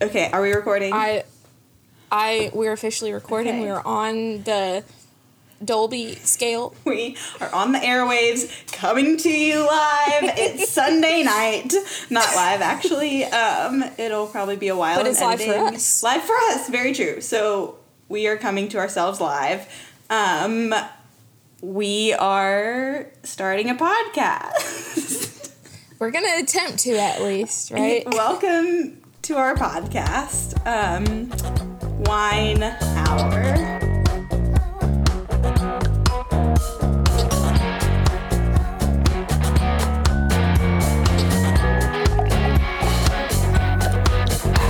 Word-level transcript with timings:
Okay, 0.00 0.30
are 0.30 0.40
we 0.40 0.52
recording? 0.52 0.92
I, 0.92 1.24
I, 2.12 2.52
we're 2.54 2.70
officially 2.70 3.12
recording. 3.12 3.56
Okay. 3.56 3.62
We're 3.64 3.82
on 3.84 4.44
the 4.44 4.84
Dolby 5.64 6.14
scale. 6.14 6.72
we 6.84 7.16
are 7.40 7.52
on 7.52 7.72
the 7.72 7.80
airwaves 7.80 8.70
coming 8.70 9.16
to 9.16 9.28
you 9.28 9.66
live. 9.66 10.22
it's 10.38 10.70
Sunday 10.70 11.24
night. 11.24 11.74
Not 12.10 12.32
live, 12.36 12.60
actually. 12.60 13.24
Um, 13.24 13.82
it'll 13.98 14.28
probably 14.28 14.54
be 14.54 14.68
a 14.68 14.76
while. 14.76 14.98
But 14.98 15.06
in 15.06 15.12
it's 15.12 15.20
live 15.20 15.40
for 15.40 15.50
editing. 15.50 15.74
us. 15.74 16.02
Live 16.04 16.22
for 16.22 16.36
us, 16.50 16.68
very 16.68 16.92
true. 16.92 17.20
So 17.20 17.76
we 18.08 18.28
are 18.28 18.36
coming 18.36 18.68
to 18.68 18.78
ourselves 18.78 19.20
live. 19.20 19.66
Um, 20.10 20.72
we 21.60 22.12
are 22.12 23.08
starting 23.24 23.68
a 23.68 23.74
podcast. 23.74 25.52
We're 25.98 26.12
gonna 26.12 26.38
attempt 26.38 26.78
to 26.84 26.96
at 26.96 27.20
least, 27.20 27.72
right? 27.72 28.06
Welcome 28.14 29.02
to 29.28 29.36
our 29.36 29.54
podcast, 29.54 30.56
um, 30.66 31.28
Wine 32.04 32.62
Hour. 32.62 33.78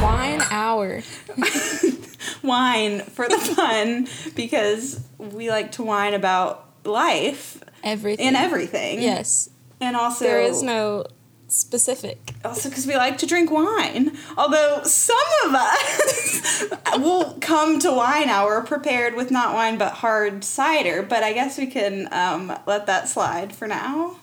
Wine 0.03 0.43
hour. 0.51 1.03
Wine 2.43 3.03
for 3.03 3.29
the 3.29 3.39
fun 3.39 4.09
because 4.35 5.01
we 5.19 5.51
like 5.51 5.71
to 5.73 5.85
whine 5.85 6.15
about 6.15 6.69
life 6.85 7.63
Everything. 7.85 8.27
and 8.27 8.37
everything. 8.37 9.01
Yes. 9.01 9.51
And 9.81 9.95
also, 9.95 10.25
There 10.25 10.43
is 10.43 10.65
no 10.65 11.05
specific. 11.49 12.35
also 12.45 12.69
because 12.69 12.87
we 12.87 12.97
like 12.97 13.19
to 13.19 13.27
drink 13.27 13.51
wine. 13.51 14.17
Although 14.37 14.83
some 14.85 15.17
of 15.47 15.55
us 15.55 16.65
will 16.99 17.37
come 17.41 17.79
to 17.81 17.93
wine 17.93 18.29
hour 18.29 18.63
prepared 18.63 19.15
with 19.15 19.31
not 19.31 19.55
wine 19.55 19.79
but 19.79 19.95
hard 19.95 20.45
cider, 20.45 21.03
but 21.03 21.23
I 21.23 21.33
guess 21.33 21.59
we 21.59 21.67
can 21.67 22.09
um, 22.13 22.57
let 22.67 22.87
that 22.87 23.09
slide 23.09 23.55
for 23.55 23.67
now. 23.67 24.17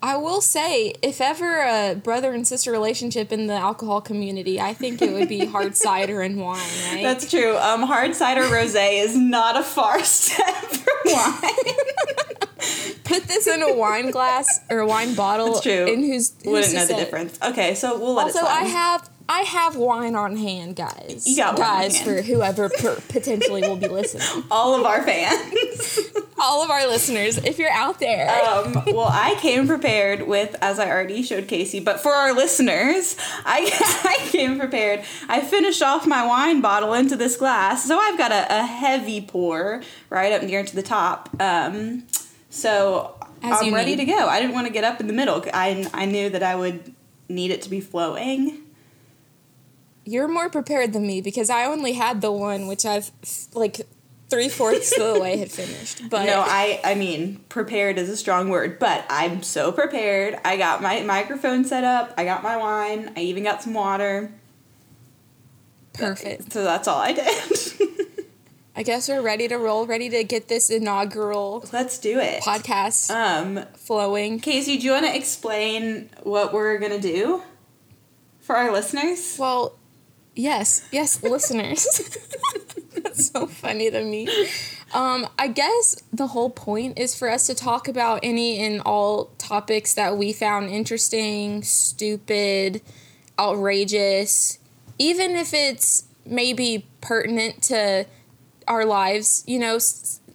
I 0.00 0.16
will 0.16 0.40
say, 0.40 0.94
if 1.02 1.20
ever 1.20 1.60
a 1.62 1.96
brother 1.96 2.32
and 2.32 2.46
sister 2.46 2.70
relationship 2.70 3.32
in 3.32 3.48
the 3.48 3.54
alcohol 3.54 4.00
community, 4.00 4.60
I 4.60 4.72
think 4.72 5.02
it 5.02 5.12
would 5.12 5.28
be 5.28 5.44
hard 5.44 5.76
cider 5.76 6.20
and 6.22 6.40
wine, 6.40 6.60
right? 6.84 7.02
That's 7.02 7.28
true. 7.28 7.56
Um, 7.56 7.82
hard 7.82 8.14
cider 8.14 8.42
rosé 8.42 9.02
is 9.02 9.16
not 9.16 9.58
a 9.58 9.64
far 9.64 10.04
step 10.04 10.54
from 10.54 11.12
wine. 11.12 12.47
Put 13.04 13.24
this 13.24 13.46
in 13.46 13.62
a 13.62 13.74
wine 13.74 14.10
glass 14.10 14.60
or 14.70 14.80
a 14.80 14.86
wine 14.86 15.14
bottle. 15.14 15.46
That's 15.54 15.62
true. 15.62 15.86
And 15.92 16.04
who's, 16.04 16.34
who's 16.42 16.52
Wouldn't 16.52 16.74
know 16.74 16.80
the 16.86 16.94
say? 16.94 16.96
difference. 16.96 17.38
Okay, 17.42 17.74
so 17.74 17.98
we'll 17.98 18.14
let 18.14 18.26
Also, 18.26 18.38
it 18.40 18.42
slide. 18.42 18.62
I 18.62 18.66
have 18.66 19.10
I 19.30 19.40
have 19.42 19.76
wine 19.76 20.16
on 20.16 20.36
hand, 20.36 20.76
guys. 20.76 21.24
You 21.26 21.36
got 21.36 21.56
guys 21.58 22.00
for 22.00 22.22
whoever 22.22 22.70
per- 22.70 22.98
potentially 23.08 23.60
will 23.60 23.76
be 23.76 23.88
listening. 23.88 24.44
all 24.50 24.74
of 24.78 24.86
our 24.86 25.02
fans. 25.02 25.98
All 26.40 26.62
of 26.62 26.70
our 26.70 26.86
listeners, 26.86 27.36
if 27.38 27.58
you're 27.58 27.72
out 27.72 27.98
there, 27.98 28.28
um, 28.48 28.72
well, 28.86 29.08
I 29.10 29.34
came 29.40 29.66
prepared 29.66 30.22
with, 30.22 30.54
as 30.62 30.78
I 30.78 30.88
already 30.88 31.24
showed 31.24 31.48
Casey, 31.48 31.80
but 31.80 31.98
for 31.98 32.12
our 32.12 32.32
listeners, 32.32 33.16
I, 33.44 33.68
I 34.04 34.28
came 34.28 34.56
prepared. 34.56 35.02
I 35.28 35.40
finished 35.40 35.82
off 35.82 36.06
my 36.06 36.24
wine 36.24 36.60
bottle 36.60 36.94
into 36.94 37.16
this 37.16 37.36
glass, 37.36 37.84
so 37.88 37.98
I've 37.98 38.16
got 38.16 38.30
a, 38.30 38.46
a 38.60 38.64
heavy 38.64 39.20
pour 39.20 39.82
right 40.10 40.32
up 40.32 40.44
near 40.44 40.62
to 40.64 40.76
the 40.76 40.82
top. 40.84 41.28
Um, 41.40 42.04
so 42.58 43.14
As 43.42 43.62
I'm 43.62 43.72
ready 43.74 43.96
need. 43.96 44.04
to 44.06 44.12
go. 44.12 44.26
I 44.28 44.40
didn't 44.40 44.54
want 44.54 44.66
to 44.66 44.72
get 44.72 44.84
up 44.84 45.00
in 45.00 45.06
the 45.06 45.12
middle. 45.12 45.44
I, 45.54 45.88
I 45.94 46.04
knew 46.06 46.28
that 46.30 46.42
I 46.42 46.54
would 46.56 46.94
need 47.28 47.50
it 47.50 47.62
to 47.62 47.70
be 47.70 47.80
flowing. 47.80 48.62
you're 50.04 50.28
more 50.28 50.48
prepared 50.48 50.92
than 50.92 51.06
me 51.06 51.20
because 51.20 51.50
I 51.50 51.64
only 51.66 51.92
had 51.92 52.20
the 52.20 52.32
one, 52.32 52.66
which 52.66 52.84
I've 52.86 53.10
like 53.54 53.80
three 54.30 54.48
fourths 54.48 54.92
of 54.98 55.14
the 55.14 55.20
way 55.20 55.36
had 55.38 55.50
finished. 55.50 56.08
But 56.10 56.24
No, 56.26 56.42
I 56.46 56.80
I 56.84 56.94
mean 56.94 57.40
prepared 57.48 57.98
is 57.98 58.08
a 58.08 58.16
strong 58.16 58.48
word, 58.48 58.78
but 58.78 59.04
I'm 59.10 59.42
so 59.42 59.70
prepared. 59.72 60.38
I 60.44 60.56
got 60.56 60.82
my 60.82 61.00
microphone 61.02 61.64
set 61.64 61.84
up. 61.84 62.12
I 62.18 62.24
got 62.24 62.42
my 62.42 62.56
wine. 62.56 63.12
I 63.16 63.20
even 63.20 63.42
got 63.44 63.62
some 63.62 63.74
water. 63.74 64.32
perfect. 65.94 66.52
So 66.52 66.62
that's 66.64 66.86
all 66.88 66.98
I 67.00 67.12
did. 67.12 67.58
I 68.78 68.84
guess 68.84 69.08
we're 69.08 69.22
ready 69.22 69.48
to 69.48 69.56
roll, 69.58 69.86
ready 69.86 70.08
to 70.08 70.22
get 70.22 70.46
this 70.46 70.70
inaugural 70.70 71.64
Let's 71.72 71.98
do 71.98 72.20
it. 72.20 72.44
podcast 72.44 73.10
Um, 73.10 73.64
flowing. 73.74 74.38
Casey, 74.38 74.78
do 74.78 74.86
you 74.86 74.92
want 74.92 75.04
to 75.04 75.16
explain 75.16 76.10
what 76.22 76.52
we're 76.52 76.78
gonna 76.78 77.00
do 77.00 77.42
for 78.38 78.54
our 78.54 78.72
listeners? 78.72 79.36
Well, 79.36 79.76
yes, 80.36 80.86
yes, 80.92 81.20
listeners. 81.24 81.88
That's 82.94 83.32
so 83.32 83.48
funny 83.48 83.90
to 83.90 84.04
me. 84.04 84.28
Um, 84.94 85.26
I 85.36 85.48
guess 85.48 86.00
the 86.12 86.28
whole 86.28 86.50
point 86.50 87.00
is 87.00 87.18
for 87.18 87.28
us 87.28 87.48
to 87.48 87.56
talk 87.56 87.88
about 87.88 88.20
any 88.22 88.60
and 88.64 88.80
all 88.82 89.32
topics 89.38 89.92
that 89.94 90.16
we 90.16 90.32
found 90.32 90.70
interesting, 90.70 91.64
stupid, 91.64 92.82
outrageous, 93.40 94.60
even 95.00 95.32
if 95.32 95.52
it's 95.52 96.04
maybe 96.24 96.86
pertinent 97.00 97.60
to 97.64 98.06
our 98.68 98.84
lives. 98.84 99.44
You 99.46 99.58
know, 99.58 99.78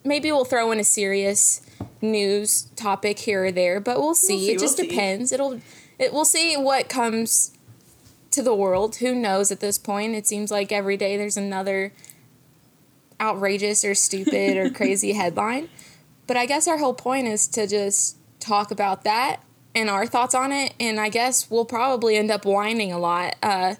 maybe 0.03 0.31
we'll 0.31 0.45
throw 0.45 0.71
in 0.71 0.79
a 0.79 0.83
serious 0.83 1.61
news 2.01 2.63
topic 2.75 3.19
here 3.19 3.45
or 3.45 3.51
there, 3.51 3.79
but 3.79 3.99
we'll 3.99 4.15
see. 4.15 4.39
see, 4.39 4.51
it 4.51 4.59
just 4.59 4.77
we'll 4.77 4.85
see. 4.85 4.89
depends. 4.89 5.31
It'll 5.31 5.61
it 5.99 6.13
we'll 6.13 6.25
see 6.25 6.55
what 6.57 6.89
comes 6.89 7.57
to 8.31 8.41
the 8.41 8.53
world. 8.53 8.97
Who 8.97 9.15
knows 9.15 9.51
at 9.51 9.59
this 9.59 9.77
point? 9.77 10.15
It 10.15 10.27
seems 10.27 10.51
like 10.51 10.71
every 10.71 10.97
day 10.97 11.17
there's 11.17 11.37
another 11.37 11.93
outrageous 13.21 13.85
or 13.85 13.95
stupid 13.95 14.57
or 14.57 14.69
crazy 14.73 15.13
headline. 15.13 15.69
But 16.27 16.37
I 16.37 16.45
guess 16.45 16.67
our 16.67 16.77
whole 16.77 16.93
point 16.93 17.27
is 17.27 17.47
to 17.49 17.67
just 17.67 18.17
talk 18.39 18.71
about 18.71 19.03
that 19.03 19.41
and 19.75 19.89
our 19.89 20.05
thoughts 20.05 20.35
on 20.35 20.51
it. 20.51 20.73
And 20.79 20.99
I 20.99 21.09
guess 21.09 21.49
we'll 21.49 21.65
probably 21.65 22.15
end 22.17 22.31
up 22.31 22.45
whining 22.45 22.91
a 22.91 22.99
lot, 22.99 23.35
uh, 23.43 23.75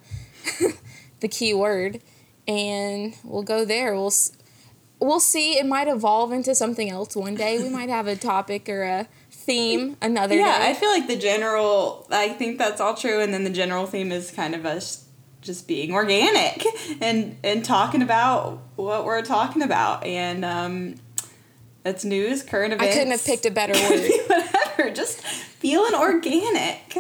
the 1.20 1.28
key 1.28 1.53
word. 1.53 2.02
And 2.47 3.16
we'll 3.24 3.44
go 3.44 3.66
there. 3.66 3.96
We'll, 3.96 4.14
we'll 5.03 5.19
see. 5.19 5.58
It 5.58 5.66
might 5.66 5.88
evolve 5.88 6.31
into 6.31 6.56
something 6.56 6.90
else 6.90 7.16
one 7.16 7.36
day. 7.36 7.62
We 7.62 7.69
might 7.69 7.90
have 7.90 8.08
a 8.08 8.16
topic 8.16 8.68
or 8.69 8.84
a 8.84 9.08
theme 9.31 9.97
another 10.02 10.36
Yeah, 10.36 10.58
day. 10.59 10.69
I 10.69 10.74
feel 10.74 10.90
like 10.90 11.08
the 11.08 11.16
general. 11.18 12.08
I 12.12 12.30
think 12.30 12.58
that's 12.58 12.80
all 12.81 12.96
true, 12.96 13.19
and 13.22 13.34
then 13.34 13.44
the 13.44 13.50
general 13.50 13.86
theme 13.86 14.12
is 14.12 14.31
kind 14.31 14.56
of 14.56 14.66
us 14.66 15.06
just 15.41 15.68
being 15.68 15.91
organic 15.94 16.64
and 17.02 17.36
and 17.44 17.66
talking 17.66 18.02
about 18.02 18.59
what 18.78 19.06
we're 19.06 19.22
talking 19.22 19.62
about, 19.62 20.06
and 20.06 20.46
um, 20.46 20.96
that's 21.84 22.06
news, 22.06 22.44
current 22.44 22.74
events. 22.74 22.94
I 22.96 22.97
couldn't 22.97 23.12
have 23.12 23.25
picked 23.25 23.46
a 23.46 23.52
better 23.52 23.74
word. 23.90 24.09
whatever. 24.28 24.91
Just 24.96 25.20
feeling 25.22 25.94
organic. 25.94 26.96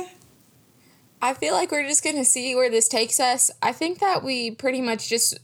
I 1.21 1.33
feel 1.33 1.53
like 1.53 1.71
we're 1.71 1.87
just 1.87 2.03
gonna 2.03 2.25
see 2.25 2.53
where 2.53 2.69
this 2.69 2.89
takes 2.89 3.19
us. 3.21 3.49
I 3.61 3.71
think 3.71 3.99
that 3.99 4.23
we 4.23 4.51
pretty 4.51 4.81
much 4.81 5.07
just 5.07 5.39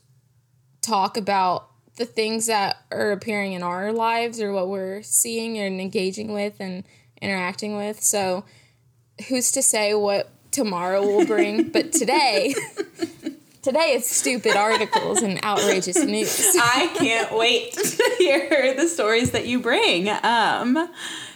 talk 0.82 1.16
about 1.16 1.69
the 2.00 2.06
things 2.06 2.48
that 2.48 2.78
are 2.92 3.12
appearing 3.12 3.52
in 3.52 3.62
our 3.62 3.92
lives 3.92 4.40
or 4.42 4.54
what 4.54 4.70
we're 4.70 5.04
seeing 5.04 5.58
and 5.60 5.82
engaging 5.82 6.32
with 6.32 6.56
and 6.62 6.86
interacting 7.22 7.76
with. 7.76 8.02
So 8.02 8.46
who's 9.28 9.52
to 9.52 9.62
say 9.62 9.94
what 9.94 10.32
tomorrow 10.50 11.06
will 11.06 11.26
bring? 11.26 11.70
but 11.72 11.92
today 11.92 12.56
today 13.62 13.96
it's 13.96 14.10
stupid 14.10 14.56
articles 14.56 15.22
and 15.22 15.44
outrageous 15.44 16.02
news. 16.02 16.56
I 16.56 16.90
can't 16.96 17.38
wait 17.38 17.74
to 17.74 18.16
hear 18.18 18.74
the 18.76 18.88
stories 18.88 19.32
that 19.32 19.46
you 19.46 19.60
bring. 19.60 20.08
Um, 20.24 20.90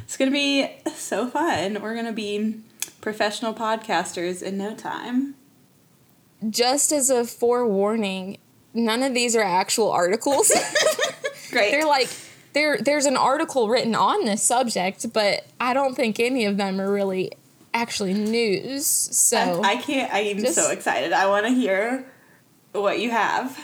it's 0.06 0.16
gonna 0.16 0.32
be 0.32 0.70
so 0.96 1.28
fun. 1.28 1.82
We're 1.82 1.96
gonna 1.96 2.14
be 2.14 2.62
professional 3.02 3.54
podcasters 3.54 4.42
in 4.42 4.58
no 4.58 4.76
time. 4.76 5.36
Just 6.50 6.94
as 6.94 7.10
a 7.10 7.26
forewarning, 7.26 8.38
none 8.74 9.04
of 9.04 9.14
these 9.14 9.36
are 9.36 9.42
actual 9.44 9.92
articles. 9.92 10.52
Great. 11.52 11.72
they're 11.72 11.86
like 11.86 12.10
there 12.54 12.78
there's 12.80 13.06
an 13.06 13.16
article 13.18 13.70
written 13.70 13.94
on 13.94 14.26
this 14.26 14.42
subject 14.42 15.12
but 15.14 15.46
i 15.60 15.74
don't 15.74 15.94
think 15.96 16.20
any 16.20 16.46
of 16.46 16.58
them 16.58 16.82
are 16.82 16.92
really 16.92 17.32
actually 17.76 18.14
news 18.14 18.86
so 18.88 19.62
I 19.64 19.76
can't. 19.78 20.12
I 20.14 20.20
am 20.20 20.40
Just- 20.40 20.56
so 20.56 20.72
excited. 20.72 21.14
I 21.14 21.28
want 21.28 21.46
to 21.46 21.52
hear 21.52 22.06
what 22.72 23.00
you 23.00 23.12
have. 23.12 23.56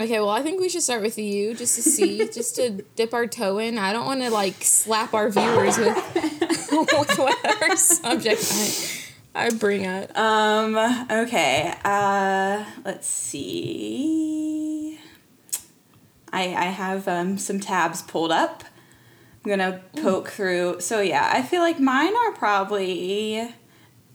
okay 0.00 0.18
well 0.20 0.30
i 0.30 0.42
think 0.42 0.60
we 0.60 0.68
should 0.68 0.82
start 0.82 1.02
with 1.02 1.18
you 1.18 1.54
just 1.54 1.74
to 1.76 1.82
see 1.82 2.18
just 2.32 2.54
to 2.56 2.70
dip 2.96 3.12
our 3.12 3.26
toe 3.26 3.58
in 3.58 3.76
i 3.78 3.92
don't 3.92 4.06
want 4.06 4.20
to 4.22 4.30
like 4.30 4.54
slap 4.62 5.14
our 5.14 5.28
viewers 5.30 5.78
with, 5.78 5.96
with 6.72 7.18
whatever 7.18 7.76
subject 7.76 8.40
I, 8.40 9.11
I 9.34 9.50
bring 9.50 9.86
up 9.86 10.16
Um. 10.16 10.76
Okay. 11.10 11.74
Uh. 11.84 12.64
Let's 12.84 13.08
see. 13.08 14.98
I 16.32 16.42
I 16.54 16.64
have 16.66 17.08
um 17.08 17.38
some 17.38 17.60
tabs 17.60 18.02
pulled 18.02 18.32
up. 18.32 18.64
I'm 19.44 19.50
gonna 19.50 19.80
poke 20.00 20.28
through. 20.28 20.80
So 20.80 21.00
yeah, 21.00 21.30
I 21.32 21.42
feel 21.42 21.60
like 21.60 21.80
mine 21.80 22.14
are 22.14 22.32
probably 22.32 23.48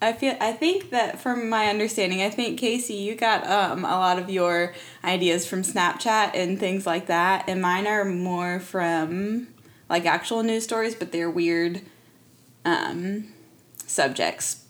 I 0.02 0.14
feel 0.14 0.36
I 0.40 0.54
think 0.54 0.92
that 0.92 1.19
from 1.19 1.50
my 1.50 1.68
understanding, 1.68 2.22
I 2.22 2.30
think 2.30 2.60
Casey, 2.60 2.94
you 2.94 3.16
got 3.16 3.46
um 3.48 3.86
a 3.86 3.98
lot 3.98 4.19
of 4.19 4.30
your 4.30 4.74
ideas 5.04 5.48
from 5.48 5.64
Snapchat 5.64 6.31
and 6.36 6.60
things 6.60 6.86
like 6.86 7.08
that, 7.08 7.46
and 7.48 7.62
mine 7.62 7.88
are 7.88 8.06
more 8.06 8.60
from 8.60 9.48
like 9.90 10.06
actual 10.06 10.44
news 10.44 10.64
stories, 10.64 10.94
but 10.96 11.12
they're 11.12 11.31
weird 11.31 11.81
um 12.66 13.34
subjects. 13.88 14.67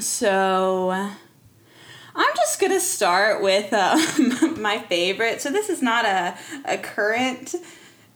So 0.00 0.90
I'm 0.90 2.36
just 2.36 2.60
gonna 2.60 2.80
start 2.80 3.42
with 3.42 3.72
um, 3.72 4.60
my 4.62 4.78
favorite. 4.78 5.40
So 5.40 5.50
this 5.50 5.68
is 5.68 5.82
not 5.82 6.04
a 6.04 6.36
a 6.64 6.78
current 6.78 7.54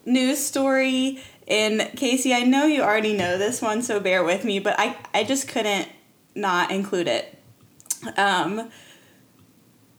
news 0.05 0.39
story. 0.45 1.23
And 1.47 1.91
Casey, 1.97 2.33
I 2.33 2.43
know 2.43 2.65
you 2.65 2.81
already 2.83 3.13
know 3.15 3.37
this 3.37 3.61
one, 3.61 3.83
so 3.83 4.01
bear 4.01 4.25
with 4.25 4.45
me, 4.45 4.59
but 4.61 4.77
I, 4.79 4.97
I 5.13 5.25
just 5.25 5.47
couldn't 5.47 5.89
not 6.35 6.71
include 6.71 7.07
it. 7.07 7.39
Um, 8.17 8.71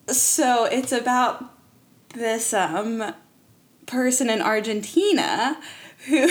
so 0.07 0.65
it's 0.65 0.91
about 0.91 1.45
this 2.15 2.51
um, 2.51 3.13
person 3.85 4.29
in 4.29 4.41
Argentina 4.41 5.57
who. 6.07 6.15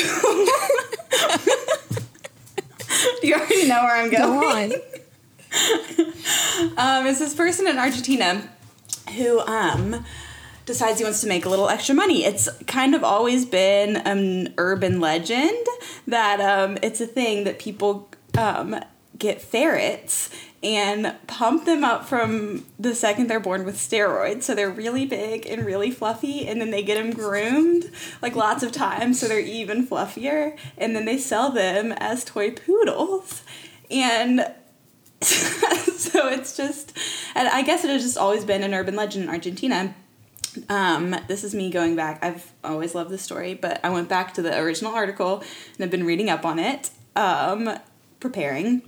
you 3.23 3.35
already 3.35 3.69
know 3.69 3.85
where 3.85 3.97
I'm 3.97 4.11
going. 4.11 4.71
Go 4.71 4.77
on. 4.77 4.83
um, 6.77 7.07
it's 7.07 7.19
this 7.19 7.35
person 7.35 7.67
in 7.69 7.79
Argentina 7.79 8.49
who 9.17 9.41
um, 9.41 10.05
decides 10.67 10.99
he 10.99 11.05
wants 11.05 11.21
to 11.21 11.27
make 11.27 11.45
a 11.45 11.49
little 11.49 11.69
extra 11.69 11.95
money. 11.95 12.25
It's 12.25 12.49
kind 12.67 12.95
of 12.95 13.05
always 13.05 13.47
been 13.47 13.97
an 13.97 14.55
urban 14.59 15.01
legend 15.01 15.67
that 16.07 16.41
um, 16.41 16.79
it's 16.83 17.01
a 17.01 17.07
thing 17.07 17.45
that 17.45 17.59
people 17.59 18.09
um, 18.37 18.77
get 19.19 19.41
ferrets 19.41 20.31
and 20.63 21.15
pump 21.27 21.67
them 21.67 21.85
up 21.85 22.07
from 22.07 22.65
the 22.79 22.95
second 22.95 23.29
they're 23.29 23.39
born 23.39 23.65
with 23.67 23.77
steroids. 23.77 24.45
So 24.45 24.55
they're 24.55 24.71
really 24.71 25.05
big 25.05 25.47
and 25.47 25.65
really 25.65 25.91
fluffy, 25.91 26.49
and 26.49 26.61
then 26.61 26.71
they 26.71 26.83
get 26.83 26.97
them 26.97 27.13
groomed 27.13 27.91
like 28.23 28.35
lots 28.35 28.63
of 28.63 28.73
times 28.73 29.21
so 29.21 29.29
they're 29.29 29.41
even 29.41 29.87
fluffier, 29.87 30.57
and 30.79 30.97
then 30.97 31.05
they 31.05 31.19
sell 31.19 31.51
them 31.51 31.93
as 31.93 32.25
toy 32.25 32.51
poodles. 32.51 33.43
And 33.91 34.51
so 35.23 36.29
it's 36.29 36.57
just, 36.57 36.97
and 37.35 37.49
I 37.49 37.63
guess 37.63 37.85
it 37.85 37.91
has 37.91 38.03
just 38.03 38.19
always 38.19 38.45
been 38.45 38.63
an 38.63 38.75
urban 38.75 38.97
legend 38.97 39.25
in 39.25 39.31
Argentina. 39.31 39.95
Um, 40.69 41.17
this 41.29 41.45
is 41.45 41.55
me 41.55 41.71
going 41.71 41.97
back. 41.97 42.23
I've 42.23 42.53
always 42.63 42.95
loved 42.95 43.11
this 43.11 43.23
story, 43.23 43.55
but 43.55 43.81
I 43.85 43.91
went 43.91 44.09
back 44.09 44.35
to 44.35 44.43
the 44.43 44.57
original 44.59 44.95
article 44.95 45.43
and 45.75 45.85
I've 45.85 45.91
been 45.91 46.05
reading 46.05 46.31
up 46.31 46.45
on 46.45 46.59
it, 46.59 46.91
um, 47.17 47.79
preparing. 48.21 48.83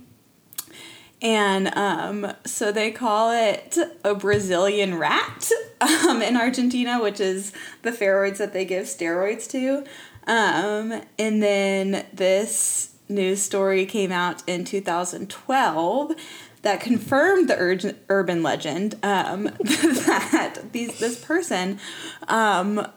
And 1.21 1.75
um, 1.75 2.33
so 2.45 2.71
they 2.71 2.91
call 2.91 3.31
it 3.31 3.77
a 4.03 4.13
Brazilian 4.13 4.97
rat 4.97 5.49
um, 5.81 6.21
in 6.21 6.37
Argentina, 6.37 7.01
which 7.01 7.19
is 7.19 7.53
the 7.81 7.91
ferroids 7.91 8.37
that 8.37 8.53
they 8.53 8.65
give 8.65 8.85
steroids 8.85 9.49
to. 9.51 9.83
Um, 10.27 11.01
and 11.17 11.41
then 11.41 12.05
this 12.13 12.93
news 13.09 13.41
story 13.41 13.85
came 13.85 14.11
out 14.11 14.43
in 14.47 14.65
2012 14.65 16.13
that 16.61 16.81
confirmed 16.81 17.49
the 17.49 17.57
ur- 17.57 17.95
urban 18.09 18.43
legend 18.43 18.95
um, 19.03 19.43
that 19.63 20.59
these 20.71 20.99
this 20.99 21.23
person 21.23 21.79
um, 22.27 22.87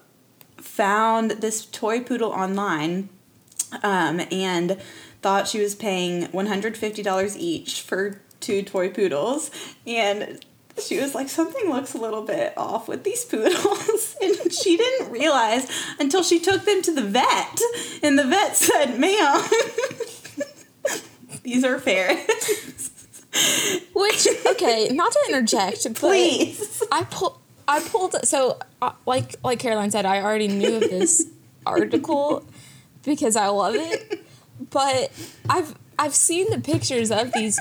found 0.57 1.33
this 1.33 1.67
toy 1.67 2.01
poodle 2.01 2.31
online 2.31 3.09
um, 3.83 4.21
and 4.31 4.81
thought 5.23 5.49
she 5.49 5.61
was 5.61 5.75
paying 5.75 6.27
$150 6.29 7.37
each 7.37 7.83
for 7.83 8.21
two 8.41 8.62
toy 8.62 8.89
poodles. 8.89 9.51
And 9.87 10.45
she 10.79 11.01
was 11.01 11.15
like 11.15 11.29
something 11.29 11.71
looks 11.71 11.95
a 11.95 11.99
little 11.99 12.23
bit 12.23 12.53
off 12.57 12.89
with 12.89 13.05
these 13.05 13.25
poodles. 13.25 14.17
And 14.23 14.53
she 14.53 14.77
didn't 14.77 15.11
realize 15.11 15.67
until 15.99 16.23
she 16.23 16.39
took 16.41 16.67
them 16.67 16.83
to 16.83 16.95
the 16.95 17.03
vet 17.03 17.61
and 18.03 18.19
the 18.19 18.25
vet 18.25 18.55
said 18.55 18.99
ma'am 18.99 19.43
these 21.43 21.65
are 21.65 21.79
ferrets 21.79 22.91
which 23.95 24.27
okay 24.47 24.89
not 24.93 25.13
to 25.13 25.21
interject 25.29 25.95
please. 25.95 26.83
I 26.93 27.05
pulled 27.05 27.39
i 27.67 27.81
pulled 27.81 28.15
so 28.27 28.59
uh, 28.83 28.93
like 29.07 29.37
like 29.43 29.59
caroline 29.59 29.91
said 29.91 30.05
i 30.05 30.21
already 30.21 30.49
knew 30.49 30.75
of 30.75 30.81
this 30.83 31.27
article 31.65 32.45
because 33.05 33.37
i 33.37 33.47
love 33.47 33.75
it 33.77 34.23
but 34.71 35.11
i've 35.49 35.75
i've 35.99 36.15
seen 36.15 36.51
the 36.51 36.61
pictures 36.61 37.11
of 37.11 37.33
these 37.33 37.59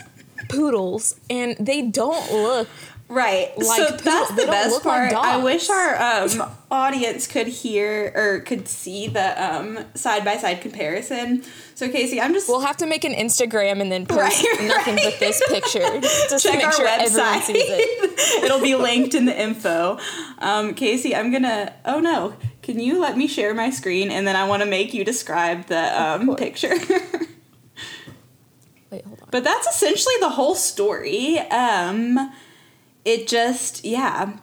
poodles 0.49 1.15
and 1.29 1.55
they 1.59 1.81
don't 1.83 2.31
look 2.31 2.67
Right. 3.09 3.57
Like 3.57 3.89
so 3.89 3.97
that's 3.97 4.29
the 4.35 4.45
best 4.45 4.83
part. 4.83 5.11
Like 5.13 5.25
I 5.25 5.37
wish 5.37 5.67
our 5.67 5.99
um, 5.99 6.43
audience 6.69 7.25
could 7.25 7.47
hear 7.47 8.11
or 8.15 8.41
could 8.41 8.67
see 8.67 9.07
the 9.07 9.85
side 9.95 10.23
by 10.23 10.37
side 10.37 10.61
comparison. 10.61 11.43
So 11.73 11.89
Casey, 11.89 12.21
I'm 12.21 12.33
just 12.33 12.47
we'll 12.47 12.59
have 12.59 12.77
to 12.77 12.85
make 12.85 13.03
an 13.03 13.13
Instagram 13.13 13.81
and 13.81 13.91
then 13.91 14.05
post 14.05 14.43
right, 14.43 14.67
nothing 14.67 14.95
right. 14.95 15.05
but 15.05 15.19
this 15.19 15.41
picture 15.47 15.79
just 16.01 16.43
Check 16.43 16.51
to 16.53 16.57
make 16.59 16.67
our 16.67 16.73
sure 16.73 16.87
website. 16.87 16.99
everyone 16.99 17.41
sees 17.41 17.65
it. 17.67 18.43
It'll 18.43 18.61
be 18.61 18.75
linked 18.75 19.15
in 19.15 19.25
the 19.25 19.41
info. 19.41 19.97
Um, 20.37 20.75
Casey, 20.75 21.15
I'm 21.15 21.31
gonna. 21.31 21.73
Oh 21.85 21.99
no! 21.99 22.35
Can 22.61 22.79
you 22.79 22.99
let 22.99 23.17
me 23.17 23.25
share 23.27 23.55
my 23.55 23.71
screen 23.71 24.11
and 24.11 24.27
then 24.27 24.35
I 24.35 24.47
want 24.47 24.61
to 24.61 24.69
make 24.69 24.93
you 24.93 25.03
describe 25.03 25.65
the 25.65 25.99
um, 25.99 26.35
picture. 26.35 26.75
Wait, 28.91 29.03
hold 29.03 29.19
on. 29.21 29.27
But 29.31 29.43
that's 29.43 29.67
essentially 29.67 30.15
the 30.19 30.29
whole 30.29 30.53
story. 30.53 31.39
Um, 31.39 32.31
it 33.05 33.27
just 33.27 33.83
yeah 33.85 34.37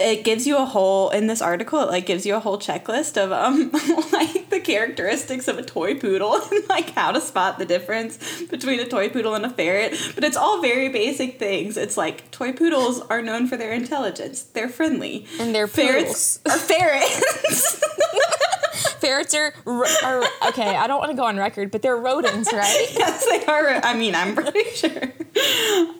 it 0.00 0.24
gives 0.24 0.46
you 0.46 0.58
a 0.58 0.64
whole 0.64 1.10
in 1.10 1.28
this 1.28 1.40
article 1.40 1.80
it 1.80 1.88
like 1.88 2.04
gives 2.04 2.26
you 2.26 2.34
a 2.34 2.40
whole 2.40 2.58
checklist 2.58 3.16
of 3.16 3.30
um 3.30 3.70
like 4.12 4.48
the 4.50 4.60
characteristics 4.60 5.48
of 5.48 5.58
a 5.58 5.62
toy 5.62 5.94
poodle 5.94 6.34
and 6.50 6.68
like 6.68 6.90
how 6.90 7.12
to 7.12 7.20
spot 7.20 7.58
the 7.58 7.64
difference 7.64 8.42
between 8.42 8.80
a 8.80 8.86
toy 8.86 9.08
poodle 9.08 9.34
and 9.34 9.44
a 9.44 9.50
ferret. 9.50 9.96
But 10.14 10.24
it's 10.24 10.36
all 10.36 10.60
very 10.60 10.88
basic 10.88 11.38
things. 11.38 11.76
It's 11.76 11.96
like 11.96 12.30
toy 12.30 12.52
poodles 12.52 13.00
are 13.02 13.22
known 13.22 13.46
for 13.46 13.56
their 13.56 13.72
intelligence. 13.72 14.42
They're 14.42 14.68
friendly. 14.68 15.26
And 15.38 15.54
they're 15.54 15.66
ferrets 15.66 16.40
are 16.46 16.58
ferrets 16.58 17.82
ferrets 19.00 19.34
are, 19.34 19.52
are 19.66 20.24
okay 20.48 20.76
i 20.76 20.86
don't 20.86 20.98
want 20.98 21.10
to 21.10 21.16
go 21.16 21.24
on 21.24 21.36
record 21.36 21.70
but 21.70 21.82
they're 21.82 21.96
rodents 21.96 22.52
right? 22.52 22.86
Yes 22.94 23.26
they 23.28 23.44
are 23.46 23.80
i 23.84 23.94
mean 23.94 24.14
i'm 24.14 24.34
pretty 24.34 24.64
sure. 24.74 25.12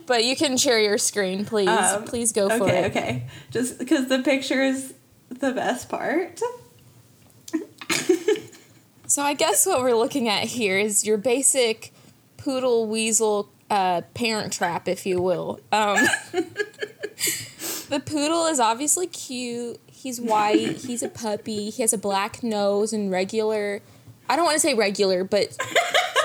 But 0.07 0.25
you 0.25 0.35
can 0.35 0.57
share 0.57 0.81
your 0.81 0.99
screen 0.99 1.45
please. 1.45 1.69
Um, 1.69 2.05
please 2.05 2.33
go 2.33 2.49
for 2.49 2.65
okay, 2.65 2.85
it. 2.85 2.91
okay. 2.91 3.01
Okay. 3.01 3.27
just 3.51 3.79
because 3.79 4.09
the 4.09 4.21
picture 4.21 4.63
is 4.63 4.95
the 5.29 5.53
best 5.53 5.89
part. 5.89 6.41
So 9.07 9.23
i 9.23 9.35
guess 9.35 9.65
what 9.67 9.83
we're 9.83 9.95
looking 9.97 10.29
at 10.29 10.45
here 10.45 10.79
is 10.79 11.07
your 11.07 11.19
basic 11.19 11.93
poodle 12.37 12.87
weasel 12.87 13.49
uh, 13.71 14.03
parent 14.15 14.53
trap 14.53 14.89
if 14.89 15.07
you 15.07 15.21
will. 15.21 15.61
Um, 15.73 15.99
the 17.89 18.01
poodle 18.05 18.47
is 18.47 18.61
obviously 18.61 19.07
cute 19.07 19.79
He's 19.99 20.21
white. 20.21 20.77
he's 20.77 21.03
a 21.03 21.09
puppy. 21.09 21.71
He 21.71 21.83
has 21.83 21.93
a 21.93 21.99
black 21.99 22.43
nose 22.43 22.93
and 22.93 23.11
regular. 23.11 23.83
I 24.29 24.37
don't 24.37 24.45
want 24.45 24.55
to 24.55 24.61
say 24.61 24.75
regular, 24.75 25.25
but 25.25 25.57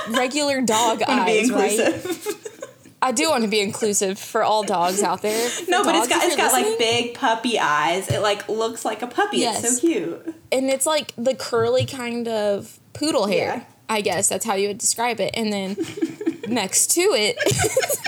regular 0.10 0.62
dog 0.62 1.01
eyes, 1.08 1.51
right? 1.51 1.96
I 3.01 3.12
do 3.12 3.30
want 3.30 3.44
to 3.44 3.50
be 3.50 3.60
inclusive 3.60 4.18
for 4.18 4.44
all 4.44 4.63
dogs 4.63 5.03
out 5.03 5.22
there. 5.22 5.50
For 5.50 5.72
no, 5.72 5.84
but 5.84 5.92
dogs, 5.92 6.08
it's 6.08 6.15
got 6.15 6.24
it's 6.24 6.36
got 6.38 6.53
listening. 6.53 6.70
like 6.72 6.80
big 6.80 7.13
puppy 7.15 7.60
eyes. 7.60 8.10
It 8.10 8.22
like 8.22 8.48
looks 8.48 8.86
like 8.86 9.01
a 9.01 9.08
puppy. 9.08 9.39
Yes. 9.39 9.63
It's 9.63 9.75
so 9.75 9.80
cute. 9.82 10.36
And 10.51 10.70
it's 10.70 10.86
like 10.86 11.13
the 11.18 11.36
curly 11.36 11.86
kind 11.86 12.27
of 12.30 12.80
poodle 12.94 13.27
hair. 13.27 13.56
Yeah. 13.58 13.63
I 13.89 14.01
guess 14.01 14.30
that's 14.30 14.46
how 14.46 14.53
you 14.56 14.70
would 14.70 14.77
describe 14.77 15.20
it. 15.20 15.32
And 15.34 15.51
then 15.51 15.75
next 16.48 16.92
to 16.92 17.01
it 17.01 17.38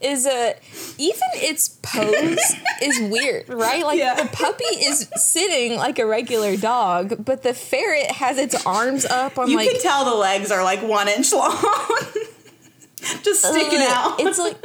is 0.00 0.26
a 0.26 0.54
even 0.98 1.28
its 1.34 1.68
pose 1.82 2.38
is 2.82 3.00
weird, 3.10 3.48
right? 3.48 3.84
Like 3.84 3.98
yeah. 3.98 4.14
the 4.14 4.28
puppy 4.28 4.64
is 4.64 5.08
sitting 5.16 5.76
like 5.76 5.98
a 5.98 6.06
regular 6.06 6.56
dog, 6.56 7.24
but 7.24 7.42
the 7.42 7.54
ferret 7.54 8.10
has 8.12 8.38
its 8.38 8.66
arms 8.66 9.04
up 9.04 9.38
on 9.38 9.50
you 9.50 9.56
like 9.56 9.70
can 9.70 9.80
tell 9.80 10.04
the 10.04 10.14
legs 10.14 10.50
are 10.50 10.64
like 10.64 10.82
one 10.82 11.08
inch 11.08 11.32
long. 11.32 11.52
Just 13.22 13.44
sticking 13.44 13.80
uh, 13.80 13.88
out. 13.90 14.20
It's 14.20 14.38
like 14.38 14.56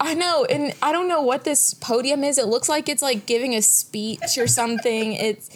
I 0.00 0.14
know, 0.14 0.44
and 0.44 0.74
I 0.82 0.90
don't 0.90 1.06
know 1.06 1.22
what 1.22 1.44
this 1.44 1.74
podium 1.74 2.24
is. 2.24 2.36
It 2.36 2.46
looks 2.46 2.68
like 2.68 2.88
it's 2.88 3.02
like 3.02 3.24
giving 3.24 3.54
a 3.54 3.62
speech 3.62 4.36
or 4.36 4.48
something. 4.48 5.12
It's 5.12 5.48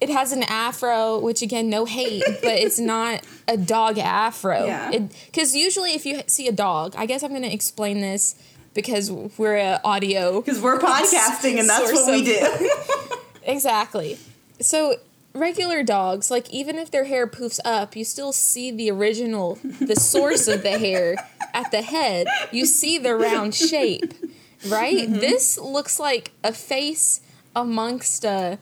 it 0.00 0.08
has 0.10 0.32
an 0.32 0.44
afro, 0.44 1.18
which 1.18 1.42
again, 1.42 1.68
no 1.68 1.84
hate, 1.84 2.22
but 2.42 2.52
it's 2.52 2.78
not 2.78 3.22
a 3.46 3.56
dog 3.56 3.98
afro. 3.98 4.66
Yeah. 4.66 5.06
Because 5.26 5.56
usually, 5.56 5.92
if 5.92 6.06
you 6.06 6.22
see 6.26 6.48
a 6.48 6.52
dog, 6.52 6.94
I 6.96 7.06
guess 7.06 7.22
I'm 7.22 7.30
going 7.30 7.42
to 7.42 7.52
explain 7.52 8.00
this 8.00 8.36
because 8.74 9.10
we're 9.10 9.56
an 9.56 9.80
audio. 9.84 10.40
Because 10.40 10.60
we're 10.60 10.78
podcasting 10.78 11.58
and 11.58 11.68
that's 11.68 11.92
what 11.92 12.12
we 12.12 12.24
do. 12.24 12.70
exactly. 13.42 14.18
So 14.60 14.96
regular 15.34 15.82
dogs, 15.82 16.30
like 16.30 16.48
even 16.50 16.76
if 16.76 16.90
their 16.90 17.04
hair 17.04 17.26
poofs 17.26 17.58
up, 17.64 17.96
you 17.96 18.04
still 18.04 18.32
see 18.32 18.70
the 18.70 18.90
original, 18.90 19.58
the 19.80 19.96
source 19.96 20.46
of 20.46 20.62
the 20.62 20.78
hair 20.78 21.16
at 21.52 21.70
the 21.72 21.82
head, 21.82 22.28
you 22.52 22.66
see 22.66 22.98
the 22.98 23.16
round 23.16 23.54
shape, 23.54 24.14
right? 24.68 25.08
Mm-hmm. 25.08 25.18
This 25.18 25.58
looks 25.58 25.98
like 25.98 26.32
a 26.44 26.52
face 26.52 27.20
amongst 27.56 28.24
a 28.24 28.58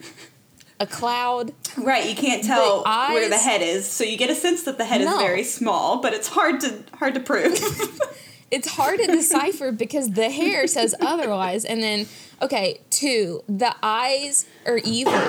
a 0.78 0.86
cloud. 0.86 1.52
Right, 1.76 2.08
you 2.08 2.14
can't 2.14 2.44
tell 2.44 2.82
The 2.82 3.14
where 3.14 3.28
the 3.28 3.38
head 3.38 3.62
is, 3.62 3.86
so 3.90 4.04
you 4.04 4.16
get 4.16 4.30
a 4.30 4.34
sense 4.34 4.62
that 4.64 4.78
the 4.78 4.84
head 4.84 5.00
No. 5.02 5.16
is 5.16 5.22
very 5.22 5.44
small, 5.44 6.00
but 6.00 6.12
it's 6.12 6.28
hard 6.28 6.60
to 6.60 6.84
hard 6.94 7.14
to 7.14 7.20
prove. 7.20 7.58
It's 8.48 8.68
hard 8.68 9.00
to 9.00 9.06
decipher 9.06 9.72
because 9.72 10.12
the 10.12 10.30
hair 10.30 10.68
says 10.68 10.94
otherwise. 11.00 11.64
And 11.64 11.82
then, 11.82 12.06
okay, 12.40 12.80
two, 12.90 13.42
the 13.48 13.74
eyes 13.82 14.46
are 14.64 14.78
evil. 14.78 15.20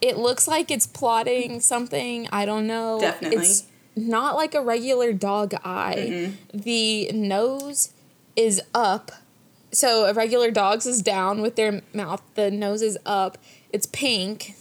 It 0.00 0.18
looks 0.18 0.48
like 0.48 0.70
it's 0.70 0.86
plotting 0.86 1.60
something. 1.60 2.28
I 2.32 2.44
don't 2.46 2.66
know. 2.66 2.98
Definitely. 3.00 3.38
It's 3.38 3.64
not 3.94 4.34
like 4.34 4.54
a 4.54 4.60
regular 4.60 5.12
dog 5.12 5.54
eye. 5.62 5.94
Mm-hmm. 5.96 6.58
The 6.58 7.12
nose 7.12 7.92
is 8.34 8.60
up. 8.74 9.12
So 9.70 10.06
a 10.06 10.12
regular 10.12 10.50
dog's 10.50 10.86
is 10.86 11.02
down 11.02 11.42
with 11.42 11.54
their 11.54 11.82
mouth. 11.94 12.22
The 12.34 12.50
nose 12.50 12.82
is 12.82 12.98
up. 13.06 13.38
It's 13.72 13.86
pink. 13.86 14.56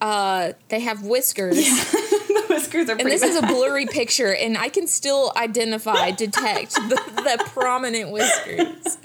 Uh, 0.00 0.52
they 0.68 0.80
have 0.80 1.04
whiskers. 1.04 1.56
the 1.56 2.44
whiskers 2.48 2.88
are 2.88 2.96
And 2.96 3.08
this 3.08 3.22
is 3.22 3.36
a 3.36 3.42
blurry 3.42 3.86
picture, 3.90 4.34
and 4.34 4.56
I 4.56 4.68
can 4.68 4.86
still 4.86 5.32
identify, 5.36 6.10
detect 6.12 6.74
the, 6.74 6.96
the 7.16 7.44
prominent 7.46 8.12
whiskers. 8.12 8.98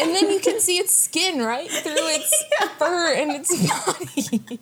And 0.00 0.14
then 0.14 0.30
you 0.30 0.40
can 0.40 0.60
see 0.60 0.78
its 0.78 0.94
skin 0.94 1.40
right 1.42 1.70
through 1.70 1.94
its 1.96 2.44
fur 2.78 3.14
and 3.14 3.30
its 3.32 3.50
body. 3.50 4.60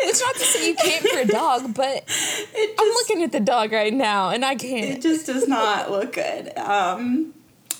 it's 0.00 0.20
not 0.20 0.34
to 0.34 0.40
say 0.40 0.68
you 0.68 0.74
can't 0.74 1.06
for 1.06 1.18
a 1.20 1.26
dog, 1.26 1.74
but 1.74 2.04
It 2.54 2.74
I'm 2.78 2.88
looking 2.88 3.22
at 3.22 3.32
the 3.32 3.40
dog 3.40 3.72
right 3.72 3.92
now, 3.92 4.30
and 4.30 4.44
I 4.44 4.54
can't. 4.54 4.96
It 4.96 5.02
just 5.02 5.26
does 5.26 5.46
not 5.46 5.90
look 5.90 6.14
good. 6.14 6.56
Um, 6.58 7.34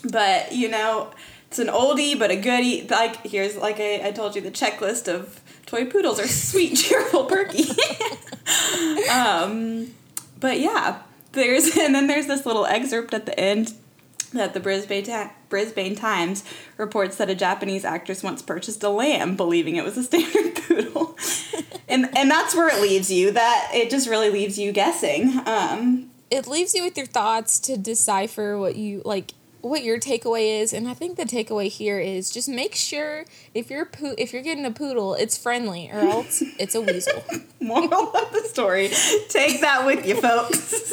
but 0.04 0.52
you 0.52 0.68
know, 0.68 1.10
it's 1.48 1.58
an 1.58 1.68
oldie 1.68 2.18
but 2.18 2.30
a 2.30 2.36
goodie. 2.36 2.86
Like 2.88 3.26
here's 3.26 3.56
like 3.56 3.80
I, 3.80 4.08
I 4.08 4.10
told 4.12 4.34
you 4.34 4.40
the 4.42 4.50
checklist 4.50 5.12
of 5.12 5.40
toy 5.72 5.86
poodles 5.86 6.20
are 6.20 6.28
sweet, 6.28 6.76
cheerful, 6.76 7.24
perky. 7.24 7.64
um, 9.10 9.90
but 10.38 10.60
yeah, 10.60 11.02
there's 11.32 11.76
and 11.78 11.94
then 11.94 12.06
there's 12.06 12.26
this 12.26 12.46
little 12.46 12.66
excerpt 12.66 13.14
at 13.14 13.26
the 13.26 13.38
end 13.38 13.74
that 14.32 14.54
the 14.54 14.60
Brisbane 14.60 15.04
Ta- 15.04 15.32
Brisbane 15.48 15.94
Times 15.94 16.42
reports 16.78 17.16
that 17.16 17.28
a 17.28 17.34
Japanese 17.34 17.84
actress 17.84 18.22
once 18.22 18.40
purchased 18.42 18.82
a 18.82 18.88
lamb, 18.88 19.36
believing 19.36 19.76
it 19.76 19.84
was 19.84 19.96
a 19.96 20.02
standard 20.02 20.54
poodle, 20.56 21.16
and 21.88 22.16
and 22.16 22.30
that's 22.30 22.54
where 22.54 22.68
it 22.68 22.80
leaves 22.80 23.10
you. 23.10 23.30
That 23.32 23.70
it 23.74 23.90
just 23.90 24.08
really 24.08 24.30
leaves 24.30 24.58
you 24.58 24.72
guessing. 24.72 25.40
Um, 25.46 26.10
It 26.30 26.46
leaves 26.46 26.74
you 26.74 26.82
with 26.82 26.96
your 26.96 27.06
thoughts 27.06 27.58
to 27.60 27.76
decipher 27.76 28.58
what 28.58 28.76
you 28.76 29.02
like. 29.04 29.32
What 29.62 29.84
your 29.84 29.98
takeaway 29.98 30.60
is, 30.60 30.72
and 30.72 30.88
I 30.88 30.94
think 30.94 31.16
the 31.16 31.24
takeaway 31.24 31.68
here 31.68 32.00
is 32.00 32.30
just 32.30 32.48
make 32.48 32.74
sure 32.74 33.24
if 33.54 33.70
you're 33.70 33.88
if 34.18 34.32
you're 34.32 34.42
getting 34.42 34.64
a 34.64 34.72
poodle, 34.72 35.14
it's 35.14 35.38
friendly, 35.38 35.88
or 35.90 36.00
else 36.00 36.42
it's 36.58 36.74
a 36.74 36.80
weasel. 36.80 37.24
Moral 37.60 38.08
of 38.14 38.32
the 38.32 38.42
story: 38.48 38.90
Take 39.28 39.60
that 39.60 39.86
with 39.86 40.04
you, 40.04 40.20
folks. 40.20 40.92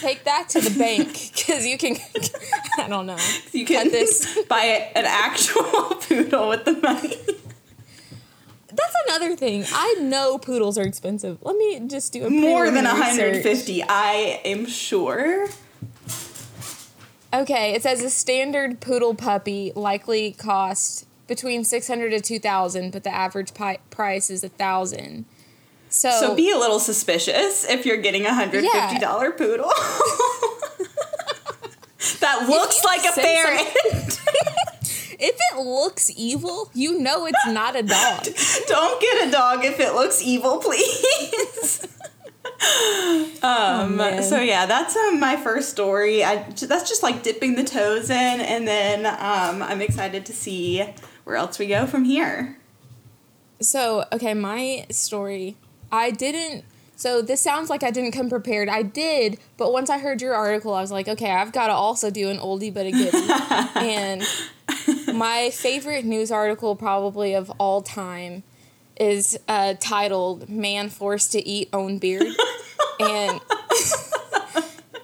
Take 0.00 0.24
that 0.24 0.50
to 0.50 0.60
the 0.60 0.78
bank 0.78 1.32
because 1.34 1.66
you 1.66 1.78
can. 1.78 1.96
I 2.78 2.88
don't 2.88 3.06
know. 3.06 3.16
You 3.52 3.64
can 3.64 3.88
this. 3.88 4.38
buy 4.48 4.90
an 4.94 5.04
actual 5.06 5.62
poodle 5.62 6.50
with 6.50 6.64
the 6.66 6.74
money. 6.74 7.16
That's 8.68 8.94
another 9.06 9.34
thing. 9.34 9.64
I 9.72 9.96
know 10.00 10.38
poodles 10.38 10.76
are 10.78 10.84
expensive. 10.84 11.38
Let 11.42 11.56
me 11.56 11.80
just 11.88 12.12
do 12.12 12.26
a 12.26 12.30
More 12.30 12.70
than 12.70 12.84
preliminary 12.84 13.42
search. 13.42 13.44
150, 13.44 13.82
I 13.88 14.40
am 14.44 14.66
sure. 14.66 15.48
Okay, 17.32 17.74
it 17.74 17.82
says 17.82 18.02
a 18.02 18.10
standard 18.10 18.80
poodle 18.80 19.14
puppy 19.14 19.72
likely 19.74 20.32
cost 20.32 21.06
between 21.26 21.62
six 21.64 21.86
hundred 21.88 22.10
to 22.10 22.20
two 22.20 22.38
thousand, 22.38 22.90
but 22.92 23.04
the 23.04 23.14
average 23.14 23.52
pi- 23.54 23.78
price 23.90 24.30
is 24.30 24.42
a 24.42 24.48
thousand. 24.48 25.26
So, 25.90 26.10
So 26.10 26.34
be 26.34 26.50
a 26.50 26.56
little 26.58 26.80
suspicious 26.80 27.64
if 27.68 27.86
you're 27.86 27.96
getting 27.96 28.26
a 28.26 28.30
$150 28.30 28.62
Yeah. 28.62 29.30
poodle. 29.38 29.70
that 32.20 32.46
looks 32.46 32.84
like 32.84 33.00
a 33.06 33.12
ferret. 33.12 33.66
if 35.18 35.34
it 35.52 35.56
looks 35.58 36.10
evil, 36.14 36.70
you 36.74 36.98
know 37.00 37.24
it's 37.26 37.46
not 37.46 37.74
a 37.74 37.82
dog. 37.82 38.26
Don't 38.66 39.00
get 39.00 39.28
a 39.28 39.30
dog 39.30 39.64
if 39.64 39.80
it 39.80 39.94
looks 39.94 40.20
evil, 40.22 40.58
please. 40.58 41.86
um 43.42 43.96
man. 43.96 44.22
so 44.22 44.40
yeah 44.40 44.64
that's 44.66 44.96
um, 44.96 45.20
my 45.20 45.36
first 45.36 45.68
story 45.70 46.24
I, 46.24 46.42
that's 46.50 46.88
just 46.88 47.02
like 47.02 47.22
dipping 47.22 47.56
the 47.56 47.64
toes 47.64 48.10
in 48.10 48.40
and 48.40 48.66
then 48.66 49.06
um, 49.06 49.62
i'm 49.62 49.80
excited 49.82 50.24
to 50.26 50.32
see 50.32 50.82
where 51.24 51.36
else 51.36 51.58
we 51.58 51.66
go 51.66 51.86
from 51.86 52.04
here 52.04 52.56
So, 53.60 54.04
okay, 54.12 54.34
my 54.34 54.86
story. 54.90 55.56
I 55.90 56.10
didn't. 56.12 56.64
So, 56.96 57.22
this 57.22 57.40
sounds 57.40 57.70
like 57.70 57.82
I 57.82 57.90
didn't 57.90 58.12
come 58.12 58.28
prepared. 58.28 58.68
I 58.68 58.82
did, 58.82 59.38
but 59.56 59.72
once 59.72 59.90
I 59.90 59.98
heard 59.98 60.22
your 60.22 60.34
article, 60.34 60.74
I 60.74 60.80
was 60.80 60.92
like, 60.92 61.08
okay, 61.08 61.30
I've 61.30 61.52
got 61.52 61.66
to 61.66 61.72
also 61.72 62.10
do 62.10 62.28
an 62.28 62.38
oldie 62.38 62.72
but 62.72 62.86
a 62.86 62.92
goodie. 62.92 63.28
and 63.74 64.22
my 65.16 65.50
favorite 65.50 66.04
news 66.04 66.30
article, 66.30 66.76
probably 66.76 67.34
of 67.34 67.50
all 67.58 67.82
time, 67.82 68.42
is 69.00 69.38
uh, 69.48 69.74
titled 69.78 70.48
Man 70.48 70.88
Forced 70.90 71.32
to 71.32 71.46
Eat 71.46 71.68
Own 71.72 71.98
Beard. 71.98 72.26
and 73.00 73.40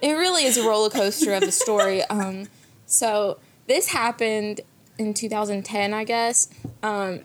it 0.01 0.11
really 0.13 0.43
is 0.45 0.57
a 0.57 0.67
roller 0.67 0.89
coaster 0.89 1.33
of 1.33 1.43
a 1.43 1.51
story. 1.51 2.03
Um, 2.03 2.47
so, 2.85 3.39
this 3.67 3.87
happened 3.89 4.61
in 4.97 5.13
2010, 5.13 5.93
I 5.93 6.03
guess. 6.03 6.49
Um, 6.83 7.21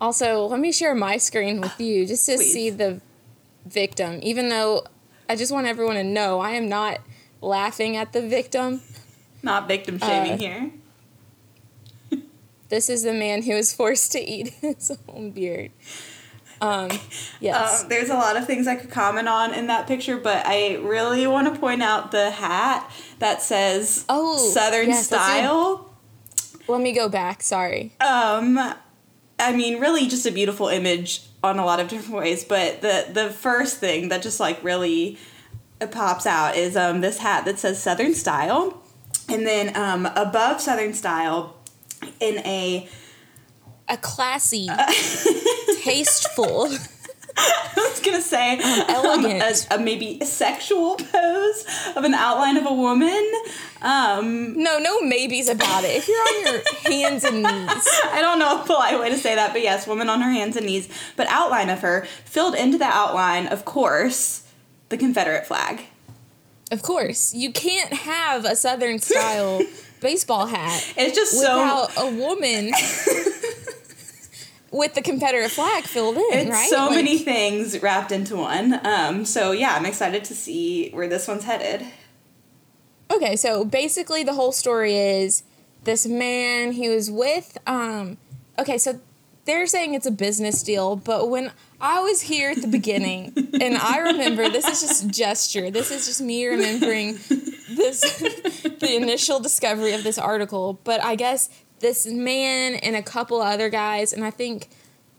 also, 0.00 0.46
let 0.46 0.60
me 0.60 0.72
share 0.72 0.94
my 0.94 1.16
screen 1.16 1.60
with 1.60 1.80
you 1.80 2.06
just 2.06 2.26
to 2.26 2.36
Please. 2.36 2.52
see 2.52 2.70
the 2.70 3.00
victim. 3.66 4.20
Even 4.22 4.48
though 4.48 4.84
I 5.28 5.36
just 5.36 5.52
want 5.52 5.66
everyone 5.66 5.94
to 5.96 6.04
know 6.04 6.40
I 6.40 6.50
am 6.52 6.68
not 6.68 7.00
laughing 7.40 7.96
at 7.96 8.12
the 8.12 8.20
victim. 8.22 8.80
not 9.42 9.68
victim 9.68 9.98
shaming 9.98 10.32
Uh, 10.32 10.36
here 10.38 10.70
This 12.68 12.88
is 12.88 13.02
the 13.02 13.12
man 13.12 13.42
who 13.42 13.54
was 13.54 13.72
forced 13.72 14.12
to 14.12 14.20
eat 14.20 14.48
his 14.60 14.96
own 15.08 15.30
beard. 15.30 15.70
Um, 16.60 16.90
yes. 17.40 17.82
Um, 17.82 17.88
there's 17.88 18.10
a 18.10 18.14
lot 18.14 18.36
of 18.36 18.46
things 18.46 18.66
I 18.66 18.76
could 18.76 18.90
comment 18.90 19.28
on 19.28 19.54
in 19.54 19.68
that 19.68 19.86
picture, 19.86 20.16
but 20.16 20.44
I 20.44 20.76
really 20.76 21.26
want 21.26 21.52
to 21.52 21.58
point 21.58 21.82
out 21.82 22.10
the 22.10 22.30
hat 22.30 22.90
that 23.20 23.42
says 23.42 24.04
Oh, 24.08 24.36
Southern 24.36 24.88
yes, 24.88 25.06
style. 25.06 25.94
Let 26.66 26.80
me 26.80 26.92
go 26.92 27.08
back. 27.08 27.42
Sorry. 27.42 27.92
Um, 28.00 28.58
I 29.38 29.54
mean, 29.54 29.80
really, 29.80 30.08
just 30.08 30.26
a 30.26 30.32
beautiful 30.32 30.68
image 30.68 31.22
on 31.42 31.58
a 31.58 31.64
lot 31.64 31.80
of 31.80 31.88
different 31.88 32.16
ways. 32.16 32.44
But 32.44 32.82
the 32.82 33.06
the 33.12 33.30
first 33.30 33.78
thing 33.78 34.08
that 34.08 34.22
just 34.22 34.40
like 34.40 34.62
really 34.64 35.16
pops 35.90 36.26
out 36.26 36.56
is 36.56 36.76
um 36.76 37.00
this 37.00 37.18
hat 37.18 37.44
that 37.44 37.58
says 37.58 37.80
Southern 37.80 38.14
style, 38.14 38.82
and 39.28 39.46
then 39.46 39.76
um 39.76 40.06
above 40.16 40.60
Southern 40.60 40.92
style, 40.92 41.54
in 42.20 42.38
a 42.38 42.88
A 43.88 43.96
classy, 43.96 44.68
tasteful. 45.82 46.68
I 47.40 47.70
was 47.76 48.00
gonna 48.00 48.20
say 48.20 48.58
elegant. 48.88 49.42
um, 49.42 49.52
a, 49.70 49.74
a 49.76 49.78
maybe 49.84 50.18
sexual 50.24 50.96
pose 50.96 51.64
of 51.94 52.02
an 52.04 52.12
outline 52.14 52.56
of 52.56 52.66
a 52.66 52.72
woman. 52.72 53.24
Um, 53.80 54.60
No, 54.60 54.78
no 54.80 55.00
maybes 55.02 55.48
about 55.48 55.84
it. 55.84 55.90
If 55.96 56.08
you're 56.08 56.18
on 56.18 56.42
your 56.54 56.62
hands 56.92 57.22
and 57.24 57.36
knees. 57.44 57.88
I 58.10 58.18
don't 58.20 58.40
know 58.40 58.60
a 58.60 58.66
polite 58.66 58.98
way 58.98 59.10
to 59.10 59.16
say 59.16 59.36
that, 59.36 59.52
but 59.52 59.62
yes, 59.62 59.86
woman 59.86 60.08
on 60.08 60.20
her 60.20 60.30
hands 60.30 60.56
and 60.56 60.66
knees. 60.66 60.88
But 61.16 61.28
outline 61.28 61.70
of 61.70 61.80
her 61.80 62.06
filled 62.24 62.56
into 62.56 62.76
the 62.76 62.86
outline, 62.86 63.46
of 63.46 63.64
course, 63.64 64.42
the 64.88 64.96
Confederate 64.96 65.46
flag. 65.46 65.82
Of 66.72 66.82
course, 66.82 67.32
you 67.34 67.52
can't 67.52 67.92
have 67.92 68.44
a 68.44 68.56
Southern 68.56 68.98
style 68.98 69.62
baseball 70.00 70.46
hat 70.46 70.82
It's 70.96 71.14
just 71.16 71.32
so 71.32 71.38
without 71.40 71.90
a 71.96 72.06
woman 72.16 72.72
with 74.70 74.94
the 74.94 75.02
Confederate 75.02 75.50
flag 75.50 75.84
filled 75.84 76.16
in, 76.16 76.24
it's 76.32 76.50
right? 76.50 76.68
so 76.68 76.86
Like, 76.86 76.96
many 76.96 77.18
things 77.18 77.80
wrapped 77.82 78.12
into 78.12 78.36
one. 78.36 78.84
Um, 78.86 79.24
so 79.24 79.52
yeah, 79.52 79.74
I'm 79.74 79.86
excited 79.86 80.24
to 80.24 80.34
see 80.34 80.90
where 80.90 81.08
this 81.08 81.26
one's 81.26 81.44
headed. 81.44 81.86
Okay, 83.10 83.36
so 83.36 83.64
basically 83.64 84.22
the 84.22 84.34
whole 84.34 84.52
story 84.52 84.94
is 84.96 85.42
this 85.84 86.06
man 86.06 86.72
he 86.72 86.88
was 86.88 87.10
with 87.10 87.56
um 87.66 88.18
okay, 88.58 88.76
so 88.76 89.00
they're 89.46 89.66
saying 89.66 89.94
it's 89.94 90.04
a 90.04 90.10
business 90.10 90.62
deal, 90.62 90.94
but 90.96 91.30
when 91.30 91.52
I 91.80 92.00
was 92.00 92.20
here 92.22 92.50
at 92.50 92.60
the 92.60 92.68
beginning 92.68 93.32
and 93.58 93.78
I 93.78 93.98
remember 94.10 94.50
this 94.50 94.66
is 94.66 94.80
just 94.82 95.08
gesture. 95.08 95.70
This 95.70 95.90
is 95.90 96.04
just 96.06 96.20
me 96.20 96.44
remembering 96.46 97.18
this 97.68 98.00
the 98.18 98.96
initial 98.96 99.40
discovery 99.40 99.92
of 99.92 100.04
this 100.04 100.18
article, 100.18 100.80
but 100.84 101.02
I 101.02 101.14
guess 101.14 101.50
this 101.80 102.06
man 102.06 102.74
and 102.76 102.96
a 102.96 103.02
couple 103.02 103.40
other 103.40 103.68
guys 103.68 104.12
and 104.12 104.24
I 104.24 104.30
think 104.30 104.68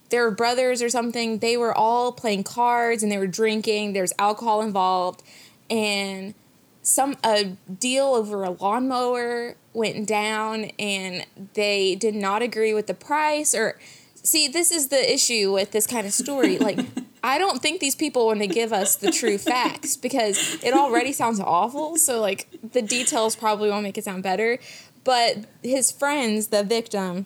they 0.10 0.20
were 0.20 0.32
brothers 0.32 0.82
or 0.82 0.90
something. 0.90 1.40
They 1.40 1.56
were 1.56 1.74
all 1.74 2.12
playing 2.12 2.44
cards 2.44 3.04
and 3.04 3.12
they 3.12 3.18
were 3.18 3.28
drinking. 3.28 3.94
There 3.94 4.02
was 4.02 4.14
alcohol 4.18 4.62
involved 4.62 5.24
and 5.70 6.34
some 6.82 7.16
a 7.24 7.56
deal 7.72 8.08
over 8.08 8.44
a 8.44 8.52
lawnmower 8.52 9.56
went 9.74 10.08
down 10.08 10.66
and 10.80 11.26
they 11.54 11.96
did 11.96 12.16
not 12.16 12.42
agree 12.42 12.74
with 12.74 12.88
the 12.88 12.94
price 12.94 13.54
or 13.54 13.78
see 14.16 14.48
this 14.48 14.72
is 14.72 14.88
the 14.88 15.14
issue 15.14 15.52
with 15.54 15.72
this 15.72 15.86
kind 15.86 16.08
of 16.08 16.14
story 16.14 16.58
like 16.58 16.80
i 17.24 17.38
don't 17.38 17.62
think 17.62 17.80
these 17.80 17.96
people 17.96 18.26
want 18.26 18.40
to 18.40 18.48
give 18.48 18.74
us 18.74 18.96
the 18.96 19.12
true 19.12 19.38
facts 19.54 19.96
because 19.98 20.62
it 20.64 20.74
already 20.74 21.12
sounds 21.12 21.40
awful 21.40 21.98
so 21.98 22.20
like 22.20 22.48
the 22.72 22.82
details 22.82 23.36
probably 23.36 23.70
won't 23.70 23.84
make 23.84 23.98
it 23.98 24.04
sound 24.04 24.24
better 24.24 24.58
but 25.04 25.46
his 25.64 25.92
friends 25.92 26.48
the 26.48 26.64
victim 26.64 27.26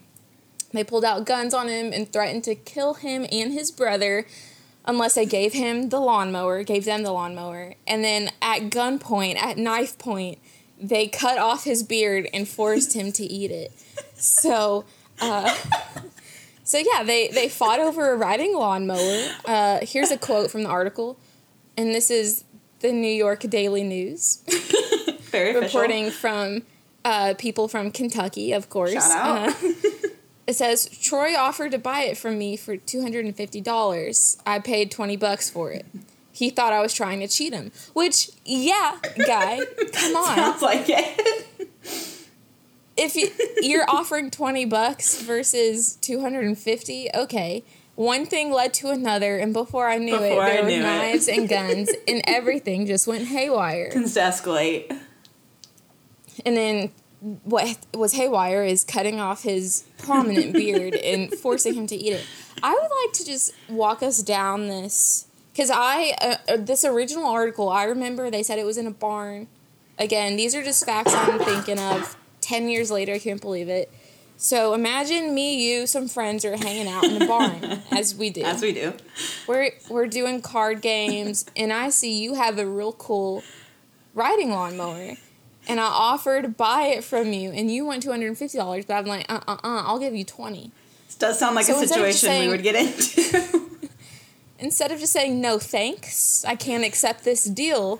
they 0.71 0.83
pulled 0.83 1.05
out 1.05 1.25
guns 1.25 1.53
on 1.53 1.67
him 1.67 1.93
and 1.93 2.11
threatened 2.11 2.43
to 2.43 2.55
kill 2.55 2.95
him 2.95 3.25
and 3.31 3.53
his 3.53 3.69
brother 3.71 4.25
unless 4.85 5.15
they 5.15 5.25
gave 5.25 5.53
him 5.53 5.89
the 5.89 5.99
lawnmower, 5.99 6.63
gave 6.63 6.85
them 6.85 7.03
the 7.03 7.11
lawnmower. 7.11 7.75
And 7.87 8.03
then 8.03 8.29
at 8.41 8.63
gunpoint, 8.63 9.37
at 9.37 9.57
knife 9.57 9.97
point, 9.97 10.39
they 10.79 11.07
cut 11.07 11.37
off 11.37 11.63
his 11.63 11.83
beard 11.83 12.27
and 12.33 12.47
forced 12.47 12.93
him 12.93 13.11
to 13.13 13.23
eat 13.23 13.51
it. 13.51 13.71
So, 14.15 14.85
uh, 15.21 15.55
so 16.73 16.79
yeah, 16.79 17.03
they, 17.03 17.27
they 17.27 17.49
fought 17.49 17.79
over 17.79 18.13
a 18.13 18.15
riding 18.17 18.57
lawnmower. 18.57 19.27
Uh, 19.45 19.77
here's 19.83 20.09
a 20.09 20.17
quote 20.17 20.49
from 20.49 20.63
the 20.63 20.69
article, 20.69 21.19
and 21.77 21.93
this 21.93 22.09
is 22.09 22.45
the 22.79 22.91
New 22.91 23.13
York 23.13 23.41
Daily 23.41 23.83
News. 23.83 24.41
Very 25.25 25.53
reporting 25.53 26.09
from 26.09 26.63
uh, 27.05 27.35
people 27.37 27.67
from 27.67 27.91
Kentucky, 27.91 28.53
of 28.53 28.71
course. 28.71 28.93
Shout 28.93 29.11
out. 29.11 29.49
Uh, 29.49 29.69
it 30.47 30.55
says 30.55 30.89
Troy 30.89 31.35
offered 31.37 31.73
to 31.73 31.77
buy 31.77 32.05
it 32.05 32.17
from 32.17 32.39
me 32.39 32.57
for 32.57 32.75
two 32.75 33.03
hundred 33.03 33.25
and 33.25 33.35
fifty 33.35 33.61
dollars. 33.61 34.41
I 34.43 34.57
paid 34.57 34.89
twenty 34.89 35.15
bucks 35.15 35.51
for 35.51 35.71
it. 35.71 35.85
He 36.31 36.49
thought 36.49 36.73
I 36.73 36.81
was 36.81 36.95
trying 36.95 37.19
to 37.19 37.27
cheat 37.27 37.53
him. 37.53 37.71
Which, 37.93 38.31
yeah, 38.45 38.97
guy, 39.27 39.59
come 39.93 40.15
on. 40.15 40.35
Sounds 40.35 40.61
like 40.63 40.85
it. 40.87 42.22
If 42.95 43.15
you, 43.15 43.29
you're 43.61 43.89
offering 43.89 44.29
twenty 44.29 44.65
bucks 44.65 45.21
versus 45.21 45.95
two 45.95 46.21
hundred 46.21 46.45
and 46.45 46.57
fifty, 46.57 47.09
okay. 47.13 47.63
One 47.95 48.25
thing 48.25 48.51
led 48.51 48.73
to 48.75 48.89
another, 48.89 49.37
and 49.37 49.53
before 49.53 49.87
I 49.87 49.99
knew 49.99 50.13
Before 50.13 50.25
it, 50.25 50.39
I 50.39 50.49
there 50.53 50.63
were 50.63 50.69
knew 50.69 50.79
it. 50.79 50.81
knives 50.81 51.27
and 51.27 51.47
guns, 51.47 51.91
and 52.07 52.21
everything 52.25 52.87
just 52.87 53.05
went 53.05 53.27
haywire. 53.27 53.91
Tends 53.91 54.15
escalate. 54.15 54.91
And 56.43 56.57
then 56.57 56.91
what 57.43 57.77
was 57.93 58.13
haywire 58.13 58.63
is 58.63 58.83
cutting 58.83 59.19
off 59.19 59.43
his 59.43 59.85
prominent 59.99 60.53
beard 60.53 60.95
and 60.95 61.31
forcing 61.39 61.75
him 61.75 61.85
to 61.87 61.95
eat 61.95 62.13
it. 62.13 62.25
I 62.63 62.71
would 62.73 62.89
like 63.05 63.13
to 63.13 63.25
just 63.25 63.53
walk 63.69 64.01
us 64.01 64.23
down 64.23 64.67
this 64.67 65.27
because 65.53 65.69
I 65.71 66.15
uh, 66.21 66.35
uh, 66.49 66.57
this 66.57 66.83
original 66.83 67.27
article 67.27 67.69
I 67.69 67.83
remember 67.83 68.31
they 68.31 68.41
said 68.43 68.57
it 68.57 68.65
was 68.65 68.77
in 68.77 68.87
a 68.87 68.91
barn. 68.91 69.47
Again, 69.99 70.35
these 70.35 70.55
are 70.55 70.63
just 70.63 70.83
facts 70.85 71.13
I'm 71.13 71.37
thinking 71.39 71.77
of. 71.79 72.17
Ten 72.43 72.67
years 72.67 72.91
later, 72.91 73.13
I 73.13 73.19
can't 73.19 73.39
believe 73.39 73.69
it. 73.69 73.89
So 74.35 74.73
imagine 74.73 75.33
me, 75.33 75.65
you, 75.65 75.87
some 75.87 76.09
friends 76.09 76.43
are 76.43 76.57
hanging 76.57 76.89
out 76.89 77.05
in 77.05 77.17
the 77.17 77.25
barn 77.25 77.79
as 77.91 78.13
we 78.13 78.29
do. 78.29 78.41
As 78.43 78.61
we 78.61 78.73
do. 78.73 78.91
We're 79.47 79.71
we're 79.89 80.07
doing 80.07 80.41
card 80.41 80.81
games, 80.81 81.45
and 81.55 81.71
I 81.71 81.89
see 81.89 82.21
you 82.21 82.33
have 82.33 82.59
a 82.59 82.65
real 82.65 82.91
cool 82.91 83.43
riding 84.13 84.49
lawnmower, 84.49 85.13
and 85.69 85.79
I 85.79 85.83
offer 85.85 86.41
to 86.41 86.49
buy 86.49 86.87
it 86.87 87.05
from 87.05 87.31
you, 87.31 87.51
and 87.51 87.71
you 87.71 87.85
want 87.85 88.03
two 88.03 88.11
hundred 88.11 88.27
and 88.27 88.37
fifty 88.37 88.57
dollars, 88.57 88.83
but 88.85 88.95
I'm 88.95 89.05
like, 89.05 89.25
uh 89.31 89.39
uh 89.47 89.53
uh, 89.63 89.83
I'll 89.85 89.99
give 89.99 90.13
you 90.15 90.25
twenty. 90.25 90.71
This 91.07 91.15
does 91.15 91.39
sound 91.39 91.55
like 91.55 91.65
So 91.65 91.77
a 91.77 91.81
instead 91.81 92.01
of 92.01 92.05
just 92.07 92.19
situation 92.19 92.39
saying- 92.39 92.49
we 92.49 92.55
would 92.57 92.63
get 92.63 92.75
into. 92.75 93.69
Instead 94.59 94.91
of 94.91 94.99
just 94.99 95.11
saying 95.13 95.39
no 95.41 95.59
thanks, 95.59 96.43
I 96.45 96.55
can't 96.55 96.83
accept 96.85 97.23
this 97.25 97.43
deal. 97.45 97.99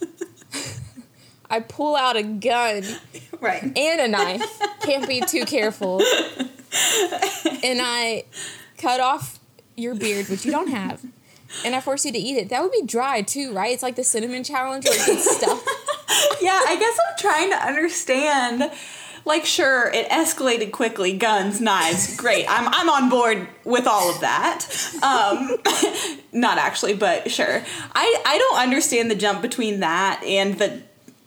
I 1.50 1.60
pull 1.60 1.94
out 1.96 2.16
a 2.16 2.22
gun 2.22 2.84
right. 3.44 3.62
and 3.62 4.00
a 4.00 4.08
knife. 4.08 4.60
Can't 4.80 5.08
be 5.08 5.20
too 5.20 5.44
careful. 5.44 6.00
And 7.62 7.80
I 7.80 8.24
cut 8.78 9.00
off 9.00 9.38
your 9.76 9.94
beard, 9.94 10.28
which 10.28 10.44
you 10.44 10.50
don't 10.50 10.70
have. 10.70 11.04
And 11.64 11.74
I 11.74 11.80
force 11.80 12.04
you 12.04 12.12
to 12.12 12.18
eat 12.18 12.36
it. 12.36 12.48
That 12.48 12.62
would 12.62 12.72
be 12.72 12.82
dry 12.82 13.22
too, 13.22 13.52
right? 13.52 13.72
It's 13.72 13.82
like 13.82 13.96
the 13.96 14.04
cinnamon 14.04 14.44
challenge 14.44 14.86
where 14.86 15.06
gets 15.06 15.36
stuck. 15.36 15.62
Yeah, 16.40 16.60
I 16.66 16.76
guess 16.78 16.98
I'm 17.08 17.18
trying 17.18 17.50
to 17.50 17.66
understand. 17.66 18.70
Like, 19.24 19.46
sure, 19.46 19.88
it 19.88 20.08
escalated 20.10 20.70
quickly. 20.70 21.16
Guns, 21.16 21.60
knives, 21.60 22.16
great. 22.16 22.46
I'm 22.48 22.68
I'm 22.68 22.90
on 22.90 23.08
board 23.08 23.48
with 23.64 23.86
all 23.86 24.10
of 24.10 24.20
that. 24.20 24.66
Um, 25.02 25.56
not 26.32 26.58
actually, 26.58 26.94
but 26.94 27.30
sure. 27.30 27.64
I 27.94 28.22
I 28.26 28.38
don't 28.38 28.58
understand 28.58 29.10
the 29.10 29.14
jump 29.14 29.40
between 29.42 29.80
that 29.80 30.22
and 30.24 30.58
the 30.58 30.82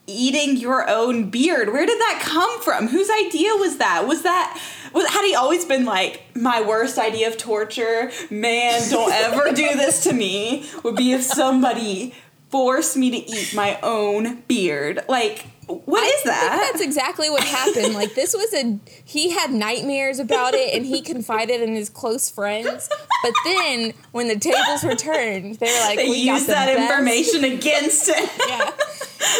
eating 0.07 0.57
your 0.57 0.89
own 0.89 1.29
beard. 1.29 1.71
Where 1.71 1.85
did 1.85 1.99
that 1.99 2.19
come 2.23 2.61
from? 2.61 2.87
Whose 2.87 3.09
idea 3.09 3.51
was 3.55 3.77
that? 3.77 4.07
Was 4.07 4.23
that 4.23 4.59
was 4.93 5.07
had 5.07 5.25
he 5.25 5.35
always 5.35 5.65
been 5.65 5.85
like 5.85 6.23
my 6.33 6.61
worst 6.61 6.97
idea 6.97 7.27
of 7.27 7.37
torture? 7.37 8.11
Man, 8.29 8.89
don't 8.89 9.11
ever 9.13 9.51
do 9.53 9.75
this 9.75 10.03
to 10.03 10.13
me. 10.13 10.65
Would 10.83 10.95
be 10.95 11.11
if 11.11 11.23
somebody 11.23 12.13
forced 12.49 12.95
me 12.95 13.11
to 13.11 13.17
eat 13.17 13.53
my 13.53 13.79
own 13.83 14.41
beard. 14.47 15.01
Like 15.07 15.45
what 15.67 16.03
is 16.03 16.11
I 16.11 16.13
think 16.13 16.23
that? 16.25 16.69
that's 16.71 16.81
exactly 16.83 17.29
what 17.29 17.43
happened. 17.43 17.93
Like 17.93 18.15
this 18.15 18.33
was 18.33 18.53
a 18.53 18.79
he 19.05 19.31
had 19.31 19.51
nightmares 19.51 20.19
about 20.19 20.53
it 20.53 20.73
and 20.75 20.85
he 20.85 21.01
confided 21.01 21.61
in 21.61 21.75
his 21.75 21.89
close 21.89 22.29
friends. 22.29 22.89
But 23.23 23.33
then 23.45 23.93
when 24.11 24.27
the 24.29 24.37
tables 24.37 24.83
were 24.83 24.95
turned, 24.95 25.55
they 25.55 25.65
were 25.67 25.79
like, 25.87 25.97
They 25.97 26.09
we 26.09 26.25
got 26.25 26.33
use 26.35 26.45
that 26.47 26.67
best- 26.75 26.91
information 26.91 27.43
against 27.43 28.09
it. 28.09 28.29
Yeah. 28.47 28.71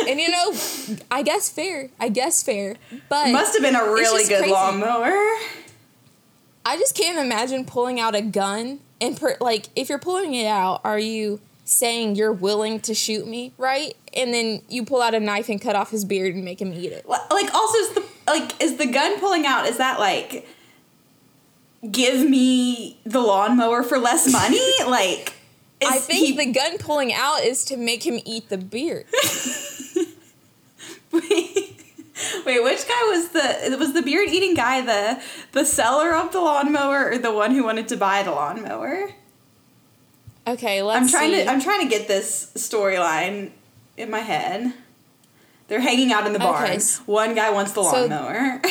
And 0.10 0.20
you 0.20 0.30
know, 0.30 0.54
I 1.10 1.22
guess 1.24 1.50
fair. 1.50 1.90
I 2.00 2.10
guess 2.10 2.44
fair. 2.44 2.76
But 3.10 3.32
Must 3.32 3.54
have 3.54 3.62
been 3.62 3.76
a 3.76 3.84
really 3.84 4.26
good 4.28 4.40
crazy. 4.40 4.52
lawnmower. 4.54 5.14
I 6.66 6.76
just 6.78 6.96
can't 6.96 7.18
imagine 7.20 7.64
pulling 7.66 8.00
out 8.00 8.14
a 8.16 8.22
gun 8.22 8.80
and 9.00 9.16
per, 9.18 9.38
like 9.40 9.68
if 9.76 9.88
you're 9.90 10.00
pulling 10.00 10.34
it 10.34 10.48
out, 10.48 10.82
are 10.84 11.00
you 11.00 11.40
saying 11.68 12.16
you're 12.16 12.32
willing 12.32 12.80
to 12.80 12.94
shoot 12.94 13.28
me, 13.28 13.52
right? 13.58 13.94
And 14.16 14.34
then 14.34 14.62
you 14.70 14.86
pull 14.86 15.02
out 15.02 15.14
a 15.14 15.20
knife 15.20 15.50
and 15.50 15.62
cut 15.62 15.76
off 15.76 15.92
his 15.92 16.06
beard 16.06 16.34
and 16.34 16.46
make 16.46 16.62
him 16.62 16.72
eat 16.74 16.94
it. 16.94 17.08
Like 17.08 17.54
also 17.54 17.78
is 17.80 17.94
the 17.94 18.04
like 18.26 18.64
is 18.64 18.78
the 18.78 18.86
gun 18.88 19.20
pulling 19.20 19.46
out 19.46 19.68
is 19.68 19.78
that 19.78 20.00
like 20.00 20.48
give 21.92 22.28
me 22.28 23.00
the 23.06 23.20
lawnmower 23.20 23.84
for 23.84 23.98
less 24.00 24.32
money? 24.32 24.62
like 24.88 25.34
is 25.82 25.90
I 25.90 25.98
think 26.00 26.26
he- 26.26 26.38
the 26.38 26.54
gun 26.54 26.78
pulling 26.78 27.14
out 27.14 27.44
is 27.44 27.66
to 27.66 27.76
make 27.78 28.06
him 28.06 28.20
eat 28.26 28.48
the 28.50 28.58
beard. 28.58 29.06
Wait, 31.12 32.64
which 32.64 32.88
guy 32.88 33.04
was 33.10 33.30
the 33.30 33.76
was 33.78 33.94
the 33.94 34.02
beard 34.02 34.30
eating 34.30 34.54
guy 34.54 34.82
the 34.82 35.22
the 35.52 35.66
seller 35.66 36.16
of 36.16 36.32
the 36.32 36.40
lawnmower 36.40 37.12
or 37.12 37.18
the 37.18 37.32
one 37.32 37.52
who 37.52 37.64
wanted 37.64 37.88
to 37.90 37.98
buy 37.98 38.24
the 38.24 38.32
lawnmower? 38.32 39.10
Okay, 40.48 40.82
let's 40.82 41.02
I'm 41.02 41.10
trying 41.10 41.32
see. 41.32 41.44
to 41.44 41.50
I'm 41.50 41.62
trying 41.62 41.82
to 41.82 41.90
get 41.90 42.08
this 42.08 42.52
storyline 42.56 43.52
in 43.98 44.10
my 44.10 44.20
head. 44.20 44.74
They're 45.68 45.82
hanging 45.82 46.14
out 46.14 46.26
in 46.26 46.34
the 46.34 46.40
barn. 46.40 46.64
Okay, 46.64 46.80
One 47.06 47.36
guy 47.36 47.50
wants 47.50 47.74
the 47.74 47.84
so- 47.84 48.02
lawnmower. 48.08 48.62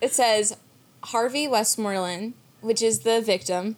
it 0.00 0.12
says 0.12 0.56
Harvey 1.02 1.46
Westmoreland, 1.46 2.32
which 2.62 2.80
is 2.80 3.00
the 3.00 3.20
victim, 3.20 3.76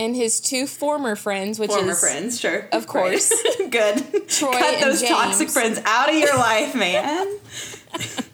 and 0.00 0.16
his 0.16 0.40
two 0.40 0.66
former 0.66 1.14
friends, 1.14 1.60
which 1.60 1.70
Former 1.70 1.92
is 1.92 2.00
friends, 2.00 2.40
sure. 2.40 2.68
of 2.72 2.88
course. 2.88 3.32
Good. 3.70 4.28
Troy 4.28 4.50
Cut 4.52 4.80
those 4.80 5.02
toxic 5.02 5.48
friends 5.50 5.78
out 5.84 6.08
of 6.08 6.16
your 6.16 6.36
life, 6.36 6.74
man. 6.74 7.38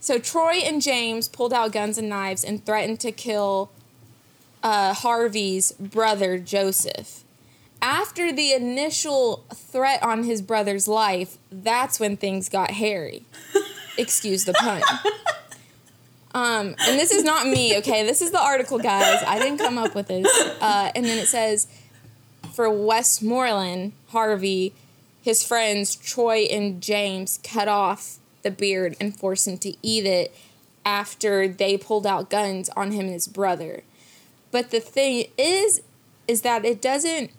So 0.00 0.18
Troy 0.18 0.54
and 0.64 0.82
James 0.82 1.28
pulled 1.28 1.52
out 1.52 1.70
guns 1.70 1.96
and 1.96 2.08
knives 2.08 2.42
and 2.42 2.66
threatened 2.66 2.98
to 3.00 3.12
kill 3.12 3.70
uh, 4.62 4.94
Harvey's 4.94 5.72
brother 5.72 6.38
Joseph. 6.38 7.24
After 7.80 8.32
the 8.32 8.52
initial 8.52 9.44
threat 9.52 10.02
on 10.02 10.22
his 10.22 10.40
brother's 10.40 10.86
life, 10.86 11.36
that's 11.50 11.98
when 11.98 12.16
things 12.16 12.48
got 12.48 12.70
hairy. 12.70 13.24
Excuse 13.98 14.44
the 14.44 14.52
pun. 14.52 14.82
Um, 16.34 16.68
and 16.86 16.98
this 16.98 17.10
is 17.10 17.24
not 17.24 17.46
me, 17.46 17.76
okay? 17.78 18.06
This 18.06 18.22
is 18.22 18.30
the 18.30 18.40
article, 18.40 18.78
guys. 18.78 19.22
I 19.26 19.38
didn't 19.38 19.58
come 19.58 19.78
up 19.78 19.94
with 19.94 20.08
this. 20.08 20.26
Uh, 20.60 20.90
and 20.94 21.04
then 21.04 21.18
it 21.18 21.26
says 21.26 21.66
for 22.52 22.70
Westmoreland, 22.70 23.92
Harvey, 24.08 24.72
his 25.20 25.46
friends 25.46 25.94
Troy 25.94 26.46
and 26.50 26.82
James 26.82 27.38
cut 27.42 27.68
off 27.68 28.18
the 28.42 28.50
beard 28.50 28.96
and 29.00 29.16
forced 29.16 29.46
him 29.46 29.58
to 29.58 29.74
eat 29.82 30.06
it 30.06 30.34
after 30.84 31.46
they 31.46 31.76
pulled 31.76 32.06
out 32.06 32.30
guns 32.30 32.68
on 32.70 32.92
him 32.92 33.06
and 33.06 33.14
his 33.14 33.28
brother. 33.28 33.82
But 34.52 34.70
the 34.70 34.78
thing 34.78 35.24
is, 35.36 35.82
is 36.28 36.42
that 36.42 36.64
it 36.64 36.80
doesn't. 36.80 37.32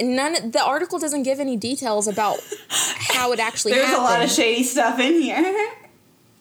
None. 0.00 0.50
The 0.50 0.62
article 0.64 0.98
doesn't 0.98 1.22
give 1.24 1.38
any 1.38 1.56
details 1.56 2.08
about 2.08 2.38
how 2.70 3.32
it 3.32 3.38
actually 3.38 3.72
There's 3.74 3.86
happened 3.86 4.02
a 4.02 4.10
lot 4.10 4.22
of 4.24 4.30
shady 4.30 4.62
stuff 4.64 4.98
in 4.98 5.20
here. 5.20 5.70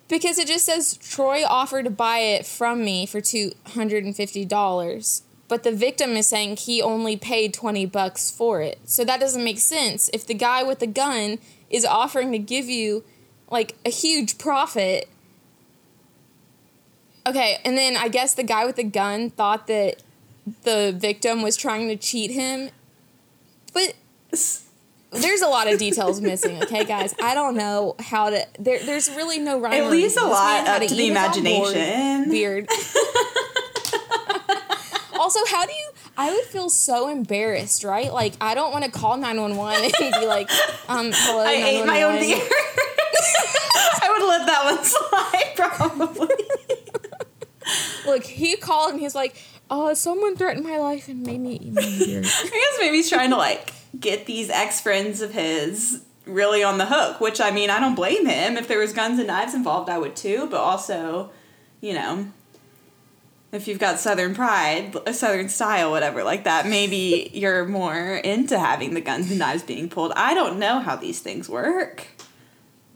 because 0.08 0.40
it 0.40 0.48
just 0.48 0.66
says 0.66 0.98
Troy 0.98 1.44
offered 1.46 1.84
to 1.86 1.92
buy 1.92 2.20
it 2.20 2.46
from 2.46 2.84
me 2.86 3.06
for 3.06 3.22
two 3.22 3.52
hundred 3.68 4.06
and 4.06 4.16
fifty 4.16 4.44
dollars, 4.46 5.22
but 5.48 5.62
the 5.64 5.72
victim 5.72 6.12
is 6.12 6.26
saying 6.26 6.58
he 6.58 6.82
only 6.82 7.16
paid 7.16 7.54
20 7.54 7.86
bucks 7.88 8.32
for 8.32 8.62
it. 8.62 8.80
So 8.86 9.04
that 9.06 9.20
doesn't 9.20 9.44
make 9.44 9.60
sense. 9.60 10.10
If 10.14 10.26
the 10.26 10.34
guy 10.34 10.64
with 10.64 10.80
the 10.80 10.88
gun 10.88 11.38
is 11.70 11.86
offering 11.86 12.32
to 12.32 12.40
give 12.40 12.66
you 12.66 13.04
like 13.52 13.76
a 13.86 13.90
huge 13.90 14.38
profit. 14.40 15.08
Okay, 17.26 17.58
and 17.64 17.78
then 17.78 17.96
I 17.96 18.10
guess 18.10 18.34
the 18.34 18.44
guy 18.44 18.66
with 18.66 18.76
the 18.76 18.84
gun 18.84 19.30
thought 19.30 19.68
that 19.68 20.04
the 20.64 20.94
victim 20.96 21.42
was 21.42 21.56
trying 21.56 21.88
to 21.88 21.96
cheat 21.96 22.32
him. 22.32 22.70
But 23.74 23.94
there's 25.12 25.42
a 25.42 25.48
lot 25.48 25.72
of 25.72 25.80
details 25.80 26.20
missing, 26.20 26.62
okay, 26.64 26.84
guys? 26.84 27.14
I 27.22 27.34
don't 27.34 27.56
know 27.56 27.96
how 28.00 28.30
to. 28.30 28.46
There, 28.60 28.84
there's 28.84 29.10
really 29.10 29.40
no 29.40 29.60
rhyme. 29.60 29.74
It 29.74 29.90
leaves 29.90 30.18
a 30.18 30.26
lot 30.26 30.68
up 30.68 30.82
to 30.82 30.94
the 30.94 31.10
own 31.10 31.14
board 31.14 31.76
imagination. 31.76 32.30
Weird. 32.30 32.68
also, 35.20 35.40
how 35.48 35.66
do 35.66 35.72
you? 35.72 35.92
I 36.18 36.32
would 36.32 36.46
feel 36.46 36.70
so 36.70 37.10
embarrassed, 37.10 37.84
right? 37.84 38.12
Like 38.14 38.34
I 38.42 38.54
don't 38.54 38.72
want 38.72 38.86
to 38.86 38.92
call 38.92 39.18
nine 39.18 39.40
one 39.40 39.56
one 39.56 39.82
and 39.84 39.94
be 40.20 40.26
like, 40.26 40.50
um, 40.88 41.12
hello, 41.14 41.44
I 41.44 41.54
ate 41.54 41.86
my 41.86 42.04
own 42.04 42.16
911. 42.16 42.20
beer. 42.20 42.38
I 44.02 44.10
would 44.12 44.28
let 44.28 44.46
that 44.46 44.66
one 44.66 44.84
slide, 44.84 45.54
probably. 45.56 46.28
Look, 48.06 48.24
he 48.24 48.56
called 48.58 48.92
and 48.92 49.00
he's 49.00 49.16
like, 49.16 49.36
oh, 49.70 49.94
someone 49.94 50.36
threatened 50.36 50.66
my 50.66 50.78
life 50.78 51.08
and 51.08 51.26
made 51.26 51.40
me 51.40 51.56
eat. 51.56 51.74
I 51.78 52.22
guess 52.22 52.78
maybe 52.80 52.98
he's 52.98 53.10
trying 53.10 53.30
to 53.32 53.38
like 53.38 53.74
get 54.00 54.26
these 54.26 54.50
ex 54.50 54.82
friends 54.82 55.22
of 55.22 55.32
his 55.32 56.04
really 56.26 56.64
on 56.64 56.78
the 56.78 56.86
hook. 56.86 57.20
Which 57.20 57.42
I 57.42 57.52
mean, 57.52 57.70
I 57.70 57.80
don't 57.80 57.96
blame 57.96 58.26
him. 58.26 58.58
If 58.58 58.68
there 58.68 58.80
was 58.80 58.94
guns 58.94 59.20
and 59.20 59.28
knives 59.28 59.54
involved, 59.54 59.90
I 59.90 59.98
would 59.98 60.16
too. 60.16 60.48
But 60.50 60.60
also, 60.60 61.32
you 61.82 61.94
know, 61.94 62.28
if 63.54 63.68
you've 63.68 63.80
got 63.80 64.00
Southern 64.00 64.34
pride, 64.34 64.96
a 65.06 65.14
Southern 65.14 65.48
style, 65.48 65.92
whatever 65.92 66.24
like 66.24 66.44
that, 66.44 66.68
maybe 66.68 67.30
you're 67.34 67.66
more 67.66 68.16
into 68.16 68.60
having 68.60 68.94
the 68.94 69.02
guns 69.02 69.30
and 69.30 69.40
knives 69.40 69.64
being 69.64 69.90
pulled. 69.90 70.12
I 70.16 70.34
don't 70.34 70.60
know 70.60 70.80
how 70.80 70.96
these 70.96 71.20
things 71.20 71.48
work. 71.48 72.08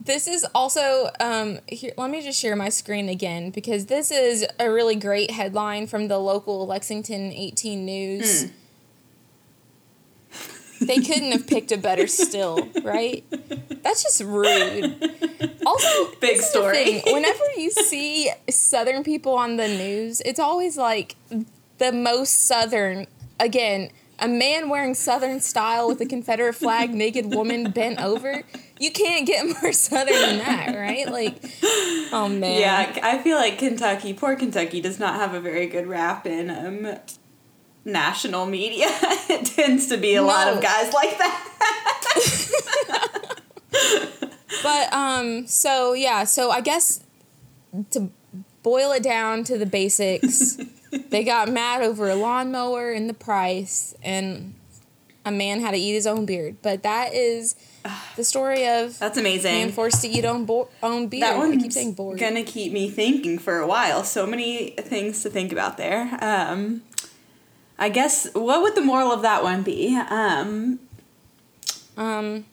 This 0.00 0.26
is 0.28 0.46
also 0.54 1.10
um 1.20 1.58
here 1.66 1.92
let 1.96 2.10
me 2.10 2.22
just 2.22 2.40
share 2.40 2.56
my 2.56 2.68
screen 2.68 3.08
again 3.08 3.50
because 3.50 3.86
this 3.86 4.10
is 4.10 4.46
a 4.58 4.70
really 4.70 4.96
great 4.96 5.30
headline 5.30 5.86
from 5.86 6.08
the 6.08 6.18
local 6.18 6.66
Lexington 6.66 7.32
18 7.32 7.84
news. 7.84 8.44
Hmm. 8.44 8.48
They 10.80 10.98
couldn't 11.00 11.32
have 11.32 11.46
picked 11.48 11.72
a 11.72 11.76
better 11.76 12.06
still, 12.06 12.68
right? 12.84 13.24
That's 13.82 14.02
just 14.04 14.20
rude. 14.22 15.56
Also, 15.66 16.10
Big 16.20 16.36
this 16.36 16.46
is 16.46 16.52
the 16.52 16.58
story. 16.60 17.00
thing, 17.00 17.14
Whenever 17.14 17.44
you 17.56 17.70
see 17.72 18.30
southern 18.48 19.02
people 19.02 19.32
on 19.32 19.56
the 19.56 19.66
news, 19.66 20.20
it's 20.20 20.38
always 20.38 20.76
like 20.76 21.16
the 21.78 21.90
most 21.90 22.46
southern 22.46 23.08
again, 23.40 23.90
a 24.20 24.28
man 24.28 24.68
wearing 24.68 24.94
southern 24.94 25.40
style 25.40 25.88
with 25.88 26.00
a 26.00 26.06
Confederate 26.06 26.54
flag, 26.54 26.94
naked 26.94 27.34
woman 27.34 27.70
bent 27.72 28.00
over. 28.00 28.42
You 28.80 28.90
can't 28.90 29.26
get 29.26 29.46
more 29.62 29.72
southern 29.72 30.14
than 30.14 30.38
that, 30.38 30.74
right? 30.74 31.10
Like, 31.10 31.42
oh 32.12 32.28
man. 32.28 32.60
Yeah, 32.60 33.00
I 33.02 33.18
feel 33.18 33.36
like 33.36 33.58
Kentucky, 33.58 34.14
poor 34.14 34.36
Kentucky, 34.36 34.80
does 34.80 34.98
not 34.98 35.14
have 35.14 35.34
a 35.34 35.40
very 35.40 35.66
good 35.66 35.86
rap 35.86 36.26
in 36.26 36.50
um, 36.50 36.96
national 37.84 38.46
media. 38.46 38.86
it 38.90 39.46
tends 39.46 39.86
to 39.88 39.96
be 39.96 40.14
a 40.14 40.22
lot 40.22 40.48
of 40.48 40.62
guys 40.62 40.92
like 40.92 41.18
that. 41.18 41.44
But 44.62 44.92
um, 44.92 45.46
so 45.46 45.92
yeah, 45.92 46.24
so 46.24 46.50
I 46.50 46.60
guess 46.60 47.00
to 47.90 48.10
boil 48.62 48.92
it 48.92 49.02
down 49.02 49.44
to 49.44 49.58
the 49.58 49.66
basics, 49.66 50.58
they 51.10 51.24
got 51.24 51.48
mad 51.48 51.82
over 51.82 52.08
a 52.08 52.14
lawnmower 52.14 52.90
and 52.90 53.08
the 53.08 53.14
price, 53.14 53.94
and 54.02 54.54
a 55.24 55.30
man 55.30 55.60
had 55.60 55.72
to 55.72 55.76
eat 55.78 55.94
his 55.94 56.06
own 56.06 56.26
beard. 56.26 56.56
But 56.62 56.82
that 56.82 57.14
is 57.14 57.54
the 58.16 58.24
story 58.24 58.66
of 58.68 58.98
That's 58.98 59.18
amazing. 59.18 59.72
forced 59.72 60.00
to 60.02 60.08
eat 60.08 60.24
own 60.24 60.44
bo- 60.44 60.68
own 60.82 61.08
beard. 61.08 61.22
That 61.22 61.34
I 61.34 61.38
one's 61.38 61.62
keep 61.62 61.72
saying 61.72 61.92
board. 61.94 62.18
gonna 62.18 62.42
keep 62.44 62.72
me 62.72 62.90
thinking 62.90 63.38
for 63.38 63.58
a 63.58 63.66
while. 63.66 64.04
So 64.04 64.26
many 64.26 64.70
things 64.70 65.22
to 65.22 65.30
think 65.30 65.52
about 65.52 65.76
there. 65.76 66.16
Um, 66.20 66.82
I 67.78 67.88
guess 67.88 68.26
what 68.34 68.62
would 68.62 68.74
the 68.74 68.80
moral 68.80 69.12
of 69.12 69.22
that 69.22 69.42
one 69.42 69.62
be? 69.62 69.96
Um, 70.10 70.80
Um, 71.96 72.44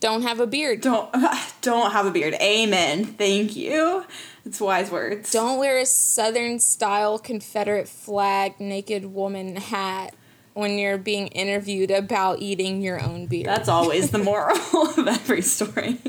don't 0.00 0.22
have 0.22 0.40
a 0.40 0.46
beard. 0.46 0.80
don't 0.80 1.10
don't 1.62 1.92
have 1.92 2.06
a 2.06 2.10
beard. 2.10 2.34
Amen. 2.34 3.04
Thank 3.04 3.56
you. 3.56 4.04
It's 4.44 4.60
wise 4.60 4.90
words. 4.90 5.32
Don't 5.32 5.58
wear 5.58 5.78
a 5.78 5.86
Southern 5.86 6.60
style 6.60 7.18
Confederate 7.18 7.88
flag 7.88 8.60
naked 8.60 9.06
woman 9.06 9.56
hat 9.56 10.14
when 10.56 10.78
you're 10.78 10.96
being 10.96 11.26
interviewed 11.28 11.90
about 11.90 12.40
eating 12.40 12.80
your 12.80 13.02
own 13.02 13.26
beer. 13.26 13.44
That's 13.44 13.68
always 13.68 14.10
the 14.10 14.18
moral 14.18 14.56
of 14.74 15.06
every 15.06 15.42
story. 15.42 16.00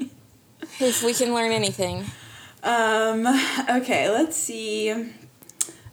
if 0.80 1.04
we 1.04 1.14
can 1.14 1.34
learn 1.34 1.52
anything. 1.52 2.06
Um, 2.64 3.28
okay, 3.70 4.10
let's 4.10 4.38
see. 4.38 5.12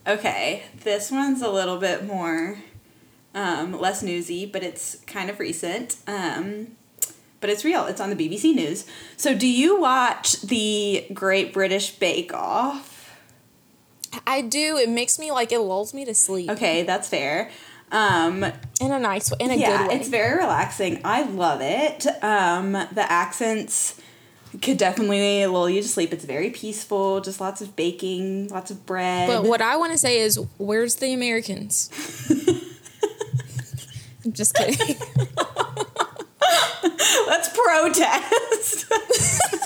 Okay, 0.07 0.63
this 0.85 1.11
one's 1.11 1.43
a 1.43 1.51
little 1.51 1.79
bit 1.79 2.05
more 2.07 2.59
um, 3.35 3.73
less 3.73 4.03
newsy, 4.03 4.47
but 4.47 4.63
it's 4.63 4.97
kind 5.07 5.31
of 5.31 5.41
recent. 5.41 5.97
Um, 6.07 6.77
but 7.41 7.51
it's 7.51 7.65
real. 7.65 7.87
It's 7.87 8.01
on 8.01 8.09
the 8.11 8.17
BBC 8.17 8.55
News. 8.55 8.87
So, 9.17 9.35
do 9.35 9.49
you 9.49 9.81
watch 9.81 10.41
the 10.43 11.07
Great 11.13 11.53
British 11.53 11.91
Bake 11.91 12.33
Off? 12.33 13.19
I 14.27 14.43
do. 14.43 14.77
It 14.77 14.89
makes 14.89 15.19
me 15.19 15.33
like 15.33 15.51
it 15.51 15.59
lulls 15.59 15.93
me 15.93 16.05
to 16.05 16.15
sleep 16.15 16.49
Okay, 16.51 16.85
that's 16.85 17.09
fair. 17.09 17.51
Um, 17.95 18.45
in 18.81 18.91
a 18.91 18.99
nice 18.99 19.31
way, 19.31 19.37
in 19.39 19.51
a 19.53 19.55
yeah, 19.55 19.79
good 19.79 19.89
way. 19.89 19.95
it's 19.95 20.09
very 20.09 20.37
relaxing. 20.37 21.01
I 21.05 21.23
love 21.23 21.61
it. 21.63 22.05
Um, 22.25 22.73
the 22.73 23.07
accents 23.09 24.01
could 24.61 24.79
definitely 24.79 25.47
lull 25.47 25.71
you 25.71 25.81
to 25.81 25.87
sleep. 25.89 26.13
It's 26.13 26.25
very 26.25 26.51
peaceful. 26.51 27.21
Just 27.21 27.41
lots 27.41 27.61
of 27.61 27.77
baking, 27.77 28.49
lots 28.49 28.73
of 28.73 28.85
bread. 28.85 29.29
but 29.29 29.45
what 29.45 29.63
I 29.63 29.77
want 29.77 29.93
to 29.93 29.99
say 29.99 30.19
is, 30.19 30.41
where's 30.59 30.97
the 30.97 31.13
Americans? 31.13 31.89
I'm 34.25 34.33
just 34.33 34.55
kidding. 34.55 34.97
Let's 37.29 37.57
protest. 37.57 38.87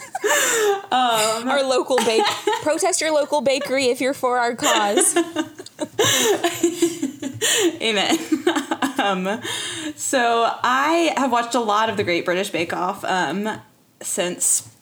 our 0.92 1.62
local 1.62 1.96
bake 1.98 2.24
protest 2.62 3.00
your 3.00 3.12
local 3.12 3.40
bakery 3.40 3.86
if 3.86 4.00
you're 4.00 4.12
for 4.14 4.38
our 4.38 4.54
cause. 4.54 5.14
Amen. 7.82 8.18
um, 8.98 9.40
so 9.96 10.50
I 10.62 11.12
have 11.16 11.32
watched 11.32 11.54
a 11.54 11.60
lot 11.60 11.88
of 11.88 11.96
the 11.96 12.04
Great 12.04 12.24
British 12.24 12.50
Bake 12.50 12.72
Off 12.72 13.04
um, 13.04 13.60
since 14.00 14.74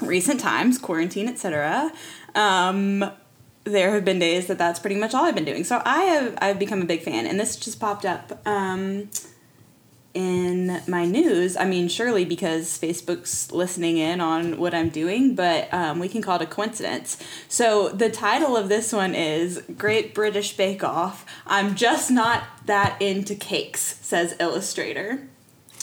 recent 0.00 0.40
times, 0.40 0.78
quarantine, 0.78 1.28
etc. 1.28 1.92
Um, 2.34 3.10
there 3.64 3.92
have 3.92 4.04
been 4.04 4.18
days 4.18 4.46
that 4.46 4.58
that's 4.58 4.78
pretty 4.78 4.96
much 4.96 5.14
all 5.14 5.24
I've 5.24 5.34
been 5.34 5.44
doing. 5.44 5.64
So 5.64 5.82
I 5.84 6.04
have 6.04 6.38
I've 6.40 6.58
become 6.58 6.82
a 6.82 6.84
big 6.86 7.02
fan, 7.02 7.26
and 7.26 7.38
this 7.38 7.56
just 7.56 7.80
popped 7.80 8.04
up 8.04 8.40
um, 8.46 9.10
in 10.16 10.80
my 10.88 11.04
news. 11.04 11.58
I 11.58 11.66
mean, 11.66 11.88
surely 11.88 12.24
because 12.24 12.78
Facebook's 12.78 13.52
listening 13.52 13.98
in 13.98 14.22
on 14.22 14.56
what 14.56 14.72
I'm 14.72 14.88
doing, 14.88 15.34
but 15.34 15.72
um, 15.74 15.98
we 15.98 16.08
can 16.08 16.22
call 16.22 16.36
it 16.36 16.42
a 16.42 16.46
coincidence. 16.46 17.18
So 17.48 17.90
the 17.90 18.08
title 18.08 18.56
of 18.56 18.70
this 18.70 18.94
one 18.94 19.14
is 19.14 19.62
Great 19.76 20.14
British 20.14 20.56
Bake 20.56 20.82
Off. 20.82 21.26
I'm 21.46 21.74
just 21.74 22.10
not 22.10 22.44
that 22.64 23.00
into 23.00 23.34
cakes, 23.34 23.98
says 24.00 24.34
illustrator. 24.40 25.28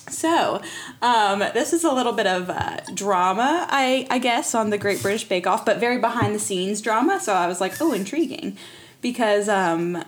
So, 0.10 0.62
um, 1.02 1.40
this 1.54 1.72
is 1.72 1.84
a 1.84 1.92
little 1.92 2.12
bit 2.12 2.28
of 2.28 2.50
uh, 2.50 2.78
drama, 2.94 3.68
I, 3.70 4.08
I 4.10 4.18
guess, 4.18 4.54
on 4.56 4.72
the 4.72 4.78
Great 4.80 5.02
British 5.02 5.26
Bake 5.26 5.46
Off, 5.46 5.64
but 5.64 5.80
very 5.80 6.00
behind 6.00 6.34
the 6.34 6.40
scenes 6.40 6.82
drama. 6.82 7.20
So 7.22 7.34
I 7.34 7.48
was 7.48 7.62
like, 7.62 7.80
oh, 7.80 7.94
intriguing. 7.94 8.58
Because 9.00 9.48
um, 9.48 10.04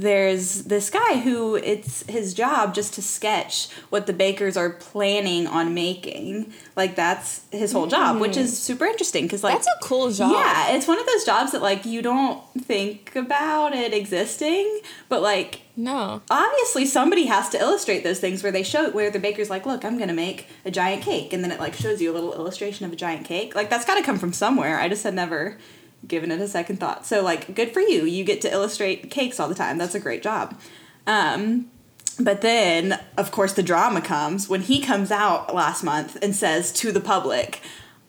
there's 0.00 0.64
this 0.64 0.90
guy 0.90 1.18
who 1.18 1.56
it's 1.56 2.04
his 2.08 2.34
job 2.34 2.74
just 2.74 2.94
to 2.94 3.02
sketch 3.02 3.68
what 3.88 4.06
the 4.06 4.12
bakers 4.12 4.56
are 4.56 4.70
planning 4.70 5.46
on 5.46 5.74
making. 5.74 6.52
Like, 6.74 6.96
that's 6.96 7.42
his 7.50 7.72
whole 7.72 7.86
job, 7.86 8.20
which 8.20 8.32
mm. 8.32 8.38
is 8.38 8.58
super 8.58 8.84
interesting. 8.84 9.24
Because, 9.24 9.42
like, 9.42 9.54
That's 9.54 9.66
a 9.66 9.78
cool 9.82 10.10
job. 10.10 10.32
yeah, 10.32 10.74
it's 10.74 10.86
one 10.86 10.98
of 10.98 11.06
those 11.06 11.24
jobs 11.24 11.52
that, 11.52 11.62
like, 11.62 11.84
you 11.84 12.02
don't 12.02 12.42
think 12.58 13.16
about 13.16 13.74
it 13.74 13.94
existing, 13.94 14.80
but, 15.08 15.22
like, 15.22 15.62
No. 15.76 16.22
obviously 16.30 16.84
somebody 16.86 17.26
has 17.26 17.48
to 17.50 17.58
illustrate 17.58 18.04
those 18.04 18.20
things 18.20 18.42
where 18.42 18.52
they 18.52 18.62
show 18.62 18.90
where 18.90 19.10
the 19.10 19.18
baker's 19.18 19.50
like 19.50 19.66
look 19.66 19.84
i'm 19.84 19.98
gonna 19.98 20.14
make 20.14 20.48
a 20.64 20.70
giant 20.70 21.02
cake 21.02 21.34
and 21.34 21.44
then 21.44 21.50
it 21.52 21.60
like 21.60 21.74
shows 21.74 22.00
you 22.00 22.10
a 22.10 22.14
little 22.14 22.32
illustration 22.32 22.86
of 22.86 22.92
a 22.92 22.96
giant 22.96 23.26
cake 23.26 23.54
like 23.54 23.68
that's 23.68 23.84
gotta 23.84 24.02
come 24.02 24.18
from 24.18 24.32
somewhere 24.32 24.78
i 24.78 24.88
just 24.88 25.04
had 25.04 25.12
never 25.12 25.58
given 26.06 26.30
it 26.30 26.40
a 26.40 26.48
second 26.48 26.78
thought. 26.78 27.06
So 27.06 27.22
like 27.22 27.54
good 27.54 27.72
for 27.72 27.80
you. 27.80 28.04
You 28.04 28.24
get 28.24 28.40
to 28.42 28.52
illustrate 28.52 29.10
cakes 29.10 29.40
all 29.40 29.48
the 29.48 29.54
time. 29.54 29.78
That's 29.78 29.94
a 29.94 30.00
great 30.00 30.22
job. 30.22 30.58
Um, 31.06 31.70
but 32.18 32.40
then 32.40 32.98
of 33.16 33.30
course 33.30 33.52
the 33.52 33.62
drama 33.62 34.00
comes 34.00 34.48
when 34.48 34.62
he 34.62 34.80
comes 34.80 35.10
out 35.10 35.54
last 35.54 35.84
month 35.84 36.16
and 36.22 36.34
says 36.34 36.72
to 36.72 36.90
the 36.90 37.00
public 37.00 37.60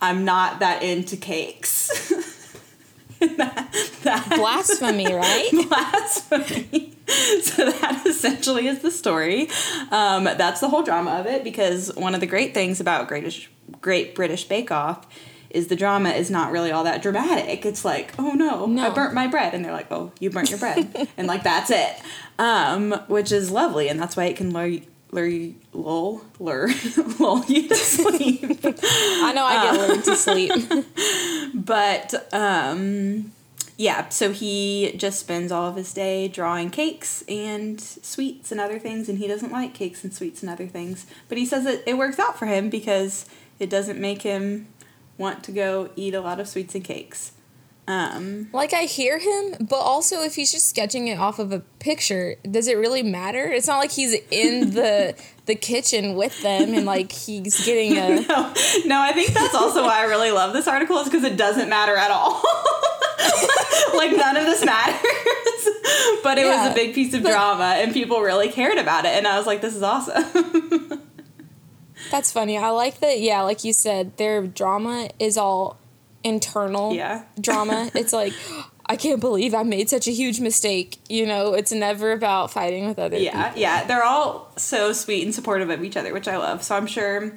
i'm 0.02 0.24
not 0.24 0.60
that 0.60 0.82
into 0.82 1.18
cakes. 1.18 2.14
That, 3.20 3.74
that 4.04 4.30
Blasphemy, 4.36 5.12
right? 5.14 5.50
blasphemy. 5.68 6.94
So 7.42 7.72
that 7.72 8.04
essentially 8.06 8.68
is 8.68 8.80
the 8.80 8.92
story. 8.92 9.48
Um, 9.92 10.26
that's 10.26 10.60
the 10.60 10.68
whole 10.68 10.84
drama 10.84 11.12
of 11.12 11.26
it 11.26 11.42
because 11.42 11.96
one 11.96 12.14
of 12.14 12.20
the 12.20 12.28
great 12.28 12.54
things 12.54 12.82
about 12.82 13.08
Great, 13.08 13.48
Great 13.80 14.14
British 14.14 14.44
Bake 14.44 14.72
Off 14.72 15.08
is 15.50 15.68
the 15.68 15.76
drama 15.76 16.10
is 16.10 16.30
not 16.30 16.52
really 16.52 16.72
all 16.72 16.84
that 16.84 17.02
dramatic. 17.02 17.66
It's 17.66 17.84
like, 17.86 18.14
oh 18.20 18.32
no, 18.32 18.66
No. 18.66 18.88
I 18.88 18.90
burnt 18.94 19.14
my 19.14 19.28
bread, 19.28 19.54
and 19.54 19.64
they're 19.64 19.72
like, 19.72 19.92
oh, 19.92 20.12
you 20.20 20.30
burnt 20.30 20.50
your 20.50 20.60
bread, 20.60 21.08
and 21.18 21.28
like 21.28 21.44
that's 21.44 21.70
it, 21.72 22.02
um, 22.40 22.92
which 23.08 23.32
is 23.32 23.50
lovely, 23.52 23.88
and 23.90 24.00
that's 24.00 24.16
why 24.18 24.26
it 24.26 24.36
can 24.38 24.52
lure. 24.52 24.80
Lure, 25.12 25.26
you- 25.26 25.56
lull, 25.72 26.22
lure, 26.38 26.68
lull 27.20 27.42
you 27.46 27.70
to 27.70 27.76
sleep. 27.76 28.44
I 28.44 29.32
know 29.34 29.46
I 29.46 29.72
get 29.72 29.88
lured 29.88 30.04
to 30.04 30.16
sleep. 30.18 30.52
But 31.54 32.34
um 32.34 33.32
yeah, 33.78 34.10
so 34.10 34.32
he 34.34 34.94
just 34.98 35.20
spends 35.20 35.52
all 35.52 35.68
of 35.70 35.76
his 35.78 35.94
day 35.94 36.28
drawing 36.28 36.72
cakes 36.72 37.24
and 37.30 37.80
sweets 37.80 38.52
and 38.52 38.60
other 38.60 38.80
things 38.80 39.08
and 39.08 39.18
he 39.20 39.28
doesn't 39.28 39.52
like 39.52 39.74
cakes 39.74 40.04
and 40.04 40.14
sweets 40.14 40.42
and 40.42 40.50
other 40.50 40.68
things. 40.68 41.06
But 41.30 41.38
he 41.38 41.46
says 41.46 41.66
it 41.66 41.98
works 41.98 42.20
out 42.20 42.38
for 42.38 42.46
him 42.48 42.70
because 42.70 43.28
it 43.60 43.70
doesn't 43.70 44.00
make 44.00 44.24
him 44.24 44.68
want 45.18 45.44
to 45.46 45.52
go 45.52 45.90
eat 45.96 46.14
a 46.14 46.22
lot 46.22 46.40
of 46.40 46.48
sweets 46.48 46.76
and 46.76 46.84
cakes. 46.84 47.34
Um 47.88 48.50
Like 48.52 48.74
I 48.74 48.84
hear 48.84 49.18
him, 49.18 49.56
but 49.62 49.78
also 49.78 50.22
if 50.22 50.36
he's 50.36 50.52
just 50.52 50.68
sketching 50.68 51.08
it 51.08 51.18
off 51.20 51.40
of 51.40 51.52
a 51.54 51.62
picture, 51.80 52.36
does 52.50 52.68
it 52.68 52.78
really 52.78 53.02
matter? 53.02 53.46
It's 53.46 53.68
not 53.68 53.78
like 53.78 53.92
he's 53.92 54.14
in 54.30 54.72
the 54.80 55.16
the 55.46 55.56
kitchen 55.56 56.16
with 56.16 56.42
them 56.42 56.74
and 56.74 56.86
like 56.86 57.12
he's 57.14 57.66
getting 57.66 57.98
a 57.98 58.10
no, 58.28 58.54
no, 58.86 59.02
I 59.02 59.14
think 59.14 59.30
that's 59.30 59.56
also 59.56 59.84
why 59.84 60.00
I 60.02 60.04
really 60.04 60.32
love 60.32 60.52
this 60.52 60.68
article 60.68 60.98
is 60.98 61.06
because 61.06 61.24
it 61.24 61.38
doesn't 61.38 61.70
matter 61.70 61.96
at 61.96 62.12
all. 62.12 62.44
like 63.96 64.12
none 64.16 64.36
of 64.36 64.44
this 64.44 64.66
matters. 64.66 65.02
but 66.24 66.38
it 66.38 66.46
was 66.46 66.72
a 66.72 66.74
big 66.76 66.94
piece 66.94 67.14
of 67.14 67.22
drama 67.24 67.76
and 67.78 67.94
people 67.94 68.20
really 68.20 68.50
cared 68.50 68.78
about 68.78 69.06
it 69.06 69.12
and 69.12 69.26
I 69.26 69.38
was 69.38 69.48
like, 69.48 69.62
this 69.62 69.76
is 69.76 69.84
awesome. 69.84 71.02
That's 72.12 72.32
funny. 72.32 72.58
I 72.58 72.70
like 72.70 73.00
that 73.00 73.20
yeah, 73.20 73.42
like 73.42 73.64
you 73.64 73.74
said, 73.74 74.18
their 74.18 74.46
drama 74.46 75.10
is 75.20 75.38
all 75.38 75.78
internal 76.24 76.94
Yeah. 76.94 77.24
drama. 77.40 77.90
It's 77.96 78.14
like 78.14 78.34
I 78.90 78.96
can't 78.96 79.20
believe 79.20 79.54
I 79.54 79.64
made 79.64 79.90
such 79.90 80.08
a 80.08 80.12
huge 80.12 80.40
mistake. 80.40 80.98
You 81.10 81.26
know, 81.26 81.54
it's 81.54 81.72
never 81.74 82.14
about 82.14 82.52
fighting 82.52 82.88
with 82.88 82.98
other 83.00 83.18
Yeah, 83.18 83.48
people. 83.50 83.62
yeah. 83.62 83.84
They're 83.86 84.04
all 84.04 84.52
so 84.56 84.94
sweet 84.94 85.24
and 85.26 85.36
supportive 85.36 85.70
of 85.70 85.84
each 85.84 85.98
other, 85.98 86.14
which 86.14 86.28
I 86.28 86.38
love. 86.38 86.64
So 86.64 86.76
I'm 86.76 86.88
sure 86.88 87.34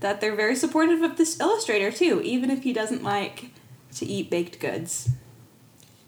that 0.00 0.20
they're 0.20 0.34
very 0.34 0.56
supportive 0.56 1.02
of 1.02 1.16
this 1.18 1.38
illustrator 1.40 1.90
too, 1.92 2.20
even 2.24 2.50
if 2.50 2.62
he 2.62 2.72
doesn't 2.72 3.02
like 3.02 3.50
to 3.96 4.06
eat 4.06 4.30
baked 4.30 4.60
goods. 4.60 5.10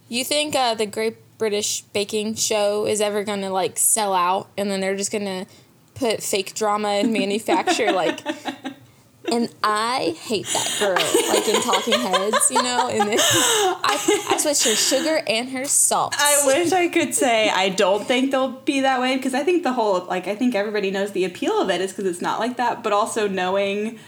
You 0.09 0.25
think 0.25 0.55
uh, 0.57 0.75
the 0.75 0.87
Great 0.87 1.17
British 1.39 1.83
Baking 1.93 2.35
Show 2.35 2.87
is 2.87 3.01
ever 3.01 3.23
gonna 3.25 3.51
like 3.51 3.77
sell 3.79 4.15
out, 4.15 4.49
and 4.57 4.71
then 4.71 4.81
they're 4.81 4.97
just 4.97 5.13
gonna 5.13 5.47
put 5.97 6.23
fake 6.23 6.55
drama 6.55 6.89
and 6.89 7.13
manufacture 7.13 7.93
like? 7.93 8.21
And 9.31 9.53
I 9.63 10.17
hate 10.21 10.47
that 10.47 10.77
girl, 10.79 11.35
like 11.35 11.49
in 11.49 11.61
Talking 11.61 12.01
Heads, 12.01 12.51
you 12.51 12.63
know. 12.63 12.89
And 12.89 13.09
then 13.09 13.19
I, 13.19 14.27
I 14.31 14.37
switched 14.37 14.65
her 14.65 14.75
sugar 14.75 15.21
and 15.27 15.49
her 15.51 15.65
salt. 15.65 16.15
I 16.17 16.43
wish 16.47 16.73
I 16.73 16.89
could 16.89 17.15
say 17.15 17.51
I 17.51 17.71
don't 17.71 18.07
think 18.07 18.31
they'll 18.31 18.53
be 18.53 18.83
that 18.83 19.01
way 19.01 19.17
because 19.17 19.35
I 19.35 19.43
think 19.43 19.65
the 19.65 19.73
whole 19.73 20.05
like 20.05 20.29
I 20.29 20.37
think 20.37 20.55
everybody 20.55 20.91
knows 20.91 21.13
the 21.13 21.25
appeal 21.25 21.61
of 21.61 21.71
it 21.71 21.81
is 21.81 21.91
because 21.91 22.07
it's 22.07 22.23
not 22.23 22.39
like 22.39 22.57
that, 22.59 22.85
but 22.85 22.93
also 22.93 23.27
knowing 23.27 23.99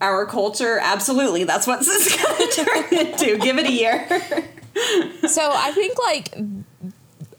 our 0.00 0.26
culture, 0.26 0.78
absolutely, 0.82 1.44
that's 1.44 1.66
what 1.66 1.78
this 1.80 1.88
is 1.88 2.22
going 2.22 2.50
to 2.50 2.64
turn 2.64 3.06
into. 3.06 3.38
Give 3.38 3.58
it 3.58 3.66
a 3.66 3.72
year. 3.72 4.06
so 5.28 5.50
I 5.54 5.72
think 5.72 5.98
like 6.04 6.34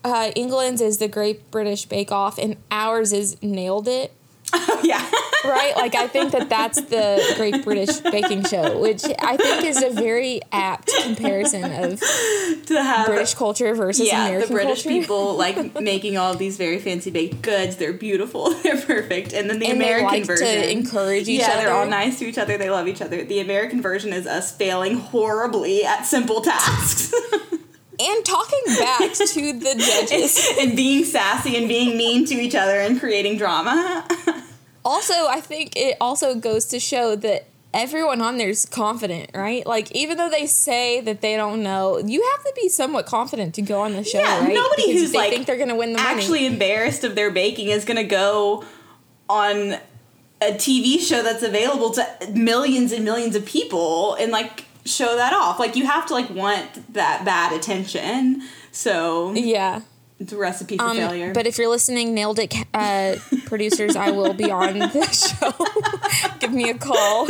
uh, 0.08 0.32
England's 0.36 0.82
is 0.82 0.98
the 0.98 1.08
Great 1.08 1.52
British 1.52 1.86
Bake 1.86 2.12
Off, 2.12 2.38
and 2.38 2.58
ours 2.72 3.13
is 3.13 3.41
Nailed 3.41 3.88
It. 3.88 4.13
yeah. 4.84 5.06
right? 5.46 5.74
Like 5.76 5.96
I 5.96 6.08
think 6.08 6.32
that 6.32 6.50
that's 6.50 6.82
the 6.82 7.34
Great 7.36 7.63
British 7.63 7.98
Baking 8.00 8.43
Show, 8.43 8.80
which 8.80 9.04
I 9.20 9.38
think 9.38 9.65
is 9.65 9.82
a 9.82 9.89
very 9.89 10.41
apt 10.52 10.91
comparison 11.04 11.63
of 11.63 12.00
to 12.65 12.82
have 12.82 13.08
British 13.08 13.34
culture 13.34 13.74
versus 13.76 14.08
yeah, 14.08 14.26
American 14.26 14.50
the 14.50 14.54
British 14.54 14.84
culture. 14.84 15.00
people 15.00 15.36
like 15.36 15.80
making 15.80 16.17
all 16.17 16.36
these 16.36 16.58
very 16.58 16.80
fancy 16.80 17.12
baked 17.12 17.41
goods. 17.41 17.78
They're 17.78 17.93
beautiful. 17.93 18.54
They're 18.67 18.82
perfect. 18.82 19.34
And 19.34 19.50
then 19.50 19.60
the 19.60 19.67
And 19.67 19.78
American 19.78 20.28
like 20.28 20.39
to 20.39 20.72
encourage 20.72 21.28
each 21.28 21.41
yeah, 21.41 21.58
they're 21.58 21.74
all 21.74 21.88
nice 21.88 22.20
to 22.20 22.26
each 22.26 22.38
other. 22.38 22.58
They 22.58 22.70
love 22.70 22.88
each 22.88 23.02
other. 23.02 23.24
The 23.24 23.39
American 23.39 23.82
version 23.82 24.13
is 24.13 24.26
us 24.26 24.56
failing 24.56 24.98
horribly 24.98 25.86
at 25.86 26.04
simple 26.04 26.41
tasks 26.41 27.13
and 28.08 28.26
talking 28.26 28.62
back 28.80 29.00
to 29.13 29.26
the 29.26 29.76
judges. 30.08 30.50
and 30.60 30.76
being 30.76 31.04
sassy 31.04 31.56
and 31.58 31.67
being 31.67 31.98
mean 31.98 32.26
to 32.26 32.36
each 32.36 32.56
other 32.56 32.80
and 32.80 33.00
creating 33.00 33.38
drama. 33.38 34.08
Also, 34.86 35.13
I 35.28 35.41
think 35.41 35.74
it 35.76 35.98
also 36.00 36.34
goes 36.34 36.67
to 36.67 36.80
show 36.80 37.13
that 37.17 37.48
everyone 37.74 38.22
on 38.22 38.38
there's 38.38 38.65
confident, 38.65 39.32
right? 39.36 39.67
Like 39.67 39.91
even 39.91 40.15
though 40.15 40.30
they 40.30 40.46
say 40.46 41.02
that 41.02 41.20
they 41.20 41.36
don't 41.36 41.62
know, 41.62 41.98
you 41.98 42.26
have 42.32 42.46
to 42.46 42.54
be 42.56 42.70
somewhat 42.70 43.06
confident 43.06 43.54
to 43.56 43.62
go 43.62 43.82
on 43.82 43.91
the 43.91 44.06
show, 44.06 44.20
Yeah, 44.20 44.39
right? 44.46 44.54
nobody 44.54 44.86
Because 44.88 45.02
who's, 45.02 45.12
they 45.12 45.17
like, 45.17 45.30
think 45.32 45.46
they're 45.46 45.58
gonna 45.58 45.76
win 45.76 45.91
the 45.91 46.00
money. 46.02 46.17
Actually 46.22 46.46
embarrassed 46.46 47.04
of 47.04 47.15
their 47.15 47.32
baking 47.32 47.67
is 47.67 47.84
going 47.84 47.98
to 47.98 48.06
go 48.06 48.63
on 49.28 49.74
a 50.41 50.52
TV 50.54 51.00
show 51.02 51.22
that's 51.22 51.43
available 51.43 51.89
to 51.91 52.08
millions 52.34 52.93
and 52.93 53.04
millions 53.04 53.36
of 53.36 53.46
people 53.46 54.13
and 54.15 54.32
like 54.32 54.63
show 54.88 55.15
that 55.15 55.34
off. 55.34 55.60
Like 55.60 55.76
you 55.76 55.86
have 55.86 56.06
to 56.08 56.13
like 56.13 56.30
want 56.30 56.93
that 56.93 57.23
bad 57.26 57.54
attention. 57.54 58.41
So 58.71 59.34
yeah. 59.34 59.82
it's 60.19 60.32
a 60.34 60.38
recipe 60.38 60.78
for 60.78 60.84
Um, 60.86 60.97
failure. 60.97 61.34
but 61.34 61.45
if 61.47 61.58
you're 61.58 61.69
listening, 61.69 62.13
nailed 62.13 62.39
it, 62.39 62.54
uh, 62.73 63.15
producers. 63.47 63.95
I 63.95 64.12
will 64.12 64.33
be 64.33 64.51
on 64.51 64.79
the 64.79 64.89
show. 65.12 66.38
Give 66.39 66.51
me 66.51 66.69
a 66.69 66.77
call. 66.77 67.25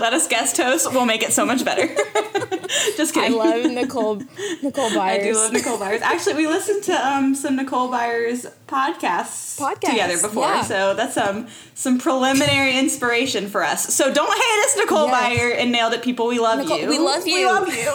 let 0.00 0.12
us 0.12 0.26
guest 0.28 0.56
host. 0.56 0.92
We'll 0.92 1.06
make 1.06 1.22
it 1.22 1.32
so 1.32 1.44
much 1.44 1.64
better. 1.64 1.86
Just 2.96 3.14
kidding. 3.14 3.32
I 3.38 3.44
love 3.44 3.70
Nicole 3.70 4.22
Nicole 4.62 4.94
Byers. 4.94 5.20
I 5.20 5.24
do 5.24 5.34
love 5.34 5.52
Nicole 5.52 5.78
Byers. 5.78 6.02
Actually, 6.02 6.34
we 6.36 6.46
listened 6.46 6.84
to 6.84 6.92
um, 7.06 7.34
some 7.34 7.56
Nicole 7.56 7.90
Byers 7.90 8.46
podcasts, 8.68 9.58
Podcasts, 9.58 9.80
together 9.90 10.20
before, 10.22 10.44
yeah. 10.44 10.62
so 10.62 10.94
that's 10.94 11.16
um, 11.16 11.48
some 11.74 11.98
preliminary 11.98 12.78
inspiration 12.78 13.48
for 13.48 13.64
us. 13.64 13.92
So 13.92 14.14
don't 14.14 14.32
hate 14.32 14.64
us, 14.64 14.76
Nicole 14.78 15.08
Yes. 15.08 15.38
Byer 15.38 15.56
and 15.60 15.72
Nailed 15.72 15.92
It 15.94 16.02
people. 16.02 16.28
We 16.28 16.38
love 16.38 16.60
Nicole, 16.60 16.78
you. 16.78 16.88
we 16.88 16.98
love 17.00 17.26
you. 17.26 17.34
We 17.34 17.46
love 17.46 17.68
you. 17.68 17.92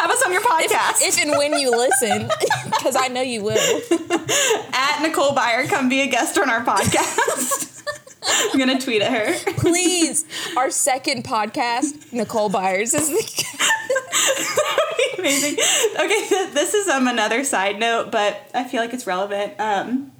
Have 0.00 0.10
us 0.10 0.22
on 0.26 0.32
your 0.32 0.42
podcast 0.42 1.00
if 1.00 1.18
and 1.22 1.30
when 1.38 1.54
you 1.58 1.70
listen, 1.70 2.28
because 2.66 2.96
I 2.96 3.08
know 3.08 3.22
you 3.22 3.42
will. 3.42 3.80
at 4.74 5.00
Nicole 5.02 5.34
Byer. 5.34 5.66
Come 5.68 5.88
be 5.88 6.02
a 6.02 6.06
guest 6.06 6.36
on 6.38 6.50
our 6.50 6.62
podcast. 6.62 6.89
I'm 8.52 8.58
gonna 8.58 8.80
tweet 8.80 9.02
at 9.02 9.12
her. 9.12 9.52
Please, 9.54 10.24
our 10.56 10.70
second 10.70 11.24
podcast, 11.24 12.12
Nicole 12.12 12.48
Byers 12.48 12.94
is 12.94 13.08
the. 13.08 13.44
Amazing. 15.18 15.54
Okay, 15.94 16.50
this 16.52 16.74
is 16.74 16.88
um 16.88 17.06
another 17.06 17.44
side 17.44 17.78
note, 17.78 18.10
but 18.10 18.40
I 18.54 18.64
feel 18.64 18.80
like 18.80 18.92
it's 18.94 19.06
relevant. 19.06 19.54
Um, 19.58 20.12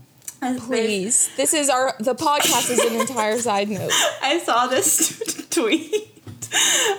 Please, 0.59 1.31
this 1.37 1.53
is 1.53 1.69
our 1.69 1.95
the 2.01 2.15
podcast 2.15 2.71
is 2.71 2.79
an 2.79 2.99
entire 2.99 3.39
side 3.39 3.69
note. 3.69 3.91
I 4.23 4.39
saw 4.39 4.67
this 4.67 5.47
tweet. 5.51 5.93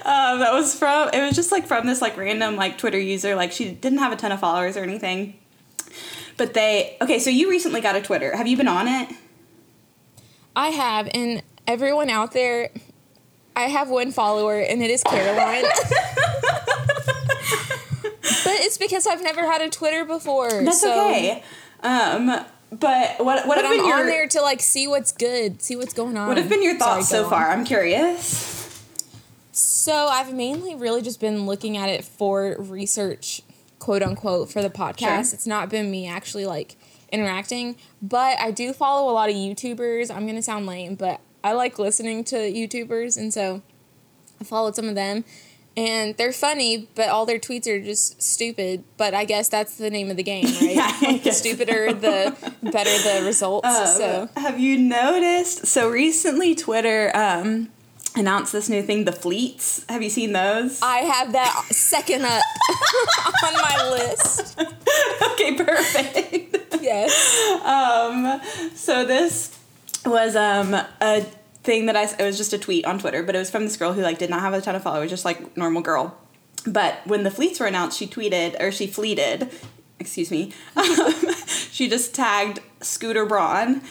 Um, 0.06 0.40
that 0.40 0.54
was 0.54 0.78
from 0.78 1.10
it 1.14 1.22
was 1.22 1.36
just 1.36 1.52
like 1.52 1.66
from 1.66 1.88
this 1.88 2.02
like 2.02 2.18
random 2.18 2.56
like 2.56 2.78
Twitter 2.78 3.00
user. 3.00 3.36
Like 3.36 3.52
she 3.52 3.72
didn't 3.72 4.00
have 4.00 4.12
a 4.12 4.16
ton 4.16 4.32
of 4.32 4.40
followers 4.40 4.78
or 4.78 4.84
anything. 4.84 5.40
But 6.38 6.54
they 6.54 6.98
okay, 7.02 7.20
so 7.20 7.30
you 7.30 7.50
recently 7.50 7.82
got 7.82 7.96
a 7.96 8.02
Twitter. 8.02 8.36
Have 8.36 8.48
you 8.48 8.58
been 8.58 8.68
on 8.68 8.88
it? 8.88 9.10
I 10.56 10.70
have, 10.70 11.10
and 11.14 11.42
everyone 11.68 12.10
out 12.10 12.32
there, 12.34 12.70
I 13.56 13.64
have 13.64 13.90
one 13.90 14.12
follower, 14.12 14.60
and 14.60 14.82
it 14.84 14.90
is 14.92 15.04
Caroline. 15.04 15.64
but 18.44 18.54
it's 18.60 18.78
because 18.78 19.08
I've 19.08 19.22
never 19.24 19.42
had 19.50 19.62
a 19.62 19.70
Twitter 19.70 20.06
before. 20.06 20.50
That's 20.64 20.82
so, 20.82 21.10
okay. 21.10 21.44
Um, 21.82 22.28
but 22.72 23.20
what 23.20 23.46
what 23.46 23.48
But 23.48 23.58
have 23.58 23.66
I'm 23.66 23.78
been 23.78 23.86
your 23.86 24.00
on 24.00 24.06
there 24.08 24.28
to 24.28 24.42
like 24.42 24.62
see 24.62 24.88
what's 24.88 25.12
good, 25.12 25.62
see 25.62 25.76
what's 25.76 25.94
going 25.94 26.18
on. 26.18 26.28
what 26.28 26.38
have 26.38 26.48
been 26.50 26.64
your 26.64 26.78
Sorry, 26.78 26.96
thoughts 27.02 27.12
go 27.12 27.18
so 27.20 27.24
on. 27.26 27.30
far? 27.30 27.50
I'm 27.50 27.66
curious. 27.66 28.58
So 29.52 29.94
I've 30.08 30.34
mainly 30.34 30.76
really 30.76 31.02
just 31.02 31.20
been 31.20 31.46
looking 31.46 31.76
at 31.78 31.90
it 31.90 32.06
for 32.06 32.56
research, 32.60 33.42
quote 33.82 34.04
unquote, 34.04 34.50
for 34.50 34.62
the 34.62 34.70
podcast. 34.70 35.00
Sure. 35.00 35.34
It's 35.34 35.48
not 35.48 35.70
been 35.70 35.90
me 35.92 36.08
actually 36.08 36.46
like 36.46 36.78
interacting, 37.12 37.76
but 38.02 38.40
I 38.40 38.52
do 38.52 38.72
follow 38.72 39.12
a 39.12 39.14
lot 39.14 39.30
of 39.30 39.36
YouTubers. 39.36 40.16
I'm 40.16 40.26
gonna 40.28 40.44
sound 40.44 40.68
lame, 40.68 40.96
but 40.96 41.20
I 41.44 41.54
like 41.54 41.80
listening 41.80 42.24
to 42.26 42.36
YouTubers, 42.36 43.18
and 43.18 43.34
so 43.34 43.64
I 44.40 44.44
followed 44.44 44.76
some 44.76 44.88
of 44.88 44.96
them. 44.96 45.26
And 45.76 46.18
they're 46.18 46.34
funny, 46.34 46.90
but 46.96 47.10
all 47.10 47.26
their 47.26 47.40
tweets 47.40 47.66
are 47.66 47.82
just 47.82 48.22
stupid. 48.22 48.84
But 48.98 49.14
I 49.14 49.24
guess 49.26 49.48
that's 49.48 49.78
the 49.78 49.90
name 49.90 50.12
of 50.12 50.18
the 50.18 50.24
game, 50.24 50.46
right? 50.46 50.76
Yeah, 51.02 51.18
the 51.18 51.32
stupider, 51.32 51.94
the 51.94 52.36
better 52.62 52.90
the 52.90 53.26
results. 53.26 53.66
Um, 53.66 53.88
so 53.98 54.30
have 54.36 54.60
you 54.60 54.78
noticed? 54.78 55.66
So 55.66 55.90
recently, 55.90 56.54
Twitter 56.56 57.10
um, 57.16 57.70
announced 58.16 58.52
this 58.52 58.70
new 58.70 58.82
thing, 58.82 59.06
the 59.06 59.12
fleets. 59.12 59.86
Have 59.90 60.02
you 60.04 60.10
seen 60.10 60.34
those? 60.34 60.82
I 60.82 60.98
have 61.00 61.32
that 61.34 61.64
second 61.72 62.26
up 62.26 62.44
on 63.46 63.54
my 63.54 63.90
list. 63.92 64.60
okay, 65.32 65.56
perfect. 65.56 66.82
yes. 66.82 67.62
Um, 67.64 68.42
so 68.76 69.06
this 69.06 69.58
was 70.06 70.36
um 70.36 70.74
a 70.74 71.22
thing 71.64 71.86
that 71.86 71.96
I 71.96 72.04
it 72.04 72.26
was 72.26 72.38
just 72.38 72.54
a 72.54 72.58
tweet 72.58 72.86
on 72.86 73.00
Twitter, 73.00 73.24
but 73.24 73.36
it 73.36 73.40
was 73.40 73.50
from 73.50 73.64
this 73.64 73.78
girl 73.78 73.94
who 73.94 74.02
like 74.02 74.18
did 74.18 74.30
not 74.30 74.42
have 74.42 74.54
a 74.54 74.62
ton 74.62 74.76
of 74.76 74.84
followers, 74.84 75.10
just 75.10 75.26
like 75.26 75.56
normal 75.56 75.82
girl. 75.82 76.18
But 76.66 77.00
when 77.06 77.24
the 77.24 77.32
fleets 77.32 77.60
were 77.60 77.66
announced, 77.66 77.98
she 77.98 78.08
tweeted 78.08 78.60
or 78.62 78.72
she 78.72 78.86
fleeted, 78.88 79.50
excuse 80.00 80.32
me. 80.32 80.54
Um, 80.76 81.14
she 81.72 81.88
just 81.90 82.14
tagged 82.14 82.60
Scooter 82.82 83.26
Braun, 83.26 83.82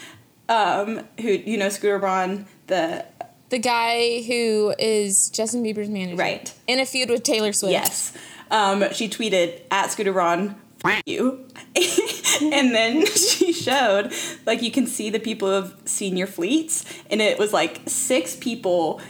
um, 0.49 1.03
who 1.21 1.29
you 1.31 1.57
know 1.57 1.69
Scooter 1.69 1.99
Braun, 1.99 2.47
the 2.67 3.05
The 3.51 3.59
guy 3.59 4.23
who 4.23 4.75
is 4.79 5.29
Justin 5.31 5.63
Bieber's 5.63 5.89
manager. 5.89 6.17
Right. 6.17 6.53
In 6.67 6.79
a 6.79 6.87
feud 6.87 7.11
with 7.11 7.25
Taylor 7.25 7.53
Swift. 7.53 7.73
Yes. 7.73 8.13
Um, 8.51 8.85
she 8.93 9.09
tweeted 9.09 9.61
at 9.71 9.91
Scooter 9.91 10.13
Braun, 10.13 10.57
"F- 10.85 11.03
you. 11.05 11.47
and 11.77 12.75
then 12.75 13.07
she 13.17 13.53
showed, 13.53 14.13
like, 14.47 14.63
you 14.63 14.71
can 14.71 14.87
see 14.87 15.11
the 15.11 15.21
people 15.21 15.49
who 15.49 15.55
have 15.55 15.77
seen 15.85 16.17
your 16.17 16.27
fleets, 16.27 16.85
and 17.11 17.21
it 17.21 17.39
was 17.39 17.53
like 17.53 17.81
six 17.87 18.37
people 18.37 19.01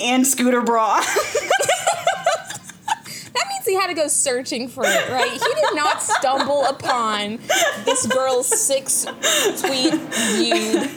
and 0.00 0.26
Scooter 0.26 0.62
Braun. 0.62 1.02
He 3.68 3.74
had 3.74 3.88
to 3.88 3.94
go 3.94 4.08
searching 4.08 4.66
for 4.68 4.82
it, 4.86 5.10
right? 5.10 5.30
He 5.30 5.38
did 5.38 5.74
not 5.74 6.00
stumble 6.02 6.64
upon 6.64 7.38
this 7.84 8.06
girl's 8.06 8.46
six 8.46 9.04
tweet 9.04 9.92
viewed. 9.94 10.90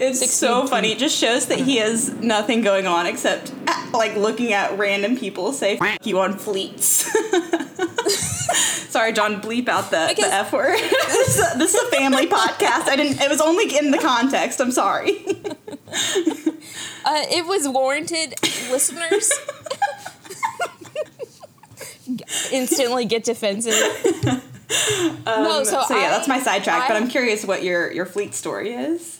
it's 0.00 0.20
so 0.34 0.60
16 0.62 0.66
funny. 0.68 0.92
It 0.92 0.98
just 0.98 1.16
shows 1.18 1.46
that 1.46 1.58
he 1.58 1.76
has 1.76 2.10
nothing 2.14 2.62
going 2.62 2.86
on 2.86 3.06
except, 3.06 3.52
uh, 3.68 3.90
like, 3.92 4.16
looking 4.16 4.52
at 4.54 4.78
random 4.78 5.16
people 5.18 5.52
say, 5.52 5.76
F- 5.78 5.98
you 6.06 6.18
on 6.20 6.38
fleets. 6.38 7.12
Sorry, 8.90 9.12
John, 9.12 9.40
bleep 9.42 9.68
out 9.68 9.90
the, 9.90 10.06
Because- 10.08 10.30
the 10.30 10.34
F 10.34 10.52
word. 10.52 10.78
this, 10.78 11.38
is 11.38 11.54
a, 11.54 11.58
this 11.58 11.74
is 11.74 11.82
a 11.82 11.90
family 11.90 12.26
podcast. 12.26 12.88
I 12.88 12.96
didn't, 12.96 13.20
it 13.20 13.28
was 13.28 13.40
only 13.40 13.76
in 13.76 13.90
the 13.90 13.98
context. 13.98 14.60
I'm 14.60 14.72
sorry. 14.72 15.24
Uh, 17.04 17.24
it 17.32 17.44
was 17.44 17.66
warranted, 17.68 18.32
listeners. 18.70 19.32
Instantly 22.52 23.04
get 23.04 23.24
defensive. 23.24 23.74
no, 24.24 24.40
so, 25.64 25.78
Um, 25.80 25.84
so 25.86 25.96
yeah, 25.96 26.06
I- 26.06 26.10
that's 26.10 26.28
my 26.28 26.40
sidetrack. 26.40 26.88
but 26.88 26.94
I- 26.96 27.00
I'm 27.00 27.08
curious 27.08 27.44
what 27.44 27.62
your 27.62 27.90
your 27.92 28.06
fleet 28.06 28.34
story 28.34 28.72
is. 28.74 29.18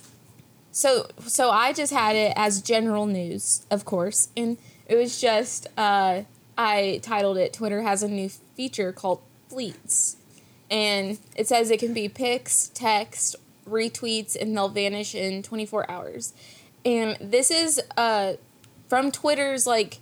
So 0.70 1.07
so 1.26 1.50
I 1.50 1.72
just 1.72 1.92
had 1.92 2.16
it 2.16 2.33
as 2.37 2.62
general 2.62 3.07
news, 3.07 3.66
of 3.70 3.85
course, 3.85 4.28
and 4.37 4.57
it 4.87 4.96
was 4.96 5.20
just 5.20 5.66
uh, 5.76 6.22
I 6.57 7.00
titled 7.02 7.37
it 7.37 7.52
"Twitter 7.52 7.83
has 7.83 8.02
a 8.02 8.09
new 8.09 8.28
feature 8.57 8.92
called 8.92 9.20
Fleets," 9.48 10.16
and 10.70 11.18
it 11.37 11.46
says 11.48 11.70
it 11.70 11.78
can 11.78 11.92
be 11.92 12.09
pics, 12.09 12.70
text, 12.74 13.37
retweets, 13.68 14.35
and 14.40 14.57
they'll 14.57 14.68
vanish 14.70 15.14
in 15.14 15.42
24 15.42 15.90
hours. 15.90 16.33
And 16.85 17.16
this 17.20 17.50
is 17.50 17.81
uh, 17.96 18.35
from 18.88 19.12
Twitter's 19.12 19.66
like 19.66 19.98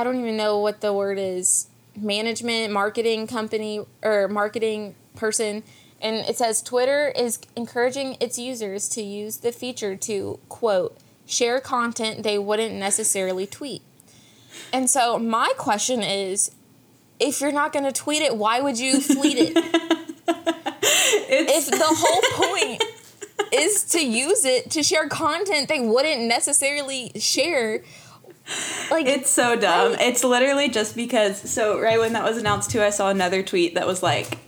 I 0.00 0.04
don't 0.04 0.18
even 0.18 0.38
know 0.38 0.58
what 0.58 0.80
the 0.80 0.94
word 0.94 1.18
is 1.18 1.68
management 1.94 2.72
marketing 2.72 3.26
company 3.26 3.84
or 4.02 4.28
marketing 4.28 4.94
person 5.14 5.62
and 6.00 6.16
it 6.26 6.38
says 6.38 6.62
Twitter 6.62 7.12
is 7.14 7.38
encouraging 7.54 8.16
its 8.18 8.38
users 8.38 8.88
to 8.90 9.02
use 9.02 9.38
the 9.38 9.52
feature 9.52 9.96
to 9.96 10.38
quote 10.48 10.96
share 11.26 11.60
content 11.60 12.22
they 12.22 12.38
wouldn't 12.38 12.74
necessarily 12.74 13.46
tweet. 13.46 13.82
And 14.72 14.88
so 14.88 15.18
my 15.18 15.52
question 15.58 16.02
is 16.02 16.50
if 17.18 17.42
you're 17.42 17.52
not 17.52 17.74
going 17.74 17.84
to 17.84 17.92
tweet 17.92 18.22
it, 18.22 18.34
why 18.36 18.62
would 18.62 18.78
you 18.78 19.00
fleet 19.02 19.36
it? 19.38 19.56
If 21.32 21.66
the 21.66 21.84
whole 21.86 22.48
point 22.48 22.82
is 23.52 23.84
to 23.90 24.04
use 24.04 24.44
it 24.44 24.70
to 24.70 24.82
share 24.82 25.08
content 25.08 25.68
they 25.68 25.80
wouldn't 25.80 26.22
necessarily 26.22 27.12
share 27.18 27.82
like 28.90 29.06
it's 29.06 29.30
so 29.30 29.56
dumb. 29.56 29.94
It's 30.00 30.24
literally 30.24 30.68
just 30.68 30.96
because. 30.96 31.50
So 31.50 31.78
right 31.80 31.98
when 31.98 32.12
that 32.14 32.24
was 32.24 32.36
announced 32.36 32.70
too, 32.70 32.82
I 32.82 32.90
saw 32.90 33.10
another 33.10 33.42
tweet 33.42 33.74
that 33.74 33.86
was 33.86 34.02
like. 34.02 34.38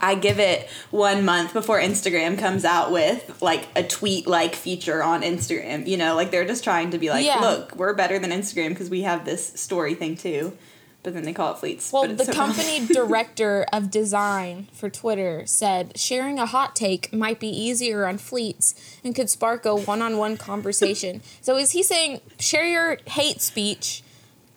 I 0.00 0.16
give 0.16 0.40
it 0.40 0.68
one 0.90 1.24
month 1.24 1.52
before 1.52 1.78
Instagram 1.80 2.36
comes 2.36 2.64
out 2.64 2.90
with 2.90 3.40
like 3.40 3.68
a 3.76 3.84
tweet 3.84 4.26
like 4.26 4.56
feature 4.56 5.00
on 5.00 5.22
Instagram. 5.22 5.86
You 5.86 5.96
know, 5.96 6.16
like 6.16 6.32
they're 6.32 6.44
just 6.44 6.64
trying 6.64 6.90
to 6.90 6.98
be 6.98 7.08
like, 7.08 7.24
Yeah. 7.24 7.38
look, 7.38 7.76
we're 7.76 7.94
better 7.94 8.18
than 8.18 8.30
Instagram 8.32 8.70
because 8.70 8.90
we 8.90 9.02
have 9.02 9.24
this 9.24 9.46
story 9.54 9.94
thing 9.94 10.16
too. 10.16 10.58
But 11.06 11.14
then 11.14 11.22
they 11.22 11.32
call 11.32 11.52
it 11.52 11.58
fleets. 11.58 11.92
Well, 11.92 12.08
the 12.08 12.24
so 12.24 12.32
company 12.32 12.84
director 12.92 13.64
of 13.72 13.92
design 13.92 14.66
for 14.72 14.90
Twitter 14.90 15.46
said 15.46 15.96
sharing 15.96 16.40
a 16.40 16.46
hot 16.46 16.74
take 16.74 17.12
might 17.12 17.38
be 17.38 17.46
easier 17.46 18.06
on 18.06 18.18
fleets 18.18 18.74
and 19.04 19.14
could 19.14 19.30
spark 19.30 19.64
a 19.64 19.76
one 19.76 20.02
on 20.02 20.18
one 20.18 20.36
conversation. 20.36 21.22
So, 21.40 21.58
is 21.58 21.70
he 21.70 21.84
saying 21.84 22.22
share 22.40 22.66
your 22.66 22.98
hate 23.06 23.40
speech 23.40 24.02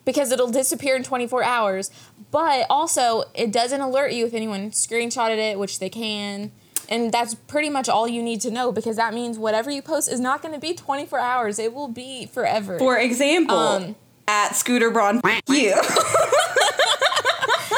because 0.06 0.32
it'll 0.32 0.50
disappear 0.50 0.96
in 0.96 1.04
24 1.04 1.44
hours, 1.44 1.92
but 2.32 2.66
also 2.68 3.26
it 3.36 3.52
doesn't 3.52 3.82
alert 3.82 4.14
you 4.14 4.26
if 4.26 4.34
anyone 4.34 4.72
screenshotted 4.72 5.38
it, 5.38 5.60
which 5.60 5.78
they 5.78 5.90
can. 5.90 6.52
And 6.90 7.12
that's 7.12 7.36
pretty 7.36 7.70
much 7.70 7.88
all 7.88 8.08
you 8.08 8.24
need 8.24 8.42
to 8.42 8.50
know 8.50 8.72
because 8.72 8.96
that 8.96 9.14
means 9.14 9.38
whatever 9.38 9.70
you 9.70 9.84
post 9.84 10.12
is 10.12 10.20
not 10.20 10.42
going 10.42 10.56
to 10.56 10.60
be 10.60 10.74
24 10.74 11.20
hours. 11.20 11.60
It 11.60 11.76
will 11.76 11.90
be 11.90 12.26
forever. 12.26 12.80
For 12.80 12.98
example, 12.98 13.56
Um, 13.56 13.96
at 14.30 14.56
Scooter 14.56 14.92
Braun, 14.92 15.22
you. 15.48 15.74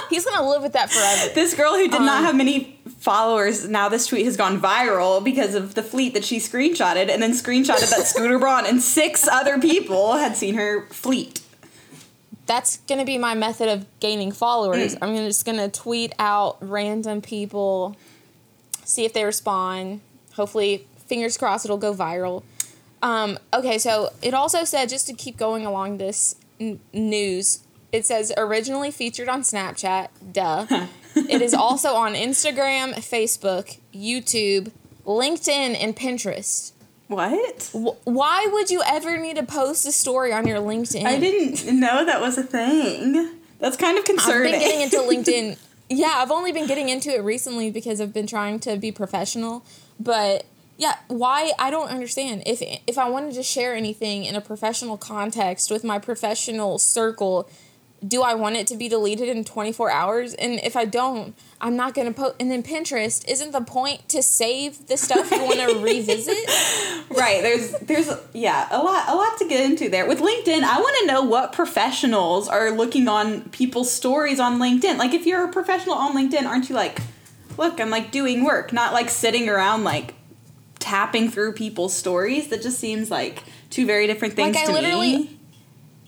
He's 0.10 0.26
to 0.26 0.44
live 0.44 0.62
with 0.62 0.74
that 0.74 0.92
forever. 0.92 1.34
This 1.34 1.54
girl 1.54 1.76
who 1.76 1.88
did 1.88 1.94
Um, 1.94 2.06
not 2.06 2.26
have 2.26 2.36
many 2.36 2.78
followers, 3.00 3.70
now 3.70 3.88
this 3.88 4.08
tweet 4.08 4.26
has 4.26 4.36
gone 4.36 4.60
viral 4.60 5.24
because 5.24 5.56
of 5.56 5.76
the 5.76 5.84
fleet 5.84 6.14
that 6.14 6.26
she 6.26 6.38
screenshotted 6.40 7.10
and 7.10 7.24
then 7.24 7.32
screenshotted 7.32 7.90
that 7.90 8.06
Scooter 8.08 8.38
Braun 8.38 8.66
and 8.66 8.82
six 8.82 9.26
other 9.30 9.60
people 9.60 10.18
had 10.18 10.36
seen 10.36 10.56
her 10.56 10.88
fleet. 10.88 11.40
that's 12.48 12.78
gonna 12.80 13.06
be 13.06 13.18
my 13.18 13.34
method 13.34 13.70
of 13.70 13.86
gaining 14.02 14.34
followers. 14.34 14.94
Mm. 14.96 14.98
I'm 15.02 15.16
gonna 15.16 15.28
just 15.30 15.46
gonna 15.46 15.70
tweet 15.70 16.12
out 16.20 16.58
random 16.60 17.22
people, 17.22 17.96
see 18.84 19.06
if 19.06 19.14
they 19.14 19.24
respond. 19.24 20.02
Hopefully, 20.34 20.86
fingers 21.08 21.38
crossed, 21.38 21.64
it'll 21.64 21.78
go 21.78 21.94
viral. 21.94 22.44
Um, 23.02 23.40
okay, 23.54 23.78
so 23.78 24.10
it 24.22 24.34
also 24.34 24.64
said 24.66 24.90
just 24.90 25.08
to 25.08 25.14
keep 25.14 25.38
going 25.38 25.66
along 25.66 25.98
this 25.98 26.36
n- 26.62 26.80
news. 26.94 27.64
It 27.92 28.06
says 28.06 28.32
originally 28.38 28.92
featured 28.92 29.28
on 29.28 29.42
Snapchat. 29.42 30.10
Duh. 30.32 30.66
it 31.16 31.42
is 31.42 31.54
also 31.54 31.90
on 31.96 32.14
Instagram, 32.14 32.94
Facebook, 32.96 33.80
YouTube, 33.94 34.72
LinkedIn, 35.06 35.76
and 35.82 35.96
Pinterest. 35.96 36.72
What? 37.08 37.70
Wh- 37.74 38.08
Why 38.08 38.48
would 38.50 38.70
you 38.70 38.82
ever 38.88 39.18
need 39.18 39.36
to 39.36 39.44
post 39.44 39.86
a 39.86 39.92
story 39.92 40.32
on 40.32 40.48
your 40.48 40.60
LinkedIn? 40.60 41.04
I 41.06 41.20
didn't 41.20 41.78
know 41.80 42.06
that 42.06 42.22
was 42.22 42.38
a 42.38 42.44
thing. 42.44 43.34
That's 43.60 43.76
kind 43.76 43.98
of 43.98 44.06
concerning. 44.06 44.54
I've 44.56 44.60
been 44.62 44.70
getting 44.70 44.82
into 44.82 44.98
LinkedIn. 45.32 45.58
Yeah, 45.90 46.14
I've 46.16 46.32
only 46.32 46.54
been 46.54 46.68
getting 46.68 46.88
into 46.88 47.14
it 47.14 47.22
recently 47.22 47.70
because 47.70 48.00
I've 48.00 48.14
been 48.14 48.28
trying 48.28 48.62
to 48.62 48.78
be 48.78 48.94
professional. 48.94 49.66
But 50.00 50.46
yeah, 50.82 50.96
why 51.10 51.52
I 51.60 51.70
don't 51.70 51.90
understand. 51.90 52.42
If 52.48 52.64
if 52.88 52.98
I 52.98 53.08
wanted 53.08 53.36
to 53.36 53.44
share 53.44 53.76
anything 53.76 54.26
in 54.26 54.34
a 54.34 54.42
professional 54.42 54.98
context 54.98 55.70
with 55.70 55.84
my 55.84 56.00
professional 56.00 56.80
circle, 56.80 57.48
do 58.06 58.24
I 58.24 58.34
want 58.34 58.56
it 58.56 58.66
to 58.66 58.76
be 58.76 58.90
deleted 58.90 59.30
in 59.30 59.44
24 59.44 59.92
hours? 59.92 60.34
And 60.34 60.60
if 60.64 60.76
I 60.76 60.86
don't, 60.86 61.36
I'm 61.62 61.76
not 61.76 61.94
going 61.94 62.08
to 62.08 62.14
post 62.20 62.38
and 62.40 62.50
then 62.50 62.64
Pinterest, 62.64 63.24
isn't 63.30 63.52
the 63.52 63.62
point 63.62 64.10
to 64.10 64.24
save 64.24 64.88
the 64.88 64.98
stuff 64.98 65.30
you 65.30 65.44
want 65.44 65.60
to 65.60 65.80
revisit? 65.84 66.36
right. 67.12 67.44
There's 67.44 67.74
there's 67.82 68.10
yeah, 68.34 68.68
a 68.72 68.82
lot 68.82 69.08
a 69.08 69.16
lot 69.16 69.38
to 69.38 69.48
get 69.48 69.64
into 69.64 69.88
there. 69.88 70.08
With 70.08 70.20
LinkedIn, 70.20 70.64
I 70.64 70.80
want 70.80 70.96
to 71.02 71.06
know 71.06 71.22
what 71.22 71.54
professionals 71.54 72.48
are 72.48 72.72
looking 72.72 73.08
on 73.08 73.50
people's 73.50 73.92
stories 73.92 74.40
on 74.40 74.58
LinkedIn. 74.58 74.98
Like 74.98 75.14
if 75.14 75.28
you're 75.28 75.46
a 75.46 75.52
professional 75.52 75.94
on 75.94 76.16
LinkedIn, 76.16 76.46
aren't 76.46 76.70
you 76.70 76.76
like, 76.76 77.02
look, 77.56 77.80
I'm 77.80 77.92
like 77.92 78.10
doing 78.10 78.44
work, 78.44 78.74
not 78.74 78.94
like 78.94 79.12
sitting 79.12 79.48
around 79.48 79.84
like 79.84 80.16
tapping 80.82 81.30
through 81.30 81.54
people's 81.54 81.94
stories. 81.96 82.50
That 82.50 82.62
just 82.62 82.80
seems 82.80 83.10
like 83.10 83.44
two 83.70 83.86
very 83.86 84.08
different 84.08 84.34
things 84.34 84.56
Like, 84.56 84.64
I 84.64 84.68
to 84.68 84.74
literally- 84.74 85.18
me. 85.18 85.38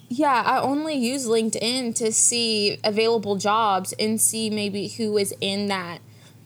Yeah, 0.09 0.43
I 0.45 0.59
only 0.61 0.93
use 0.93 1.25
LinkedIn 1.25 1.95
to 1.95 2.11
see 2.11 2.77
available 2.83 3.35
jobs 3.35 3.93
and 3.93 4.21
see 4.21 4.49
maybe 4.51 4.87
who 4.89 5.17
is 5.17 5.33
in 5.41 5.67
that 5.69 6.01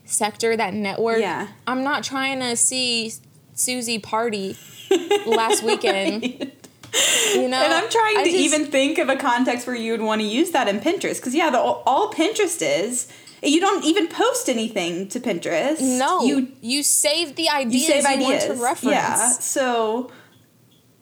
sector, 0.06 0.56
that 0.56 0.72
network. 0.72 1.20
Yeah. 1.20 1.48
I'm 1.66 1.82
not 1.84 2.02
trying 2.02 2.40
to 2.40 2.56
see 2.56 3.12
Susie 3.52 3.98
party 3.98 4.56
last 5.26 5.62
weekend. 5.62 6.22
You 6.24 7.48
know, 7.48 7.58
And 7.62 7.74
I'm 7.74 7.90
trying 7.90 8.16
I 8.16 8.24
to 8.24 8.30
just- 8.30 8.42
even 8.42 8.64
think 8.70 8.96
of 8.98 9.10
a 9.10 9.16
context 9.16 9.66
where 9.66 9.76
you 9.76 9.92
would 9.92 10.00
want 10.00 10.22
to 10.22 10.26
use 10.26 10.52
that 10.52 10.66
in 10.66 10.80
Pinterest. 10.80 11.16
Because, 11.16 11.34
yeah, 11.34 11.50
the, 11.50 11.58
all 11.58 12.10
Pinterest 12.10 12.62
is, 12.62 13.06
you 13.42 13.60
don't 13.60 13.84
even 13.84 14.08
post 14.08 14.48
anything 14.48 15.08
to 15.08 15.20
Pinterest. 15.20 15.80
no, 15.80 16.22
You, 16.24 16.48
you 16.60 16.82
save 16.82 17.36
the 17.36 17.44
you 17.44 17.48
ideas 17.52 17.74
you, 17.74 17.88
save 17.88 18.04
ideas. 18.04 18.28
want 18.48 18.58
to 18.58 18.62
reference. 18.64 18.84
Yeah. 18.94 19.30
So, 19.32 20.10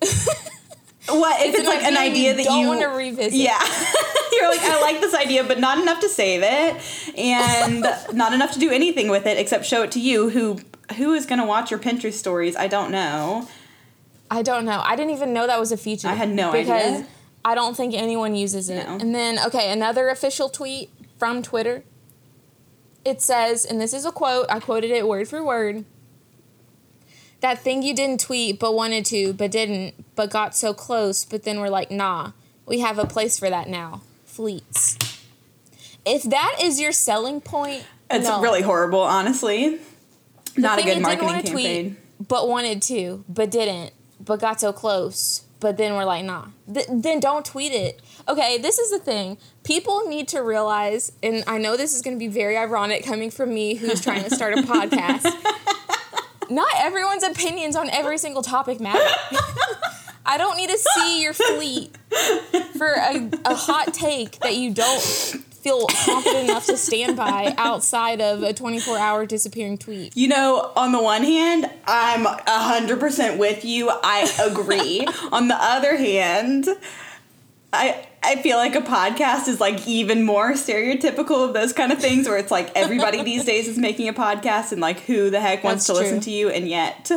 What 1.09 1.41
if 1.41 1.51
It's 1.55 1.59
it's, 1.61 1.69
an 1.69 1.75
like 1.75 1.85
an 1.85 1.97
idea 1.97 2.31
you 2.33 2.37
that 2.39 2.45
don't 2.47 2.61
you 2.61 2.67
wanna 2.69 2.89
revisit. 2.89 3.33
Yeah, 3.35 3.59
you're 4.33 4.49
like, 4.51 4.61
I 4.61 4.81
like 4.81 5.01
this 5.01 5.15
idea, 5.15 5.45
but 5.45 5.61
not 5.61 5.79
enough 5.79 6.01
to 6.01 6.09
save 6.09 6.41
it, 6.43 7.17
and 7.17 7.87
not 8.13 8.33
enough 8.33 8.53
to 8.55 8.59
do 8.59 8.71
anything 8.73 9.09
with 9.09 9.25
it 9.25 9.39
except 9.39 9.65
show 9.67 9.83
it 9.85 9.93
to 9.93 10.01
you. 10.01 10.31
Who 10.31 10.59
who 10.97 11.15
is 11.15 11.25
going 11.25 11.39
to 11.39 11.45
watch 11.47 11.71
your 11.71 11.79
Pinterest 11.79 12.15
stories? 12.15 12.57
I 12.57 12.67
don't 12.67 12.91
know. 12.91 13.47
I 14.33 14.43
don't 14.43 14.65
know. 14.65 14.83
I 14.85 14.97
didn't 14.97 15.13
even 15.13 15.33
know 15.33 15.47
that 15.47 15.61
was 15.61 15.71
a 15.71 15.77
feature. 15.77 16.09
I 16.09 16.15
had 16.15 16.31
no 16.31 16.51
because 16.51 16.71
idea. 16.71 17.07
I 17.45 17.55
don't 17.55 17.77
think 17.77 17.95
anyone 17.95 18.35
uses 18.35 18.69
it. 18.69 18.85
No. 18.85 18.97
And 18.99 19.15
then, 19.15 19.39
okay, 19.47 19.71
another 19.71 20.09
official 20.09 20.49
tweet 20.49 20.91
from 21.19 21.43
Twitter. 21.43 21.85
It 23.07 23.23
says, 23.23 23.65
and 23.65 23.81
this 23.81 23.95
is 23.95 24.05
a 24.05 24.11
quote, 24.11 24.47
I 24.51 24.59
quoted 24.59 24.91
it 24.91 25.07
word 25.07 25.29
for 25.29 25.45
word. 25.45 25.85
That 27.41 27.61
thing 27.61 27.85
you 27.85 27.95
didn't 27.95 28.19
tweet 28.19 28.59
but 28.59 28.75
wanted 28.75 29.05
to, 29.07 29.33
but 29.33 29.53
didn't, 29.53 29.95
but 30.17 30.29
got 30.29 30.57
so 30.57 30.75
close, 30.75 31.25
but 31.25 31.45
then 31.45 31.61
we're 31.61 31.69
like, 31.69 31.93
nah, 31.93 32.33
we 32.67 32.81
have 32.81 32.99
a 32.99 33.07
place 33.07 33.39
for 33.39 33.49
that 33.49 33.69
now. 33.69 34.03
Fleets. 34.25 34.99
If 36.05 36.25
that 36.25 36.59
is 36.61 36.81
your 36.81 36.91
selling 36.91 37.41
point, 37.41 37.85
It's 38.11 38.27
no. 38.27 38.41
really 38.41 38.63
horrible, 38.63 39.01
honestly. 39.01 39.79
The 40.57 40.61
Not 40.63 40.79
a 40.81 40.83
good 40.83 40.89
you 40.89 40.95
didn't 40.95 41.03
marketing 41.05 41.27
wanna 41.29 41.43
campaign. 41.45 41.97
but 42.27 42.49
wanted 42.49 42.83
to, 42.83 43.25
but 43.29 43.53
didn't, 43.53 43.93
but 44.19 44.41
got 44.41 44.61
so 44.61 44.73
close, 44.73 45.45
but 45.61 45.77
then 45.77 45.95
we're 45.95 46.05
like, 46.05 46.25
nah. 46.25 46.47
Th- 46.73 46.87
then 46.91 47.21
don't 47.21 47.45
tweet 47.45 47.71
it. 47.73 48.01
Okay, 48.29 48.59
this 48.59 48.81
is 48.81 48.91
the 48.91 48.99
thing. 48.99 49.39
People 49.67 50.05
need 50.07 50.29
to 50.29 50.39
realize, 50.45 51.11
and 51.25 51.43
I 51.49 51.59
know 51.59 51.77
this 51.77 51.93
is 51.93 52.01
going 52.01 52.15
to 52.15 52.19
be 52.21 52.29
very 52.29 52.57
ironic 52.57 53.05
coming 53.05 53.33
from 53.33 53.53
me 53.53 53.75
who's 53.75 54.01
trying 54.01 54.23
to 54.23 54.31
start 54.31 54.55
a 54.55 54.63
podcast. 54.63 55.25
Not 56.51 56.69
everyone's 56.77 57.25
opinions 57.25 57.75
on 57.75 57.91
every 57.91 58.19
single 58.19 58.43
topic 58.43 58.79
matter. 58.79 59.05
I 60.25 60.39
don't 60.39 60.57
need 60.57 60.71
to 60.71 60.79
see 60.79 61.21
your 61.21 61.33
fleet 61.33 61.97
for 62.79 62.93
a, 62.93 63.29
a 63.45 63.55
hot 63.57 63.93
take 63.93 64.39
that 64.39 64.55
you 64.55 64.73
don't 64.73 65.03
feel 65.03 65.89
confident 66.05 66.49
enough 66.49 66.67
to 66.67 66.77
stand 66.77 67.17
by 67.17 67.53
outside 67.59 68.21
of 68.21 68.45
a 68.45 68.53
24 68.53 68.99
hour 68.99 69.27
disappearing 69.27 69.79
tweet. 69.79 70.17
You 70.17 70.29
know, 70.29 70.71
on 70.77 70.93
the 70.93 71.03
one 71.03 71.25
hand, 71.25 71.69
I'm 71.89 72.25
100% 72.25 73.37
with 73.37 73.65
you. 73.65 73.91
I 73.91 74.33
agree. 74.49 75.05
on 75.33 75.49
the 75.49 75.57
other 75.57 75.97
hand, 75.97 76.69
I 77.73 78.07
I 78.27 78.37
feel 78.43 78.57
like 78.57 78.75
a 78.75 78.81
podcast 78.81 79.47
is 79.49 79.61
like 79.61 79.87
even 79.87 80.25
more 80.25 80.53
stereotypical 80.53 81.47
of 81.47 81.55
those 81.55 81.73
kind 81.73 81.93
of 81.93 81.99
things 82.01 82.29
where 82.29 82.37
it's 82.39 82.51
like 82.51 82.71
everybody 82.75 83.23
these 83.23 83.45
days 83.53 83.69
is 83.69 83.79
making 83.79 84.09
a 84.09 84.13
podcast 84.13 84.73
and 84.73 84.81
like 84.81 85.01
who 85.01 85.31
the 85.31 85.41
heck 85.41 85.63
wants 85.63 85.87
That's 85.87 85.99
to 85.99 86.05
listen 86.05 86.21
to 86.21 86.31
you 86.31 86.51
and 86.51 86.69
yet 86.69 87.11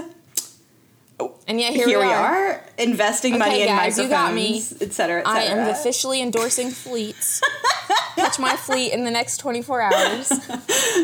And 1.48 1.60
yet 1.60 1.74
here, 1.74 1.88
here, 1.88 2.00
we 2.00 2.06
are 2.06 2.64
investing 2.78 3.38
money 3.40 3.62
in 3.64 3.68
guys, 3.68 3.98
microphones, 3.98 4.82
et 4.82 4.94
cetera, 4.94 5.22
et 5.22 5.28
I 5.28 5.42
am 5.46 5.68
officially 5.68 6.22
endorsing 6.22 6.70
fleets. 6.70 7.42
Catch 8.16 8.38
my 8.40 8.56
fleet 8.56 8.94
in 8.94 9.04
the 9.04 9.12
next 9.12 9.38
24 9.38 9.82
hours. 9.82 10.32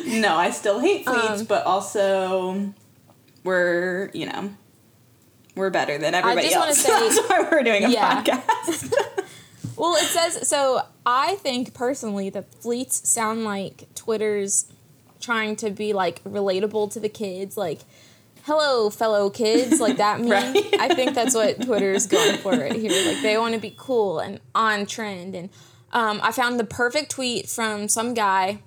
No, 0.06 0.36
I 0.36 0.52
still 0.52 0.80
hate 0.80 1.06
fleets, 1.06 1.42
Um, 1.42 1.46
but 1.46 1.66
also 1.66 2.74
we're, 3.44 4.10
you 4.14 4.26
know, 4.28 4.54
we're 5.56 5.70
better 5.70 5.98
than 5.98 6.14
everybody 6.14 6.50
just 6.50 6.56
else. 6.56 6.78
say- 6.80 6.92
That's 6.92 7.30
why 7.30 7.48
we're 7.52 7.64
doing 7.64 7.86
a 7.86 7.90
Yeah. 7.90 8.22
podcast. 8.24 8.94
Well, 9.86 9.96
it 9.98 10.08
says 10.08 10.48
so. 10.48 10.82
I 11.06 11.36
think 11.36 11.76
personally 11.76 12.32
that 12.32 12.52
fleets 12.56 13.08
sound 13.08 13.44
like 13.44 13.94
Twitter's 13.94 14.66
trying 15.20 15.56
to 15.58 15.70
be 15.70 15.94
like 15.94 16.24
relatable 16.24 16.92
to 16.94 17.00
the 17.00 17.08
kids, 17.08 17.56
like 17.56 17.82
"Hello, 18.46 18.90
fellow 18.90 19.30
kids," 19.30 19.80
like 19.80 19.98
that 19.98 20.20
meme. 20.22 20.30
Right. 20.32 20.76
I 20.80 20.96
think 20.96 21.14
that's 21.14 21.36
what 21.36 21.62
Twitter's 21.62 22.08
going 22.16 22.38
for 22.40 22.54
right 22.54 22.76
here. 22.76 23.06
Like 23.06 23.22
they 23.22 23.38
want 23.38 23.54
to 23.54 23.62
be 23.62 23.76
cool 23.78 24.18
and 24.18 24.40
on 24.56 24.88
trend. 24.88 25.36
And 25.36 25.50
um, 25.92 26.20
I 26.24 26.32
found 26.32 26.60
the 26.60 26.66
perfect 26.66 27.12
tweet 27.12 27.48
from 27.48 27.88
some 27.88 28.16
guy. 28.16 28.64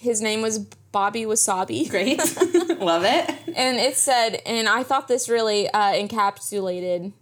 His 0.00 0.22
name 0.22 0.40
was 0.40 0.60
Bobby 0.92 1.24
Wasabi. 1.24 1.90
Great. 1.90 2.18
Love 2.80 3.04
it. 3.04 3.30
And 3.54 3.76
it 3.76 3.96
said, 3.96 4.40
and 4.46 4.66
I 4.66 4.82
thought 4.82 5.08
this 5.08 5.28
really 5.28 5.68
uh, 5.68 5.92
encapsulated 5.92 7.12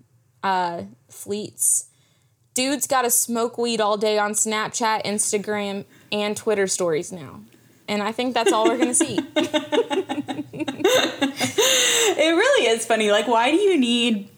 uh, 0.44 0.82
fleets. 1.08 1.88
Dude's 2.54 2.86
got 2.86 3.02
to 3.02 3.10
smoke 3.10 3.56
weed 3.56 3.80
all 3.80 3.96
day 3.96 4.18
on 4.18 4.32
Snapchat, 4.32 5.04
Instagram, 5.04 5.84
and 6.10 6.36
Twitter 6.36 6.66
stories 6.66 7.10
now. 7.12 7.40
And 7.88 8.02
I 8.02 8.12
think 8.12 8.34
that's 8.34 8.52
all 8.52 8.64
we're 8.68 8.76
going 8.78 8.88
to 8.88 8.94
see. 8.94 9.18
It 12.14 12.30
really 12.36 12.68
is 12.68 12.84
funny. 12.86 13.10
Like, 13.10 13.26
why 13.26 13.50
do 13.50 13.56
you 13.56 13.78
need 13.78 14.28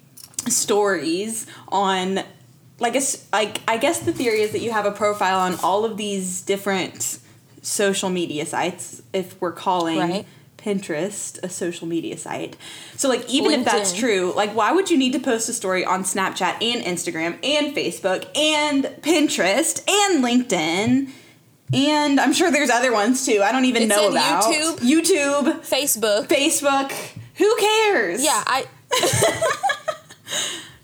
stories 0.49 1.47
on, 1.69 2.21
like, 2.79 2.95
a 2.95 3.03
like 3.33 3.61
I 3.69 3.77
guess 3.79 4.01
the 4.01 4.13
theory 4.13 4.41
is 4.43 4.53
that 4.53 4.61
you 4.61 4.71
have 4.71 4.87
a 4.87 4.93
profile 4.93 5.41
on 5.41 5.57
all 5.63 5.85
of 5.85 5.97
these 5.97 6.41
different 6.43 7.19
social 7.63 8.11
media 8.11 8.47
sites. 8.47 9.03
If 9.13 9.41
we're 9.41 9.53
calling 9.53 9.99
Right. 9.99 10.27
Pinterest 10.65 11.43
a 11.43 11.49
social 11.49 11.87
media 11.87 12.17
site, 12.17 12.57
so 12.97 13.09
like 13.09 13.29
even 13.29 13.53
if 13.53 13.65
that's 13.65 13.93
true, 13.93 14.33
like 14.35 14.55
why 14.55 14.73
would 14.73 14.91
you 14.91 14.97
need 14.97 15.13
to 15.13 15.21
post 15.21 15.49
a 15.49 15.53
story 15.53 15.85
on 15.85 16.05
Snapchat 16.05 16.63
and 16.63 16.83
Instagram 16.85 17.39
and 17.45 17.77
Facebook 17.77 18.27
and 18.35 18.85
Pinterest 19.03 19.83
and 19.89 20.25
LinkedIn? 20.25 21.11
And 21.73 22.21
I'm 22.21 22.33
sure 22.33 22.51
there's 22.51 22.71
other 22.71 22.93
ones 22.93 23.27
too. 23.27 23.43
I 23.43 23.53
don't 23.53 23.65
even 23.65 23.83
It 23.83 23.89
know 23.89 24.09
about 24.09 24.45
YouTube. 24.45 24.79
YouTube, 24.79 25.61
Facebook. 25.61 26.29
Facebook. 26.29 26.93
Who 27.37 27.57
cares? 27.57 28.25
Yeah, 28.25 28.43
I. 28.47 28.67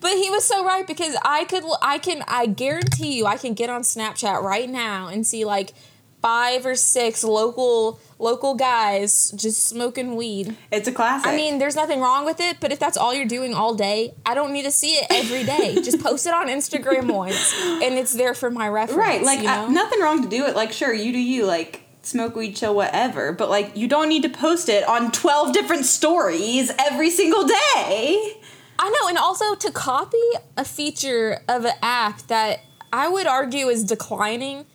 but 0.00 0.12
he 0.12 0.30
was 0.30 0.44
so 0.44 0.64
right 0.64 0.86
because 0.86 1.16
I 1.24 1.44
could, 1.44 1.62
I 1.80 1.98
can, 1.98 2.24
I 2.26 2.46
guarantee 2.46 3.16
you, 3.16 3.26
I 3.26 3.36
can 3.36 3.54
get 3.54 3.70
on 3.70 3.82
Snapchat 3.82 4.42
right 4.42 4.68
now 4.68 5.06
and 5.06 5.26
see 5.26 5.44
like 5.44 5.74
five 6.22 6.66
or 6.66 6.74
six 6.74 7.24
local 7.24 7.98
local 8.18 8.54
guys 8.54 9.30
just 9.30 9.64
smoking 9.64 10.16
weed. 10.16 10.56
It's 10.70 10.86
a 10.86 10.92
classic. 10.92 11.26
I 11.26 11.34
mean, 11.34 11.58
there's 11.58 11.76
nothing 11.76 12.00
wrong 12.00 12.24
with 12.24 12.40
it, 12.40 12.58
but 12.60 12.72
if 12.72 12.78
that's 12.78 12.96
all 12.96 13.14
you're 13.14 13.26
doing 13.26 13.54
all 13.54 13.74
day, 13.74 14.14
I 14.26 14.34
don't 14.34 14.52
need 14.52 14.64
to 14.64 14.70
see 14.70 14.92
it 14.92 15.06
every 15.10 15.44
day. 15.44 15.74
Just 15.82 16.02
post 16.02 16.26
it 16.26 16.34
on 16.34 16.48
Instagram 16.48 17.12
once, 17.12 17.54
and 17.82 17.94
it's 17.94 18.12
there 18.12 18.34
for 18.34 18.50
my 18.50 18.68
reference. 18.68 18.98
right? 18.98 19.22
Like 19.22 19.40
you 19.40 19.46
know? 19.46 19.68
nothing 19.68 20.00
wrong 20.00 20.22
to 20.22 20.28
do 20.28 20.44
it. 20.44 20.54
Like 20.54 20.72
sure, 20.72 20.92
you 20.92 21.12
do 21.12 21.18
you. 21.18 21.46
Like 21.46 21.82
smoke 22.02 22.36
weed, 22.36 22.56
chill, 22.56 22.74
whatever. 22.74 23.32
But 23.32 23.48
like 23.48 23.76
you 23.76 23.88
don't 23.88 24.08
need 24.08 24.22
to 24.22 24.28
post 24.28 24.68
it 24.68 24.86
on 24.86 25.10
twelve 25.12 25.52
different 25.52 25.86
stories 25.86 26.70
every 26.78 27.10
single 27.10 27.44
day. 27.46 28.36
I 28.82 28.88
know, 28.88 29.08
and 29.08 29.18
also 29.18 29.54
to 29.54 29.70
copy 29.70 30.16
a 30.56 30.64
feature 30.64 31.42
of 31.48 31.64
an 31.66 31.74
app 31.82 32.22
that 32.28 32.60
I 32.92 33.08
would 33.08 33.26
argue 33.26 33.68
is 33.68 33.84
declining. 33.84 34.66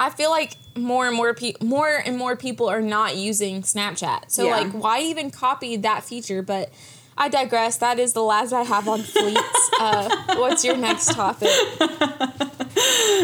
I 0.00 0.10
feel 0.10 0.30
like 0.30 0.56
more 0.76 1.06
and 1.06 1.16
more 1.16 1.34
pe- 1.34 1.54
more 1.62 2.02
and 2.04 2.16
more 2.18 2.36
people 2.36 2.68
are 2.68 2.82
not 2.82 3.16
using 3.16 3.62
Snapchat. 3.62 4.30
So 4.30 4.44
Yeah. 4.44 4.56
like, 4.56 4.72
why 4.72 5.00
even 5.00 5.30
copy 5.30 5.76
that 5.76 6.04
feature? 6.04 6.42
But 6.42 6.72
I 7.16 7.28
digress. 7.28 7.76
That 7.76 7.98
is 8.00 8.12
the 8.12 8.22
last 8.22 8.52
I 8.52 8.62
have 8.62 8.88
on 8.88 9.02
fleets. 9.02 9.70
uh, 9.80 10.08
what's 10.36 10.64
your 10.64 10.76
next 10.76 11.12
topic? 11.14 11.50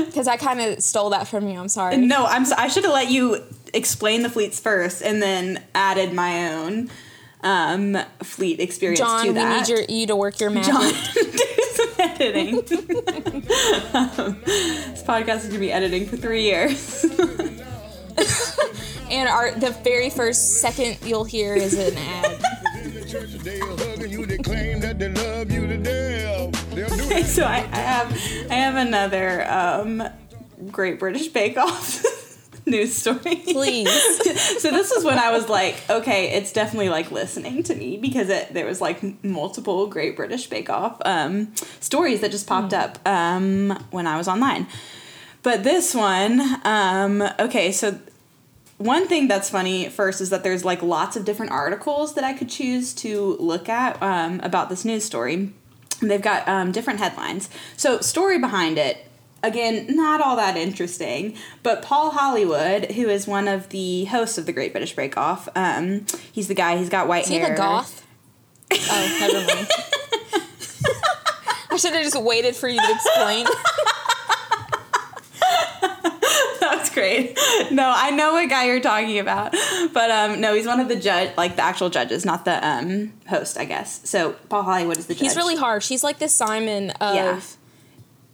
Because 0.06 0.28
I 0.28 0.36
kind 0.36 0.60
of 0.60 0.82
stole 0.82 1.10
that 1.10 1.26
from 1.28 1.48
you. 1.48 1.58
I'm 1.58 1.68
sorry. 1.68 1.96
No, 1.96 2.24
I'm. 2.24 2.44
So, 2.44 2.54
I 2.56 2.68
should 2.68 2.84
have 2.84 2.92
let 2.92 3.10
you 3.10 3.42
explain 3.74 4.22
the 4.22 4.30
fleets 4.30 4.60
first, 4.60 5.02
and 5.02 5.20
then 5.20 5.62
added 5.74 6.12
my 6.12 6.52
own 6.54 6.88
um, 7.42 7.96
fleet 8.22 8.60
experience 8.60 9.00
John, 9.00 9.26
we 9.26 9.32
need 9.32 9.68
your 9.68 9.82
you 9.88 10.06
to 10.06 10.16
work 10.16 10.40
your 10.40 10.50
magic. 10.50 10.72
John, 10.72 10.82
editing. 12.00 12.56
um, 12.56 12.62
this 14.44 15.02
podcast 15.02 15.38
is 15.44 15.46
gonna 15.48 15.60
be 15.60 15.72
editing 15.72 16.06
for 16.06 16.16
three 16.16 16.42
years. 16.42 17.04
And 19.10 19.28
our 19.28 19.50
the 19.58 19.70
very 19.82 20.08
first 20.08 20.60
second 20.60 20.98
you'll 21.04 21.24
hear 21.24 21.54
is 21.54 21.76
an 21.76 21.96
ad. 21.98 22.40
In 22.84 22.94
the 22.94 23.04
church, 23.04 23.30
they'll 23.42 23.76
hug 23.76 24.08
you. 24.10 24.24
They 24.24 24.38
claim 24.38 24.78
that 24.80 25.00
they 25.00 25.08
love 25.08 25.50
you 25.50 25.66
to 25.66 25.76
death. 25.78 26.70
They'll 26.74 26.88
do 26.88 27.04
Okay, 27.06 27.24
so 27.24 27.42
I, 27.42 27.56
I 27.72 27.76
have 27.78 28.12
I 28.50 28.54
have 28.54 28.76
another 28.76 29.50
um, 29.50 30.02
Great 30.70 31.00
British 31.00 31.26
Bake 31.28 31.56
Off 31.58 32.04
news 32.70 32.94
story. 32.94 33.36
Please. 33.36 33.90
so 34.60 34.70
this 34.70 34.90
is 34.90 35.04
when 35.04 35.18
I 35.18 35.30
was 35.30 35.48
like, 35.48 35.82
okay, 35.90 36.30
it's 36.30 36.52
definitely 36.52 36.88
like 36.88 37.10
listening 37.10 37.62
to 37.64 37.74
me 37.74 37.96
because 37.96 38.28
it, 38.28 38.54
there 38.54 38.66
was 38.66 38.80
like 38.80 39.22
multiple 39.24 39.86
Great 39.86 40.16
British 40.16 40.46
Bake 40.46 40.70
Off 40.70 41.00
um, 41.04 41.52
stories 41.80 42.20
that 42.20 42.30
just 42.30 42.46
popped 42.46 42.72
up 42.72 42.98
um, 43.06 43.70
when 43.90 44.06
I 44.06 44.16
was 44.16 44.28
online. 44.28 44.66
But 45.42 45.64
this 45.64 45.94
one, 45.94 46.40
um, 46.64 47.22
okay, 47.38 47.72
so 47.72 47.98
one 48.80 49.06
thing 49.06 49.28
that's 49.28 49.50
funny 49.50 49.88
first 49.88 50.20
is 50.20 50.30
that 50.30 50.42
there's 50.42 50.64
like 50.64 50.82
lots 50.82 51.16
of 51.16 51.24
different 51.24 51.52
articles 51.52 52.14
that 52.14 52.24
I 52.24 52.32
could 52.32 52.48
choose 52.48 52.94
to 52.94 53.36
look 53.38 53.68
at 53.68 54.02
um, 54.02 54.40
about 54.40 54.70
this 54.70 54.84
news 54.84 55.04
story. 55.04 55.52
They've 56.00 56.22
got 56.22 56.48
um, 56.48 56.72
different 56.72 56.98
headlines. 56.98 57.50
So, 57.76 58.00
story 58.00 58.38
behind 58.38 58.78
it, 58.78 59.06
again, 59.42 59.86
not 59.96 60.20
all 60.20 60.36
that 60.36 60.56
interesting, 60.56 61.36
but 61.62 61.82
Paul 61.82 62.10
Hollywood, 62.10 62.92
who 62.92 63.08
is 63.08 63.26
one 63.26 63.48
of 63.48 63.68
the 63.70 64.04
hosts 64.06 64.38
of 64.38 64.46
the 64.46 64.52
Great 64.52 64.72
British 64.72 64.94
Bake 64.94 65.16
Off, 65.16 65.48
um, 65.54 66.06
he's 66.32 66.48
the 66.48 66.54
guy, 66.54 66.76
he's 66.76 66.88
got 66.88 67.08
white 67.08 67.24
Is 67.24 67.28
he 67.30 67.36
hair. 67.36 67.50
the 67.50 67.56
goth? 67.56 68.06
Oh, 68.72 69.16
never 69.20 69.46
mind. 69.52 69.66
I 71.72 71.76
should 71.76 71.92
have 71.92 72.02
just 72.04 72.20
waited 72.22 72.54
for 72.54 72.68
you 72.68 72.78
to 72.80 72.92
explain. 72.92 73.46
That's 76.60 76.90
great. 76.90 77.36
No, 77.70 77.92
I 77.94 78.10
know 78.10 78.32
what 78.34 78.48
guy 78.48 78.66
you're 78.66 78.80
talking 78.80 79.18
about, 79.18 79.54
but 79.92 80.10
um, 80.10 80.40
no, 80.40 80.54
he's 80.54 80.66
one 80.66 80.78
of 80.80 80.88
the 80.88 80.96
judge, 80.96 81.36
like 81.36 81.56
the 81.56 81.62
actual 81.62 81.90
judges, 81.90 82.24
not 82.24 82.44
the 82.44 82.64
um 82.66 83.12
host, 83.28 83.58
I 83.58 83.64
guess. 83.64 84.00
So 84.08 84.32
Paul 84.48 84.62
Hollywood 84.62 84.98
is 84.98 85.06
the 85.06 85.14
judge. 85.14 85.22
He's 85.22 85.36
really 85.36 85.56
harsh. 85.56 85.88
He's 85.88 86.04
like 86.04 86.18
the 86.18 86.28
Simon 86.28 86.90
of 86.90 87.14
Yeah. 87.14 87.40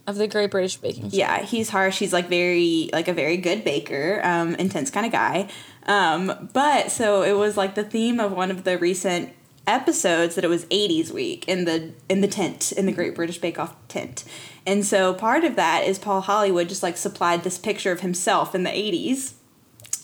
Of 0.07 0.15
the 0.15 0.27
Great 0.27 0.49
British 0.49 0.77
Baking 0.77 1.11
Show. 1.11 1.17
yeah, 1.17 1.43
he's 1.43 1.69
harsh. 1.69 1.99
He's 1.99 2.13
like 2.13 2.29
very 2.29 2.89
like 2.93 3.07
a 3.07 3.13
very 3.13 3.37
good 3.37 3.63
baker, 3.63 4.21
um, 4.23 4.55
intense 4.55 4.89
kind 4.89 5.05
of 5.05 5.11
guy. 5.11 5.49
Um, 5.85 6.49
but 6.53 6.91
so 6.91 7.21
it 7.21 7.33
was 7.33 7.57
like 7.57 7.75
the 7.75 7.83
theme 7.83 8.19
of 8.19 8.31
one 8.31 8.49
of 8.49 8.63
the 8.63 8.77
recent 8.77 9.33
episodes 9.67 10.35
that 10.35 10.45
it 10.45 10.47
was 10.47 10.65
80s 10.65 11.11
week 11.11 11.47
in 11.47 11.65
the 11.65 11.91
in 12.09 12.21
the 12.21 12.27
tent 12.27 12.71
in 12.71 12.85
the 12.85 12.91
Great 12.93 13.15
British 13.15 13.37
Bake 13.37 13.59
Off 13.59 13.75
tent. 13.89 14.23
And 14.65 14.85
so 14.85 15.13
part 15.13 15.43
of 15.43 15.55
that 15.57 15.83
is 15.83 15.99
Paul 15.99 16.21
Hollywood 16.21 16.69
just 16.69 16.83
like 16.83 16.97
supplied 16.97 17.43
this 17.43 17.57
picture 17.57 17.91
of 17.91 17.99
himself 17.99 18.55
in 18.55 18.63
the 18.63 18.69
80s. 18.69 19.33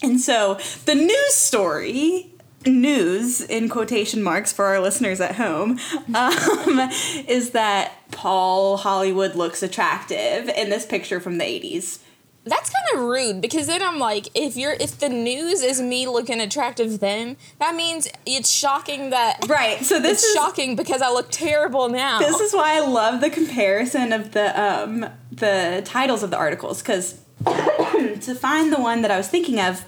And 0.01 0.20
so 0.20 0.60
the 0.86 0.95
news 0.95 1.34
story 1.34 2.32
news 2.66 3.41
in 3.41 3.70
quotation 3.70 4.24
marks 4.24 4.53
for 4.53 4.66
our 4.66 4.80
listeners 4.80 5.20
at 5.20 5.36
home 5.36 5.80
um, 6.14 6.34
is 7.28 7.51
that 7.51 7.93
Paul 8.11 8.78
Hollywood 8.78 9.36
looks 9.36 9.64
attractive 9.64 10.49
in 10.49 10.70
this 10.70 10.86
picture 10.86 11.20
from 11.20 11.38
the 11.38 11.45
80s. 11.45 11.99
That's 12.45 12.70
kind 12.70 12.99
of 12.99 13.09
rude 13.09 13.39
because 13.39 13.68
then 13.68 13.82
I'm 13.82 13.99
like, 13.99 14.28
if 14.36 14.57
you're 14.57 14.74
if 14.74 14.99
the 14.99 15.07
news 15.07 15.61
is 15.61 15.80
me 15.82 16.07
looking 16.07 16.41
attractive 16.41 16.99
then, 16.99 17.38
that 17.59 17.74
means 17.74 18.09
it's 18.26 18.49
shocking 18.49 19.11
that 19.11 19.45
Right. 19.47 19.82
So 19.84 19.97
this 19.99 20.20
it's 20.20 20.24
is 20.26 20.34
shocking 20.36 20.76
because 20.76 21.01
I 21.01 21.09
look 21.09 21.32
terrible 21.32 21.88
now. 21.88 22.20
this 22.20 22.41
is 22.41 22.53
why 22.53 22.76
I 22.76 22.82
love 22.82 23.22
the 23.22 23.30
comparison 23.30 24.11
of 24.11 24.34
the 24.34 24.61
um 24.61 25.05
the 25.32 25.82
titles 25.86 26.22
of 26.22 26.32
the 26.32 26.38
articles 26.38 26.82
cuz 26.82 27.22
to 27.45 28.36
find 28.36 28.74
the 28.74 28.82
one 28.82 29.03
that 29.03 29.11
I 29.11 29.18
was 29.18 29.30
thinking 29.30 29.61
of 29.61 29.86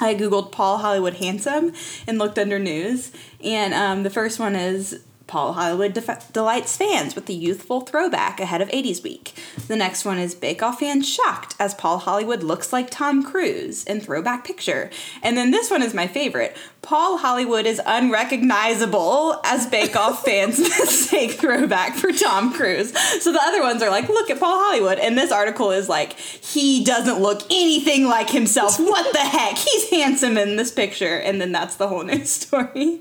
I 0.00 0.14
googled 0.14 0.52
Paul 0.52 0.78
Hollywood 0.78 1.14
handsome 1.14 1.72
and 2.06 2.18
looked 2.18 2.38
under 2.38 2.58
news 2.58 3.12
and 3.42 3.74
um, 3.74 4.02
the 4.02 4.10
first 4.10 4.38
one 4.38 4.56
is 4.56 5.00
Paul 5.26 5.54
Hollywood 5.54 5.92
def- 5.92 6.32
delights 6.32 6.76
fans 6.76 7.14
with 7.14 7.26
the 7.26 7.34
youthful 7.34 7.80
throwback 7.80 8.38
ahead 8.38 8.60
of 8.60 8.68
80s 8.68 9.02
week. 9.02 9.34
The 9.66 9.76
next 9.76 10.04
one 10.04 10.18
is 10.18 10.34
Bake 10.34 10.62
Off 10.62 10.80
fans 10.80 11.08
shocked 11.08 11.56
as 11.58 11.74
Paul 11.74 11.98
Hollywood 11.98 12.42
looks 12.42 12.72
like 12.72 12.90
Tom 12.90 13.24
Cruise 13.24 13.82
in 13.84 14.00
throwback 14.00 14.44
picture. 14.44 14.90
And 15.22 15.36
then 15.36 15.50
this 15.50 15.70
one 15.70 15.82
is 15.82 15.94
my 15.94 16.06
favorite. 16.06 16.56
Paul 16.86 17.16
Hollywood 17.18 17.66
is 17.66 17.80
unrecognizable 17.84 19.40
as 19.42 19.66
Bake 19.66 19.96
Off 19.96 20.24
fans 20.24 20.58
mistake 20.60 21.32
throwback 21.32 21.96
for 21.96 22.12
Tom 22.12 22.52
Cruise. 22.52 22.96
So 23.20 23.32
the 23.32 23.42
other 23.42 23.60
ones 23.60 23.82
are 23.82 23.90
like, 23.90 24.08
look 24.08 24.30
at 24.30 24.38
Paul 24.38 24.56
Hollywood. 24.56 25.00
And 25.00 25.18
this 25.18 25.32
article 25.32 25.72
is 25.72 25.88
like, 25.88 26.12
he 26.12 26.84
doesn't 26.84 27.20
look 27.20 27.42
anything 27.50 28.06
like 28.06 28.30
himself. 28.30 28.78
What 28.86 29.12
the 29.12 29.18
heck? 29.18 29.58
He's 29.58 29.90
handsome 29.90 30.38
in 30.38 30.54
this 30.54 30.70
picture. 30.70 31.16
And 31.18 31.40
then 31.40 31.50
that's 31.50 31.74
the 31.74 31.88
whole 31.88 32.04
news 32.04 32.30
story. 32.46 33.00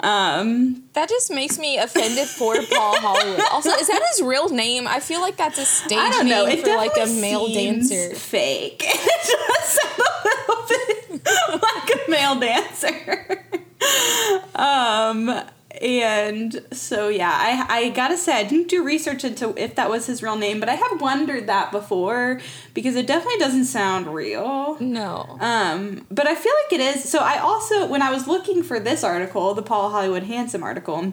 Um, 0.00 0.84
that 0.92 1.08
just 1.08 1.32
makes 1.32 1.58
me 1.58 1.78
offended 1.78 2.28
for 2.28 2.54
Paul 2.54 3.00
Hollywood. 3.00 3.40
Also, 3.50 3.70
is 3.70 3.88
that 3.88 4.00
his 4.12 4.22
real 4.22 4.48
name? 4.50 4.86
I 4.86 5.00
feel 5.00 5.20
like 5.20 5.36
that's 5.36 5.58
a 5.58 5.64
stage 5.64 5.98
I 5.98 6.10
don't 6.10 6.28
know. 6.28 6.46
name 6.46 6.58
It 6.58 6.64
for 6.64 6.76
like 6.76 6.96
a 6.96 7.06
male 7.20 7.48
dancer. 7.52 8.14
Fake. 8.14 8.82
It 8.86 9.48
does 9.48 9.68
sound 9.68 9.98
a 9.98 10.28
little 10.28 10.66
bit 10.68 11.62
like 11.62 12.06
a 12.06 12.10
male 12.10 12.38
dancer. 12.38 13.15
um, 14.54 15.42
and 15.80 16.64
so 16.72 17.08
yeah, 17.08 17.30
I 17.30 17.66
I 17.68 17.88
gotta 17.90 18.16
say 18.16 18.32
I 18.32 18.44
didn't 18.44 18.68
do 18.68 18.82
research 18.82 19.24
into 19.24 19.54
if 19.62 19.74
that 19.74 19.90
was 19.90 20.06
his 20.06 20.22
real 20.22 20.36
name, 20.36 20.60
but 20.60 20.68
I 20.68 20.74
have 20.74 21.00
wondered 21.00 21.46
that 21.46 21.70
before 21.70 22.40
because 22.74 22.96
it 22.96 23.06
definitely 23.06 23.38
doesn't 23.38 23.66
sound 23.66 24.06
real. 24.06 24.76
No. 24.80 25.36
Um, 25.40 26.06
but 26.10 26.26
I 26.26 26.34
feel 26.34 26.52
like 26.64 26.80
it 26.80 26.80
is. 26.80 27.08
So 27.08 27.18
I 27.18 27.38
also, 27.38 27.86
when 27.86 28.02
I 28.02 28.10
was 28.10 28.26
looking 28.26 28.62
for 28.62 28.80
this 28.80 29.04
article, 29.04 29.54
the 29.54 29.62
Paul 29.62 29.90
Hollywood 29.90 30.24
Handsome 30.24 30.62
article, 30.62 31.12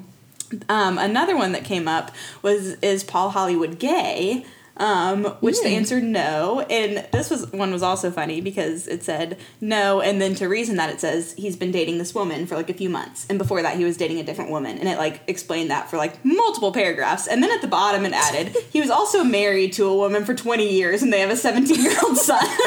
um, 0.70 0.97
another 0.97 1.36
one 1.36 1.51
that 1.51 1.66
came 1.66 1.88
up 1.88 2.12
was 2.41 2.76
is 2.76 3.04
Paul 3.04 3.32
Hollywood 3.32 3.80
gay? 3.80 4.45
Um, 4.76 5.26
which 5.39 5.61
the 5.61 5.69
answer 5.69 6.01
no, 6.01 6.61
and 6.61 7.07
this 7.11 7.30
was 7.30 7.51
one 7.51 7.71
was 7.71 7.84
also 7.84 8.09
funny 8.09 8.41
because 8.41 8.88
it 8.88 9.03
said 9.03 9.38
no, 9.61 10.01
and 10.01 10.19
then 10.19 10.34
to 10.36 10.47
reason 10.47 10.78
that 10.78 10.89
it 10.89 10.99
says 10.99 11.34
he's 11.38 11.55
been 11.55 11.71
dating 11.71 11.99
this 11.99 12.15
woman 12.15 12.47
for 12.47 12.55
like 12.55 12.71
a 12.71 12.74
few 12.74 12.89
months, 12.89 13.28
and 13.30 13.38
before 13.38 13.61
that 13.61 13.78
he 13.78 13.86
was 13.86 13.97
dating 13.97 14.19
a 14.19 14.24
different 14.24 14.49
woman, 14.49 14.80
and 14.80 14.89
it 14.89 14.97
like 14.97 15.21
explained 15.28 15.69
that 15.69 15.91
for 15.91 15.97
like 15.97 16.26
multiple 16.26 16.71
paragraphs, 16.71 17.28
and 17.28 17.43
then 17.43 17.51
at 17.51 17.61
the 17.61 17.67
bottom 17.67 18.03
it 18.03 18.13
added 18.13 18.55
he 18.71 18.82
was 18.82 18.89
also 18.89 19.24
married 19.24 19.74
to 19.74 19.86
a 19.86 19.95
woman 19.95 20.26
for 20.26 20.34
twenty 20.34 20.74
years, 20.74 21.03
and 21.03 21.13
they 21.13 21.19
have 21.19 21.30
a 21.30 21.38
seventeen 21.38 21.84
year 21.84 21.95
old 22.03 22.17
son. 22.17 22.43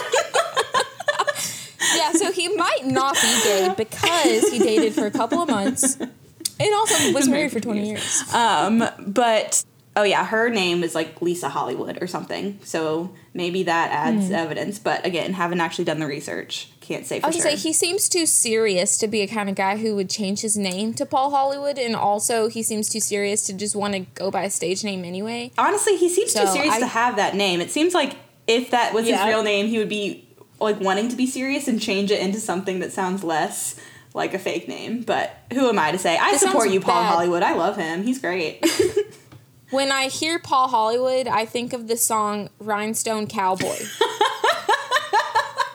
Yeah, 1.95 2.13
so 2.13 2.31
he 2.31 2.49
might 2.49 2.85
not 2.85 3.15
be 3.15 3.41
gay 3.43 3.75
because 3.77 4.51
he 4.51 4.59
dated 4.59 4.93
for 4.93 5.07
a 5.07 5.11
couple 5.11 5.41
of 5.41 5.49
months 5.49 5.97
and 5.97 6.75
also 6.75 7.13
was 7.13 7.29
married 7.29 7.53
for 7.53 7.61
20 7.61 7.87
years. 7.87 8.23
Um, 8.35 8.85
but 8.99 9.65
oh 9.97 10.03
yeah, 10.03 10.25
her 10.27 10.51
name 10.51 10.85
is 10.85 10.95
like 10.95 11.21
Lisa 11.23 11.49
Hollywood 11.49 12.01
or 12.03 12.07
something. 12.07 12.59
So 12.63 13.13
maybe 13.35 13.63
that 13.65 13.91
adds 13.91 14.29
hmm. 14.29 14.35
evidence. 14.35 14.79
But 14.79 15.05
again, 15.05 15.33
haven't 15.33 15.61
actually 15.61 15.87
done 15.87 15.99
the 15.99 16.07
research. 16.07 16.69
Can't 16.81 17.07
say 17.07 17.19
for 17.19 17.27
I 17.27 17.29
was 17.31 17.37
sure. 17.37 17.45
say 17.51 17.57
he 17.57 17.73
seems 17.73 18.09
too 18.09 18.27
serious 18.27 18.99
to 18.99 19.09
be 19.09 19.23
a 19.23 19.27
kind 19.27 19.49
of 19.49 19.57
guy 19.57 19.79
who 19.79 19.97
would 19.97 20.11
change 20.11 20.43
his 20.43 20.57
name 20.57 20.95
to 20.95 21.07
Paul 21.07 21.31
Hollywood, 21.31 21.79
and 21.79 21.97
also 21.97 22.49
he 22.49 22.63
seems 22.63 22.89
too 22.89 23.01
serious 23.01 23.45
to 23.47 23.55
just 23.55 23.75
want 23.75 23.95
to 23.95 24.01
go 24.15 24.31
by 24.31 24.45
a 24.45 24.51
stage 24.51 24.85
name 24.85 25.05
anyway. 25.05 25.51
Honestly, 25.59 25.97
he 25.97 26.09
seems 26.09 26.35
too 26.35 26.47
serious 26.47 26.75
I- 26.75 26.81
to 26.81 26.87
have 26.87 27.17
that 27.17 27.35
name. 27.35 27.61
It 27.61 27.71
seems 27.71 27.95
like 27.95 28.15
if 28.47 28.71
that 28.71 28.93
was 28.93 29.09
Yeah. 29.09 29.25
his 29.25 29.35
real 29.35 29.43
name, 29.43 29.67
he 29.67 29.79
would 29.79 29.89
be 29.89 30.29
like 30.61 30.81
wanting 30.81 31.09
to 31.09 31.17
be 31.17 31.27
serious 31.27 31.69
and 31.69 31.81
change 31.81 32.11
it 32.11 32.21
into 32.21 32.39
something 32.39 32.79
that 32.81 32.93
sounds 32.93 33.25
less 33.25 33.75
like 34.15 34.33
a 34.33 34.39
fake 34.39 34.69
name. 34.69 35.03
But 35.03 35.37
who 35.53 35.69
am 35.69 35.79
I 35.79 35.93
to 35.93 35.99
say? 35.99 36.17
I 36.17 36.37
support 36.37 36.71
you, 36.71 36.81
Paul 36.81 37.03
bad. 37.03 37.13
Hollywood. 37.13 37.43
I 37.43 37.55
love 37.55 37.77
him. 37.77 38.05
He's 38.05 38.21
great. 38.21 38.65
When 39.71 39.91
I 39.91 40.09
hear 40.09 40.39
Paul 40.39 40.69
Hollywood, 40.69 41.27
I 41.27 41.45
think 41.45 41.73
of 41.73 41.89
the 41.89 41.97
song 41.97 42.51
Rhinestone 42.59 43.27
Cowboy. 43.27 43.77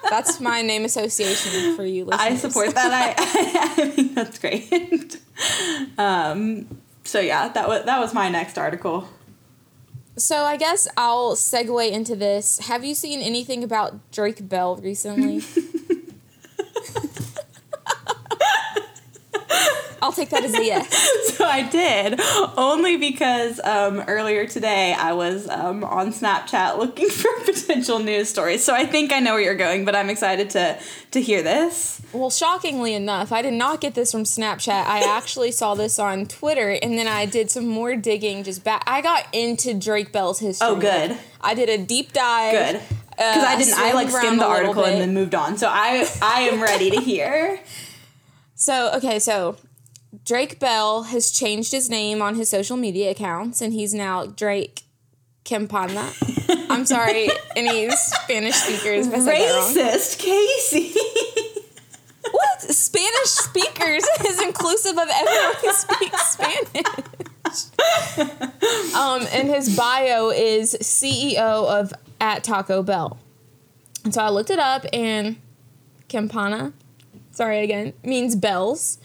That's 0.10 0.40
my 0.42 0.62
name 0.62 0.84
association 0.84 1.76
for 1.76 1.86
you 1.86 2.06
listeners. 2.06 2.22
I 2.22 2.36
support 2.36 2.76
that. 2.76 2.92
I, 2.92 3.16
I 3.84 3.90
think 3.92 4.14
that's 4.14 4.40
great. 4.40 5.20
um, 5.98 6.68
so 7.06 7.20
yeah, 7.20 7.48
that 7.50 7.68
was 7.68 7.86
that 7.86 8.00
was 8.00 8.14
my 8.14 8.30
next 8.30 8.58
article. 8.58 9.08
So 10.18 10.44
I 10.44 10.58
guess 10.58 10.88
I'll 10.98 11.36
segue 11.36 11.90
into 11.90 12.16
this. 12.16 12.60
Have 12.60 12.84
you 12.84 12.94
seen 12.94 13.22
anything 13.22 13.64
about 13.64 14.12
Drake 14.12 14.48
Bell 14.48 14.76
recently? 14.76 15.40
I'll 20.02 20.12
take 20.12 20.30
that 20.30 20.44
as 20.44 20.54
a 20.54 20.64
yes. 20.66 21.10
So 21.38 21.46
I 21.46 21.68
did, 21.68 22.20
only 22.58 22.98
because 22.98 23.60
um, 23.64 24.02
earlier 24.08 24.46
today 24.48 24.94
I 24.94 25.14
was 25.14 25.48
um, 25.50 25.84
on 25.84 26.12
Snapchat 26.12 26.78
looking 26.78 27.10
for 27.22 27.30
potential 27.46 28.00
news 28.00 28.30
stories. 28.30 28.64
So 28.64 28.74
I 28.74 28.86
think 28.86 29.12
I 29.14 29.20
know 29.20 29.34
where 29.34 29.42
you're 29.42 29.56
going, 29.56 29.86
but 29.86 29.96
I'm 29.96 30.10
excited 30.10 30.50
to 30.52 30.78
to 31.12 31.22
hear 31.22 31.42
this. 31.42 32.02
Well, 32.14 32.30
shockingly 32.30 32.94
enough, 32.94 33.32
I 33.32 33.42
did 33.42 33.54
not 33.54 33.82
get 33.82 33.96
this 33.96 34.12
from 34.12 34.24
Snapchat. 34.24 34.86
I 34.86 35.00
actually 35.18 35.52
saw 35.52 35.76
this 35.76 35.98
on 36.00 36.26
Twitter, 36.26 36.72
and 36.82 36.98
then 36.98 37.08
I 37.08 37.26
did 37.26 37.50
some 37.50 37.68
more 37.68 37.96
digging. 37.96 38.44
Just 38.44 38.64
back, 38.64 38.84
I 38.88 39.02
got 39.02 39.26
into 39.34 39.74
Drake 39.74 40.12
Bell's 40.12 40.40
history. 40.40 40.68
Oh, 40.68 40.76
good. 40.76 41.18
I 41.42 41.54
did 41.54 41.70
a 41.70 41.78
deep 41.84 42.14
dive. 42.14 42.54
Good, 42.54 42.82
because 43.12 43.44
Uh, 43.44 43.48
I 43.48 43.56
didn't. 43.58 43.74
I 43.78 43.92
like 43.94 44.10
skimmed 44.10 44.40
the 44.40 44.44
around 44.46 44.66
a 44.66 44.68
little 44.68 44.84
article 44.84 44.86
and 44.86 45.02
then 45.02 45.14
moved 45.14 45.36
on. 45.36 45.58
So 45.58 45.68
I 45.70 46.08
I 46.22 46.42
am 46.42 46.62
ready 46.62 46.92
to 46.92 47.00
hear. 47.02 47.60
So, 48.54 48.92
okay, 48.98 49.18
so 49.18 49.58
Drake 50.26 50.60
Bell 50.60 51.04
has 51.04 51.32
changed 51.32 51.72
his 51.72 51.90
name 51.90 52.22
on 52.22 52.36
his 52.36 52.50
social 52.50 52.78
media 52.78 53.12
accounts 53.12 53.62
and 53.62 53.74
he's 53.74 53.94
now 53.94 54.26
Drake 54.26 54.84
Campana. 55.44 56.12
I'm 56.70 56.86
sorry, 56.86 57.30
any 57.56 57.90
Spanish 57.92 58.56
speakers 58.56 59.08
if 59.08 59.14
I 59.14 59.20
said 59.20 59.26
that 59.26 59.52
wrong. 59.56 59.74
Racist 59.76 60.20
Casey. 60.20 60.94
What? 62.30 62.62
Spanish 62.62 63.30
speakers 63.30 64.04
is 64.28 64.42
inclusive 64.42 64.98
of 64.98 65.08
everyone 65.12 65.56
who 65.60 65.74
speaks 65.74 66.32
Spanish. 66.32 66.86
um, 68.96 69.28
and 69.34 69.50
his 69.50 69.76
bio 69.76 70.30
is 70.30 70.78
CEO 70.82 71.38
of 71.38 71.94
at 72.22 72.44
Taco 72.44 72.84
Bell. 72.84 73.18
And 74.04 74.14
so 74.14 74.22
I 74.22 74.30
looked 74.30 74.50
it 74.50 74.60
up 74.60 74.86
and 74.94 75.38
Campana, 76.08 76.74
sorry 77.32 77.62
again, 77.64 77.94
means 78.04 78.36
bells. 78.36 79.00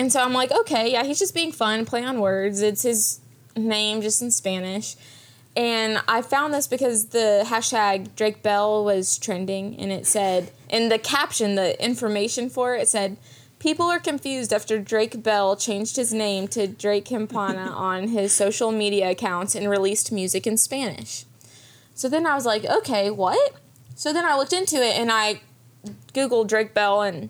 And 0.00 0.10
so 0.10 0.22
I'm 0.22 0.32
like, 0.32 0.50
okay, 0.50 0.90
yeah, 0.90 1.04
he's 1.04 1.18
just 1.18 1.34
being 1.34 1.52
fun, 1.52 1.84
play 1.84 2.02
on 2.02 2.20
words. 2.20 2.62
It's 2.62 2.84
his 2.84 3.20
name 3.54 4.00
just 4.00 4.22
in 4.22 4.30
Spanish. 4.30 4.96
And 5.54 6.00
I 6.08 6.22
found 6.22 6.54
this 6.54 6.66
because 6.66 7.08
the 7.08 7.44
hashtag 7.46 8.16
Drake 8.16 8.42
Bell 8.42 8.82
was 8.82 9.18
trending 9.18 9.78
and 9.78 9.92
it 9.92 10.06
said, 10.06 10.52
in 10.70 10.88
the 10.88 10.96
caption, 10.98 11.54
the 11.54 11.78
information 11.84 12.48
for 12.48 12.74
it, 12.74 12.80
it 12.80 12.88
said, 12.88 13.18
People 13.58 13.88
are 13.88 14.00
confused 14.00 14.54
after 14.54 14.78
Drake 14.78 15.22
Bell 15.22 15.54
changed 15.54 15.96
his 15.96 16.14
name 16.14 16.48
to 16.48 16.66
Drake 16.66 17.04
Campana 17.04 17.70
on 17.76 18.08
his 18.08 18.32
social 18.32 18.72
media 18.72 19.10
accounts 19.10 19.54
and 19.54 19.68
released 19.68 20.10
music 20.10 20.46
in 20.46 20.56
Spanish. 20.56 21.26
So 21.94 22.08
then 22.08 22.26
I 22.26 22.34
was 22.34 22.46
like, 22.46 22.64
okay, 22.64 23.10
what? 23.10 23.52
So 23.96 24.14
then 24.14 24.24
I 24.24 24.34
looked 24.34 24.54
into 24.54 24.76
it 24.76 24.98
and 24.98 25.12
I 25.12 25.42
Googled 26.14 26.46
Drake 26.46 26.72
Bell 26.72 27.02
and 27.02 27.28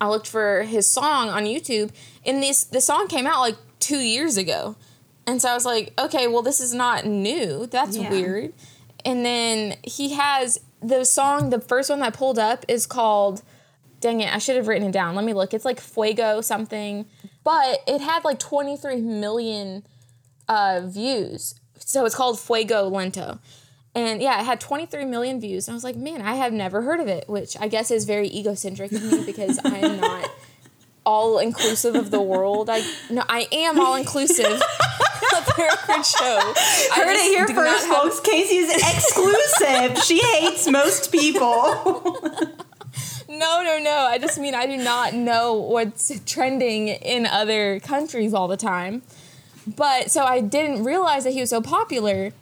I 0.00 0.08
looked 0.08 0.26
for 0.26 0.62
his 0.62 0.86
song 0.86 1.28
on 1.28 1.44
YouTube, 1.44 1.90
and 2.24 2.42
this 2.42 2.64
the 2.64 2.80
song 2.80 3.08
came 3.08 3.26
out 3.26 3.40
like 3.40 3.56
two 3.80 3.98
years 3.98 4.36
ago, 4.36 4.76
and 5.26 5.40
so 5.42 5.48
I 5.50 5.54
was 5.54 5.64
like, 5.64 5.92
okay, 5.98 6.26
well 6.28 6.42
this 6.42 6.60
is 6.60 6.72
not 6.74 7.04
new. 7.06 7.66
That's 7.66 7.96
Yeah. 7.96 8.10
weird. 8.10 8.52
And 9.04 9.24
then 9.24 9.76
he 9.82 10.10
has 10.14 10.60
the 10.80 11.04
song. 11.04 11.50
The 11.50 11.60
first 11.60 11.90
one 11.90 12.00
that 12.00 12.14
pulled 12.14 12.38
up 12.38 12.64
is 12.68 12.86
called. 12.86 13.42
Dang 14.00 14.20
it! 14.20 14.34
I 14.34 14.38
should 14.38 14.56
have 14.56 14.66
written 14.66 14.88
it 14.88 14.92
down. 14.92 15.14
Let 15.14 15.24
me 15.24 15.32
look. 15.32 15.54
It's 15.54 15.64
like 15.64 15.78
Fuego 15.80 16.40
something, 16.40 17.06
but 17.44 17.78
it 17.86 18.00
had 18.00 18.24
like 18.24 18.40
23 18.40 18.96
million 19.00 19.84
uh, 20.48 20.80
views. 20.84 21.54
So 21.78 22.04
it's 22.04 22.14
called 22.16 22.38
Fuego 22.40 22.88
Lento. 22.88 23.38
And 23.94 24.22
yeah, 24.22 24.40
it 24.40 24.44
had 24.44 24.58
23 24.60 25.04
million 25.04 25.40
views. 25.40 25.68
And 25.68 25.74
I 25.74 25.76
was 25.76 25.84
like, 25.84 25.96
man, 25.96 26.22
I 26.22 26.34
have 26.36 26.52
never 26.52 26.80
heard 26.82 26.98
of 27.00 27.08
it, 27.08 27.28
which 27.28 27.56
I 27.60 27.68
guess 27.68 27.90
is 27.90 28.04
very 28.06 28.28
egocentric 28.28 28.90
of 28.92 29.02
me 29.02 29.24
because 29.26 29.58
I 29.64 29.76
am 29.78 30.00
not 30.00 30.30
all 31.04 31.38
inclusive 31.38 31.94
of 31.94 32.10
the 32.10 32.20
world. 32.22 32.70
I 32.70 32.82
no, 33.10 33.22
I 33.28 33.48
am 33.52 33.78
all 33.80 33.94
inclusive 33.96 34.46
of 34.52 35.44
the 35.46 35.54
record 35.58 36.06
show. 36.06 36.38
I 36.54 36.92
Heard 36.94 37.16
it 37.16 37.22
here 37.36 37.46
first, 37.48 37.86
have- 37.86 37.96
folks. 37.96 38.20
Casey's 38.20 38.70
exclusive. 38.74 39.98
she 40.04 40.18
hates 40.20 40.66
most 40.68 41.12
people. 41.12 41.50
No, 43.28 43.62
no, 43.62 43.78
no. 43.78 44.06
I 44.10 44.18
just 44.18 44.38
mean 44.38 44.54
I 44.54 44.66
do 44.66 44.76
not 44.76 45.14
know 45.14 45.54
what's 45.54 46.12
trending 46.26 46.88
in 46.88 47.26
other 47.26 47.80
countries 47.80 48.32
all 48.34 48.46
the 48.46 48.56
time. 48.58 49.02
But 49.66 50.10
so 50.10 50.24
I 50.24 50.40
didn't 50.40 50.84
realize 50.84 51.24
that 51.24 51.32
he 51.32 51.40
was 51.40 51.50
so 51.50 51.60
popular. 51.62 52.32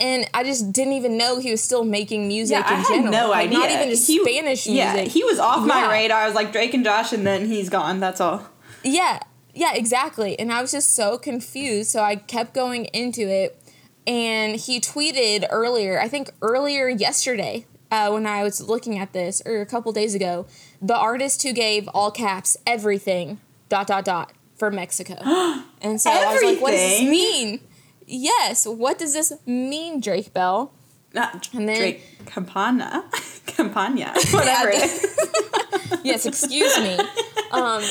And 0.00 0.28
I 0.34 0.42
just 0.42 0.72
didn't 0.72 0.94
even 0.94 1.16
know 1.16 1.38
he 1.38 1.50
was 1.52 1.62
still 1.62 1.84
making 1.84 2.26
music 2.26 2.56
Yeah, 2.58 2.64
I 2.66 2.70
in 2.74 2.78
had 2.80 2.88
general. 2.88 3.12
no 3.12 3.28
Like, 3.30 3.46
idea. 3.46 3.58
Not 3.58 3.70
even 3.70 3.88
just 3.90 4.06
He- 4.06 4.20
Spanish 4.20 4.66
music. 4.66 4.76
Yeah, 4.76 5.02
he 5.04 5.22
was 5.24 5.38
off 5.38 5.64
my 5.66 5.82
Yeah. 5.82 5.90
radar. 5.92 6.20
I 6.22 6.26
was 6.26 6.34
like 6.34 6.50
Drake 6.52 6.74
and 6.74 6.84
Josh, 6.84 7.12
and 7.12 7.26
then 7.26 7.46
he's 7.46 7.68
gone. 7.68 8.00
That's 8.00 8.20
all. 8.20 8.48
Yeah, 8.82 9.20
yeah, 9.54 9.72
exactly. 9.74 10.36
And 10.38 10.52
I 10.52 10.60
was 10.62 10.72
just 10.72 10.94
so 10.96 11.16
confused. 11.16 11.90
So 11.90 12.02
I 12.02 12.16
kept 12.16 12.54
going 12.54 12.86
into 12.86 13.28
it. 13.28 13.56
And 14.06 14.56
he 14.56 14.80
tweeted 14.80 15.46
earlier, 15.48 15.98
I 16.00 16.08
think 16.08 16.30
earlier 16.42 16.88
yesterday, 16.88 17.64
uh, 17.90 18.10
when 18.10 18.26
I 18.26 18.42
was 18.42 18.60
looking 18.60 18.98
at 18.98 19.12
this, 19.14 19.40
or 19.46 19.60
a 19.62 19.66
couple 19.66 19.92
days 19.92 20.14
ago, 20.14 20.44
the 20.82 20.96
artist 20.96 21.42
who 21.42 21.52
gave 21.52 21.88
all 21.94 22.10
caps 22.10 22.56
everything, 22.66 23.38
dot, 23.70 23.86
dot, 23.86 24.04
dot, 24.04 24.32
for 24.56 24.70
Mexico. 24.70 25.14
and 25.80 26.00
so 26.00 26.10
I 26.10 26.34
was 26.34 26.42
like, 26.42 26.60
what 26.60 26.72
does 26.72 26.80
this 26.80 27.02
mean? 27.02 27.60
Yes, 28.06 28.66
what 28.66 28.98
does 28.98 29.12
this 29.14 29.32
mean, 29.46 30.00
Drake 30.00 30.32
Bell? 30.34 30.72
Not 31.12 31.48
And 31.54 31.68
then- 31.68 31.76
Drake 31.78 32.26
Campana. 32.26 33.04
Campana. 33.46 34.12
Whatever 34.30 34.70
yes, 36.02 36.26
excuse 36.26 36.76
me. 36.78 36.98
Um, 37.52 37.82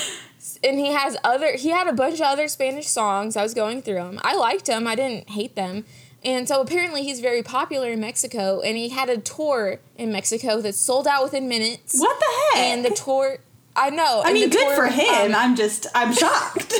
and 0.63 0.77
he 0.79 0.91
has 0.91 1.15
other. 1.23 1.55
He 1.55 1.69
had 1.69 1.87
a 1.87 1.93
bunch 1.93 2.15
of 2.15 2.21
other 2.21 2.47
Spanish 2.47 2.87
songs. 2.87 3.37
I 3.37 3.43
was 3.43 3.53
going 3.53 3.81
through 3.81 3.95
them. 3.95 4.19
I 4.23 4.35
liked 4.35 4.65
them. 4.65 4.87
I 4.87 4.95
didn't 4.95 5.29
hate 5.29 5.55
them. 5.55 5.85
And 6.25 6.47
so 6.47 6.61
apparently 6.61 7.03
he's 7.03 7.19
very 7.19 7.43
popular 7.43 7.91
in 7.91 7.99
Mexico. 7.99 8.61
And 8.61 8.75
he 8.77 8.89
had 8.89 9.09
a 9.09 9.17
tour 9.17 9.79
in 9.97 10.11
Mexico 10.11 10.59
that 10.61 10.73
sold 10.75 11.05
out 11.07 11.23
within 11.23 11.47
minutes. 11.47 11.99
What 11.99 12.19
the 12.19 12.25
heck? 12.57 12.63
And 12.65 12.85
the 12.85 12.89
tour. 12.91 13.37
I 13.75 13.89
know. 13.89 14.21
I 14.23 14.33
mean, 14.33 14.49
good 14.49 14.59
tour, 14.67 14.75
for 14.75 14.87
him. 14.87 15.31
um, 15.31 15.35
I'm 15.35 15.55
just, 15.55 15.87
I'm 15.95 16.13
shocked. 16.13 16.73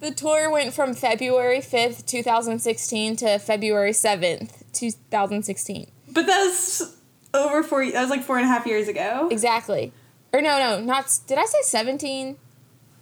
The 0.00 0.10
tour 0.10 0.50
went 0.50 0.72
from 0.74 0.94
February 0.94 1.60
fifth, 1.60 2.06
two 2.06 2.22
thousand 2.22 2.58
sixteen, 2.60 3.16
to 3.16 3.38
February 3.38 3.92
seventh, 3.92 4.64
two 4.72 4.90
thousand 4.90 5.44
sixteen. 5.44 5.90
but 6.12 6.26
that's 6.26 6.96
over 7.34 7.62
four. 7.62 7.88
That 7.90 8.00
was 8.00 8.10
like 8.10 8.22
four 8.24 8.36
and 8.38 8.44
a 8.46 8.48
half 8.48 8.66
years 8.66 8.88
ago. 8.88 9.28
Exactly. 9.30 9.92
Or 10.32 10.40
no, 10.40 10.58
no, 10.58 10.80
not. 10.80 11.10
Did 11.26 11.38
I 11.38 11.44
say 11.44 11.58
seventeen? 11.62 12.36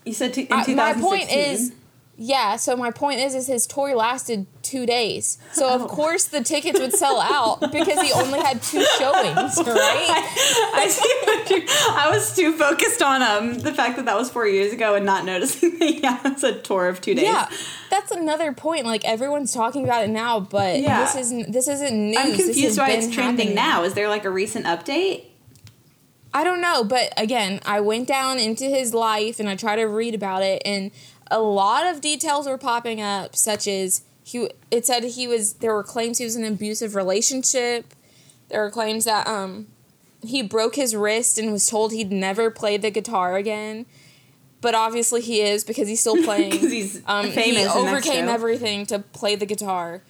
You 0.05 0.13
said 0.15 0.33
two, 0.35 0.43
in 0.43 0.47
Uh, 0.53 0.65
2016. 0.65 0.77
my 0.77 0.93
point 0.95 1.31
is 1.31 1.73
yeah 2.21 2.57
so 2.57 2.75
my 2.77 2.91
point 2.91 3.21
is 3.21 3.33
is 3.33 3.47
his 3.47 3.65
tour 3.65 3.95
lasted 3.95 4.45
two 4.63 4.85
days 4.85 5.39
so 5.53 5.69
of 5.73 5.83
Oh. 5.83 5.87
course 5.87 6.25
the 6.25 6.43
tickets 6.43 6.81
would 6.81 6.93
sell 6.93 7.21
out 7.21 7.61
because 7.73 8.01
he 8.03 8.13
only 8.13 8.41
had 8.41 8.61
two 8.61 8.85
showings 8.99 9.57
right 9.65 10.27
I 10.75 10.89
see 10.91 11.15
what 11.25 11.49
you. 11.51 11.65
I 11.69 12.11
was 12.11 12.35
too 12.35 12.53
focused 12.59 13.03
on 13.03 13.23
um 13.23 13.61
the 13.61 13.73
fact 13.73 13.95
that 13.97 14.07
that 14.07 14.17
was 14.17 14.31
four 14.31 14.49
years 14.49 14.73
ago 14.73 14.97
and 14.97 15.07
not 15.07 15.25
noticing 15.25 15.79
that 15.79 15.95
yeah, 16.03 16.21
it's 16.25 16.43
a 16.43 16.59
tour 16.61 16.89
of 16.89 17.01
two 17.01 17.15
days. 17.15 17.23
yeah 17.25 17.49
that's 17.89 18.11
another 18.11 18.53
point 18.53 18.85
like 18.85 19.05
everyone's 19.05 19.55
talking 19.55 19.85
about 19.85 20.03
it 20.03 20.11
now 20.11 20.41
but 20.41 20.81
Yeah. 20.81 21.05
this 21.05 21.15
isn't 21.15 21.53
this 21.53 21.69
isn't 21.69 22.11
news 22.11 22.17
I'm 22.19 22.35
confused 22.37 22.79
why 22.79 22.91
it's 22.91 23.07
trending 23.15 23.49
happening. 23.49 23.55
now. 23.55 23.85
Is 23.85 23.95
there 23.95 24.09
like 24.09 24.25
a 24.25 24.31
recent 24.31 24.67
update? 24.67 25.25
I 26.35 26.45
don't 26.45 26.61
know, 26.61 26.85
but 26.85 27.11
again, 27.17 27.59
I 27.65 27.81
went 27.81 28.07
down 28.07 28.39
into 28.39 28.65
his 28.67 28.93
life 28.93 29.41
and 29.41 29.49
I 29.49 29.57
tried 29.57 29.77
to 29.77 29.85
read 29.87 30.15
about 30.15 30.43
it, 30.43 30.61
and 30.67 30.91
a 31.31 31.41
lot 31.41 31.87
of 31.87 32.01
details 32.01 32.47
were 32.47 32.59
popping 32.59 33.01
up, 33.01 33.37
such 33.37 33.67
as 33.69 34.03
he. 34.25 34.49
It 34.71 34.87
said 34.87 35.05
he 35.05 35.27
was. 35.29 35.55
There 35.55 35.75
were 35.75 35.85
claims 35.85 36.19
he 36.19 36.25
was 36.25 36.37
in 36.37 36.45
an 36.45 36.53
abusive 36.55 36.95
relationship. 36.95 37.87
There 38.49 38.61
were 38.63 38.71
claims 38.71 39.05
that 39.05 39.27
um, 39.27 39.67
he 40.25 40.43
broke 40.43 40.77
his 40.77 40.97
wrist 40.97 41.39
and 41.39 41.53
was 41.53 41.67
told 41.67 41.93
he'd 41.93 42.11
never 42.13 42.51
play 42.51 42.77
the 42.77 42.91
guitar 42.91 43.37
again. 43.37 43.87
But 44.61 44.75
obviously 44.75 45.21
he 45.21 45.41
is 45.43 45.65
because 45.65 45.87
he's 45.87 46.01
still 46.01 46.23
playing. 46.25 46.51
'Cause 46.53 46.71
he's 46.73 47.03
um, 47.07 47.31
famous 47.31 47.73
He 47.73 47.79
overcame 47.79 48.25
Hmm. 48.25 48.31
everything 48.31 48.87
to 48.87 48.99
play 49.01 49.37
the 49.37 49.47
guitar. 49.47 50.03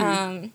Um, 0.00 0.52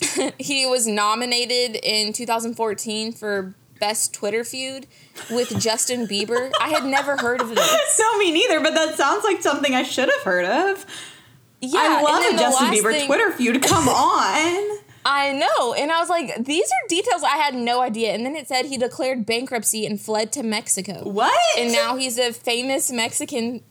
he 0.38 0.66
was 0.66 0.86
nominated 0.86 1.76
in 1.82 2.12
2014 2.12 3.12
for 3.12 3.54
best 3.82 4.14
Twitter 4.14 4.44
feud 4.44 4.86
with 5.30 5.60
Justin 5.60 6.06
Bieber. 6.06 6.52
I 6.60 6.68
had 6.68 6.84
never 6.84 7.16
heard 7.16 7.40
of 7.40 7.48
this. 7.48 7.58
No, 7.98 8.18
me 8.18 8.30
neither. 8.32 8.60
But 8.60 8.74
that 8.74 8.96
sounds 8.96 9.24
like 9.24 9.42
something 9.42 9.74
I 9.74 9.82
should 9.82 10.08
have 10.08 10.22
heard 10.22 10.44
of. 10.44 10.86
Yeah, 11.60 11.78
I 11.80 12.02
love 12.02 12.34
a 12.34 12.38
Justin 12.38 12.68
Bieber 12.68 12.92
thing- 12.92 13.06
Twitter 13.06 13.32
feud. 13.32 13.62
Come 13.62 13.88
on. 13.88 14.78
I 15.04 15.32
know, 15.32 15.74
and 15.74 15.90
I 15.90 15.98
was 15.98 16.08
like, 16.08 16.44
these 16.44 16.64
are 16.68 16.88
details 16.88 17.24
I 17.24 17.36
had 17.36 17.56
no 17.56 17.80
idea. 17.80 18.12
And 18.14 18.24
then 18.24 18.36
it 18.36 18.46
said 18.46 18.66
he 18.66 18.76
declared 18.78 19.26
bankruptcy 19.26 19.84
and 19.84 20.00
fled 20.00 20.30
to 20.32 20.44
Mexico. 20.44 21.02
What? 21.02 21.36
And 21.58 21.72
now 21.72 21.96
he's 21.96 22.18
a 22.18 22.32
famous 22.32 22.92
Mexican. 22.92 23.62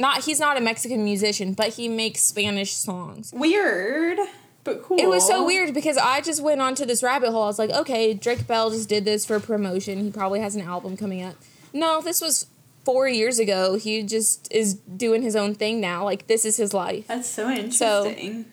Not 0.00 0.24
he's 0.24 0.40
not 0.40 0.56
a 0.56 0.60
Mexican 0.60 1.04
musician, 1.04 1.52
but 1.54 1.68
he 1.74 1.88
makes 1.88 2.20
Spanish 2.20 2.72
songs. 2.72 3.32
weird, 3.32 4.18
cool. 4.82 4.98
It 4.98 5.08
was 5.08 5.26
so 5.26 5.44
weird 5.44 5.74
because 5.74 5.96
I 5.96 6.20
just 6.20 6.42
went 6.42 6.60
onto 6.60 6.84
this 6.84 7.02
rabbit 7.02 7.30
hole. 7.30 7.42
I 7.44 7.46
was 7.46 7.58
like, 7.58 7.70
okay, 7.70 8.14
Drake 8.14 8.46
Bell 8.46 8.70
just 8.70 8.88
did 8.88 9.04
this 9.04 9.24
for 9.24 9.40
promotion. 9.40 10.04
He 10.04 10.10
probably 10.10 10.40
has 10.40 10.54
an 10.54 10.62
album 10.62 10.96
coming 10.96 11.22
up. 11.22 11.36
No, 11.72 12.00
this 12.00 12.20
was 12.20 12.46
four 12.84 13.08
years 13.08 13.38
ago. 13.38 13.74
He 13.76 14.02
just 14.02 14.46
is 14.52 14.74
doing 14.74 15.22
his 15.22 15.34
own 15.36 15.54
thing 15.54 15.80
now. 15.80 16.04
Like 16.04 16.26
this 16.26 16.44
is 16.44 16.56
his 16.56 16.72
life. 16.72 17.06
That's 17.08 17.28
so 17.28 17.50
interesting. 17.50 18.44
So, 18.44 18.50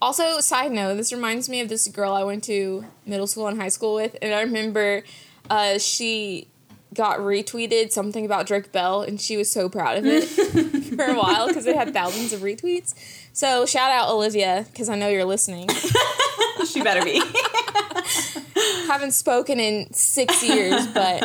Also, 0.00 0.40
side 0.40 0.72
note, 0.72 0.96
this 0.96 1.12
reminds 1.12 1.48
me 1.48 1.60
of 1.60 1.68
this 1.68 1.86
girl 1.88 2.12
I 2.12 2.24
went 2.24 2.44
to 2.44 2.84
middle 3.06 3.26
school 3.26 3.46
and 3.46 3.60
high 3.60 3.68
school 3.68 3.94
with, 3.94 4.16
and 4.20 4.34
I 4.34 4.42
remember 4.42 5.04
uh, 5.48 5.78
she 5.78 6.48
got 6.94 7.18
retweeted 7.20 7.90
something 7.90 8.26
about 8.26 8.46
Drake 8.46 8.70
Bell, 8.72 9.02
and 9.02 9.20
she 9.20 9.36
was 9.36 9.50
so 9.50 9.68
proud 9.68 9.96
of 9.98 10.04
it 10.06 10.24
for 10.96 11.04
a 11.04 11.14
while 11.14 11.46
because 11.48 11.66
it 11.66 11.74
had 11.76 11.94
thousands 11.94 12.32
of 12.32 12.40
retweets. 12.40 12.94
So 13.32 13.66
shout 13.66 13.90
out 13.90 14.10
Olivia 14.10 14.66
because 14.70 14.88
I 14.88 14.96
know 14.96 15.08
you're 15.08 15.24
listening. 15.24 15.68
she 16.66 16.82
better 16.82 17.04
be. 17.04 17.22
haven't 18.92 19.12
spoken 19.12 19.58
in 19.58 19.92
six 19.92 20.42
years, 20.42 20.86
but 20.88 21.22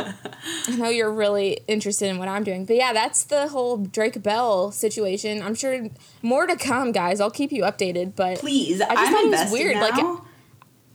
I 0.67 0.75
know 0.77 0.89
you're 0.89 1.11
really 1.11 1.59
interested 1.67 2.09
in 2.09 2.17
what 2.17 2.27
I'm 2.27 2.43
doing. 2.43 2.65
But 2.65 2.77
yeah, 2.77 2.93
that's 2.93 3.23
the 3.23 3.49
whole 3.49 3.77
Drake 3.77 4.21
Bell 4.23 4.71
situation. 4.71 5.41
I'm 5.41 5.53
sure 5.55 5.89
more 6.21 6.47
to 6.47 6.55
come, 6.55 6.91
guys. 6.91 7.19
I'll 7.19 7.31
keep 7.31 7.51
you 7.51 7.63
updated. 7.63 8.15
But 8.15 8.39
Please, 8.39 8.81
I 8.81 8.95
just 8.95 8.97
I'm 8.97 9.13
thought 9.13 9.25
it 9.25 9.31
was 9.31 9.51
weird. 9.51 9.75
Like, 9.77 9.97
now. 9.97 10.25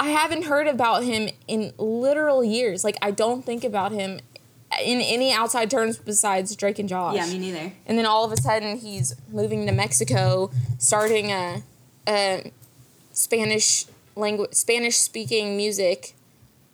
I 0.00 0.08
haven't 0.08 0.44
heard 0.44 0.66
about 0.66 1.04
him 1.04 1.28
in 1.46 1.72
literal 1.78 2.42
years. 2.42 2.84
Like 2.84 2.96
I 3.02 3.10
don't 3.10 3.44
think 3.44 3.64
about 3.64 3.92
him 3.92 4.20
in 4.80 5.00
any 5.00 5.32
outside 5.32 5.70
terms 5.70 5.98
besides 5.98 6.54
Drake 6.56 6.78
and 6.78 6.88
Josh. 6.88 7.16
yeah, 7.16 7.26
me 7.26 7.38
neither. 7.38 7.72
And 7.86 7.98
then 7.98 8.06
all 8.06 8.24
of 8.24 8.32
a 8.32 8.36
sudden 8.36 8.76
he's 8.76 9.14
moving 9.30 9.66
to 9.66 9.72
Mexico, 9.72 10.50
starting 10.78 11.30
a, 11.30 11.62
a 12.06 12.52
Spanish 13.12 13.86
language, 14.16 14.54
Spanish 14.54 14.96
speaking 14.96 15.56
music 15.56 16.14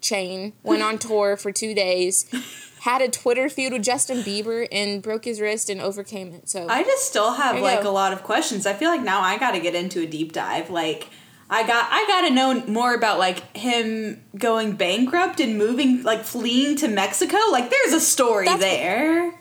chain. 0.00 0.52
Went 0.62 0.82
on 0.82 0.98
tour 0.98 1.36
for 1.36 1.52
two 1.52 1.74
days, 1.74 2.26
had 2.80 3.02
a 3.02 3.08
Twitter 3.08 3.48
feud 3.48 3.72
with 3.72 3.82
Justin 3.82 4.18
Bieber, 4.18 4.66
and 4.70 5.02
broke 5.02 5.24
his 5.24 5.40
wrist 5.40 5.68
and 5.70 5.80
overcame 5.80 6.32
it. 6.32 6.48
So 6.48 6.66
I 6.68 6.82
just 6.82 7.08
still 7.08 7.34
have 7.34 7.60
like 7.60 7.82
go. 7.82 7.90
a 7.90 7.92
lot 7.92 8.12
of 8.12 8.22
questions. 8.22 8.66
I 8.66 8.74
feel 8.74 8.90
like 8.90 9.02
now 9.02 9.20
I 9.20 9.38
got 9.38 9.52
to 9.52 9.60
get 9.60 9.74
into 9.74 10.00
a 10.00 10.06
deep 10.06 10.32
dive. 10.32 10.70
Like, 10.70 11.08
I 11.50 11.66
got 11.66 11.88
I 11.90 12.06
got 12.06 12.28
to 12.28 12.30
know 12.34 12.66
more 12.66 12.94
about 12.94 13.18
like 13.18 13.56
him 13.56 14.22
going 14.36 14.72
bankrupt 14.76 15.40
and 15.40 15.56
moving 15.56 16.02
like 16.02 16.24
fleeing 16.24 16.76
to 16.76 16.88
Mexico. 16.88 17.38
Like 17.50 17.70
there's 17.70 17.92
a 17.94 18.00
story 18.00 18.44
That's- 18.46 18.60
there. 18.60 19.34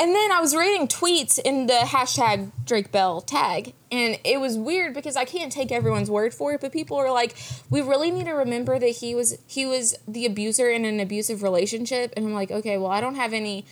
And 0.00 0.14
then 0.14 0.30
I 0.30 0.40
was 0.40 0.54
reading 0.54 0.86
tweets 0.86 1.40
in 1.40 1.66
the 1.66 1.72
hashtag 1.84 2.52
Drake 2.64 2.92
Bell 2.92 3.20
tag, 3.20 3.74
and 3.90 4.16
it 4.22 4.38
was 4.40 4.56
weird 4.56 4.94
because 4.94 5.16
I 5.16 5.24
can't 5.24 5.50
take 5.50 5.72
everyone's 5.72 6.08
word 6.08 6.32
for 6.32 6.52
it, 6.52 6.60
but 6.60 6.70
people 6.72 6.96
are 6.98 7.10
like, 7.10 7.34
"We 7.68 7.80
really 7.80 8.12
need 8.12 8.26
to 8.26 8.30
remember 8.32 8.78
that 8.78 8.86
he 8.86 9.16
was 9.16 9.38
he 9.48 9.66
was 9.66 9.96
the 10.06 10.24
abuser 10.24 10.70
in 10.70 10.84
an 10.84 11.00
abusive 11.00 11.42
relationship," 11.42 12.12
and 12.16 12.24
I'm 12.26 12.32
like, 12.32 12.52
"Okay, 12.52 12.78
well, 12.78 12.92
I 12.92 13.00
don't 13.00 13.16
have 13.16 13.32
any 13.32 13.64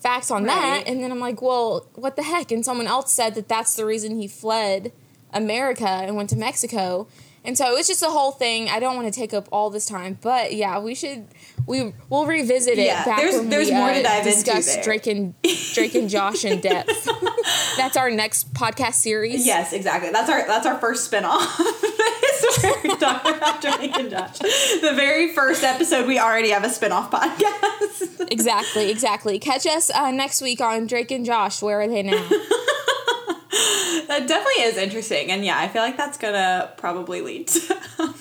facts 0.00 0.32
on 0.32 0.42
Right. 0.42 0.56
that." 0.84 0.88
And 0.88 1.00
then 1.00 1.12
I'm 1.12 1.20
like, 1.20 1.40
"Well, 1.40 1.86
what 1.94 2.16
the 2.16 2.24
heck?" 2.24 2.50
And 2.50 2.64
someone 2.64 2.88
else 2.88 3.12
said 3.12 3.36
that 3.36 3.46
that's 3.48 3.76
the 3.76 3.86
reason 3.86 4.18
he 4.20 4.26
fled 4.26 4.90
America 5.32 5.86
and 5.88 6.16
went 6.16 6.30
to 6.30 6.36
Mexico. 6.36 7.06
And 7.48 7.56
so 7.56 7.76
it's 7.78 7.88
just 7.88 8.02
a 8.02 8.10
whole 8.10 8.30
thing. 8.30 8.68
I 8.68 8.78
don't 8.78 8.94
want 8.94 9.12
to 9.12 9.18
take 9.20 9.32
up 9.32 9.48
all 9.50 9.70
this 9.70 9.86
time, 9.86 10.18
but 10.20 10.52
yeah, 10.54 10.78
we 10.78 10.94
should 10.94 11.26
we 11.66 11.94
we'll 12.10 12.26
revisit 12.26 12.78
it 12.78 12.84
Yeah, 12.86 13.04
back 13.06 13.16
there's- 13.18 13.36
when 13.36 13.48
there's 13.48 13.68
we 13.70 13.74
more 13.74 13.88
uh, 13.88 13.94
to 13.94 14.02
dive 14.02 14.26
into 14.26 14.30
discuss 14.42 14.74
there. 14.74 14.84
Drake 14.84 15.06
and 15.06 15.34
Drake 15.72 15.94
and 15.94 16.10
Josh 16.10 16.44
in 16.44 16.60
depth. 16.60 17.08
That's 17.78 17.96
our 17.96 18.10
next 18.10 18.52
podcast 18.52 18.94
series. 18.94 19.46
Yes, 19.46 19.72
exactly. 19.72 20.10
That's 20.10 20.28
our 20.28 20.46
that's 20.46 20.66
our 20.66 20.76
first 20.78 21.10
spinoff. 21.10 21.48
It's 21.58 22.62
where 22.62 22.74
we 22.84 22.90
about 22.92 23.60
Drake 23.62 23.96
and 23.98 24.10
Josh. 24.10 24.38
The 24.38 24.92
very 24.94 25.32
first 25.32 25.64
episode, 25.64 26.06
we 26.06 26.18
already 26.18 26.50
have 26.50 26.64
a 26.64 26.68
spinoff 26.68 27.10
podcast. 27.10 28.16
Exactly, 28.30 28.90
exactly. 28.90 29.38
Catch 29.38 29.66
us 29.66 29.90
uh, 29.90 30.10
next 30.10 30.42
week 30.42 30.60
on 30.60 30.86
Drake 30.86 31.10
and 31.10 31.24
Josh. 31.24 31.62
Where 31.62 31.80
are 31.80 31.88
they 31.88 32.02
now? 32.02 32.28
that 34.08 34.26
definitely 34.26 34.64
is 34.64 34.76
interesting, 34.76 35.30
and 35.30 35.44
yeah, 35.44 35.58
I 35.58 35.68
feel 35.68 35.82
like 35.82 35.96
that's 35.96 36.18
gonna 36.18 36.72
probably 36.76 37.20
lead 37.20 37.46
to 37.48 37.78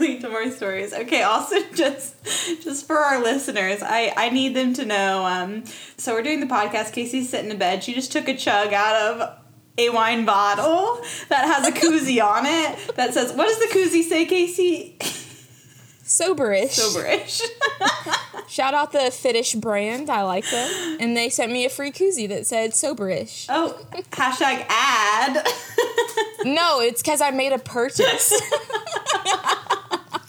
lead 0.00 0.20
to 0.22 0.28
more 0.28 0.50
stories. 0.50 0.92
Okay, 0.92 1.22
also 1.22 1.56
just 1.74 2.14
just 2.62 2.86
for 2.86 2.96
our 2.96 3.22
listeners, 3.22 3.82
I 3.82 4.12
I 4.16 4.30
need 4.30 4.54
them 4.54 4.72
to 4.74 4.84
know. 4.84 5.26
Um, 5.26 5.64
so 5.96 6.14
we're 6.14 6.22
doing 6.22 6.40
the 6.40 6.46
podcast. 6.46 6.92
Casey's 6.92 7.28
sitting 7.28 7.50
in 7.50 7.58
bed. 7.58 7.84
She 7.84 7.92
just 7.92 8.12
took 8.12 8.28
a 8.28 8.36
chug 8.36 8.72
out 8.72 8.96
of 8.96 9.36
a 9.78 9.88
wine 9.90 10.24
bottle 10.24 11.00
that 11.28 11.44
has 11.46 11.66
a 11.66 11.72
koozie 11.72 12.22
on 12.24 12.46
it 12.46 12.96
that 12.96 13.12
says, 13.12 13.32
"What 13.32 13.48
does 13.48 13.58
the 13.58 13.78
koozie 13.78 14.02
say, 14.02 14.26
Casey?" 14.26 14.96
Soberish. 16.10 16.74
Soberish. 16.76 17.40
Shout 18.48 18.74
out 18.74 18.90
the 18.90 19.12
Fitish 19.12 19.54
brand. 19.54 20.10
I 20.10 20.22
like 20.22 20.44
them. 20.50 20.96
And 20.98 21.16
they 21.16 21.30
sent 21.30 21.52
me 21.52 21.64
a 21.64 21.70
free 21.70 21.92
koozie 21.92 22.28
that 22.28 22.48
said 22.48 22.72
Soberish. 22.72 23.46
oh, 23.48 23.78
hashtag 24.10 24.66
ad. 24.68 25.46
No, 26.44 26.80
it's 26.80 27.00
because 27.00 27.20
I 27.20 27.30
made 27.30 27.52
a 27.52 27.58
purchase. 27.58 28.32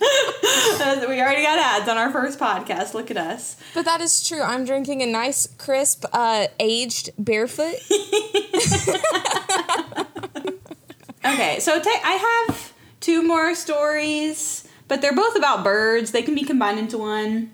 we 0.01 1.19
already 1.19 1.41
got 1.41 1.57
ads 1.57 1.89
on 1.89 1.97
our 1.97 2.11
first 2.11 2.37
podcast. 2.39 2.93
Look 2.93 3.09
at 3.09 3.17
us. 3.17 3.55
but 3.73 3.85
that 3.85 4.01
is 4.01 4.27
true. 4.27 4.43
I'm 4.43 4.65
drinking 4.65 5.01
a 5.01 5.07
nice, 5.07 5.47
crisp, 5.57 6.05
uh, 6.13 6.45
aged 6.59 7.09
barefoot. 7.17 7.73
Okay, 11.23 11.59
so 11.59 11.79
ta- 11.79 12.01
I 12.03 12.45
have 12.47 12.73
two 12.99 13.21
more 13.25 13.53
stories, 13.53 14.67
but 14.91 15.01
they're 15.01 15.15
both 15.15 15.37
about 15.37 15.63
birds. 15.63 16.11
They 16.11 16.21
can 16.21 16.35
be 16.35 16.43
combined 16.43 16.77
into 16.77 16.97
one, 16.97 17.49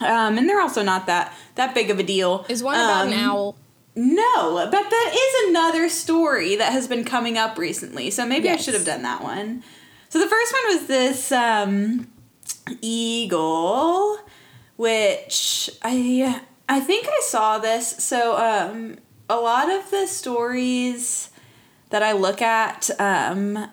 um, 0.00 0.38
and 0.38 0.48
they're 0.48 0.60
also 0.60 0.84
not 0.84 1.06
that 1.06 1.34
that 1.56 1.74
big 1.74 1.90
of 1.90 1.98
a 1.98 2.04
deal. 2.04 2.46
Is 2.48 2.62
one 2.62 2.76
about 2.76 3.08
an 3.08 3.12
Um, 3.12 3.18
owl? 3.18 3.56
No, 3.96 4.68
but 4.70 4.88
that 4.88 5.12
is 5.12 5.48
another 5.48 5.88
story 5.88 6.54
that 6.54 6.70
has 6.70 6.86
been 6.86 7.04
coming 7.04 7.36
up 7.36 7.58
recently. 7.58 8.08
So 8.12 8.24
maybe 8.24 8.48
I 8.48 8.54
should 8.54 8.74
have 8.74 8.84
done 8.84 9.02
that 9.02 9.20
one. 9.20 9.64
So 10.10 10.20
the 10.20 10.28
first 10.28 10.52
one 10.52 10.76
was 10.76 10.86
this 10.86 11.32
um, 11.32 12.06
eagle, 12.80 14.20
which 14.76 15.68
I 15.82 16.40
I 16.68 16.78
think 16.78 17.08
I 17.08 17.20
saw 17.24 17.58
this. 17.58 17.96
So 17.98 18.36
um, 18.36 18.98
a 19.28 19.34
lot 19.34 19.68
of 19.68 19.90
the 19.90 20.06
stories 20.06 21.30
that 21.90 22.04
I 22.04 22.12
look 22.12 22.40
at 22.40 22.90
um, 23.00 23.70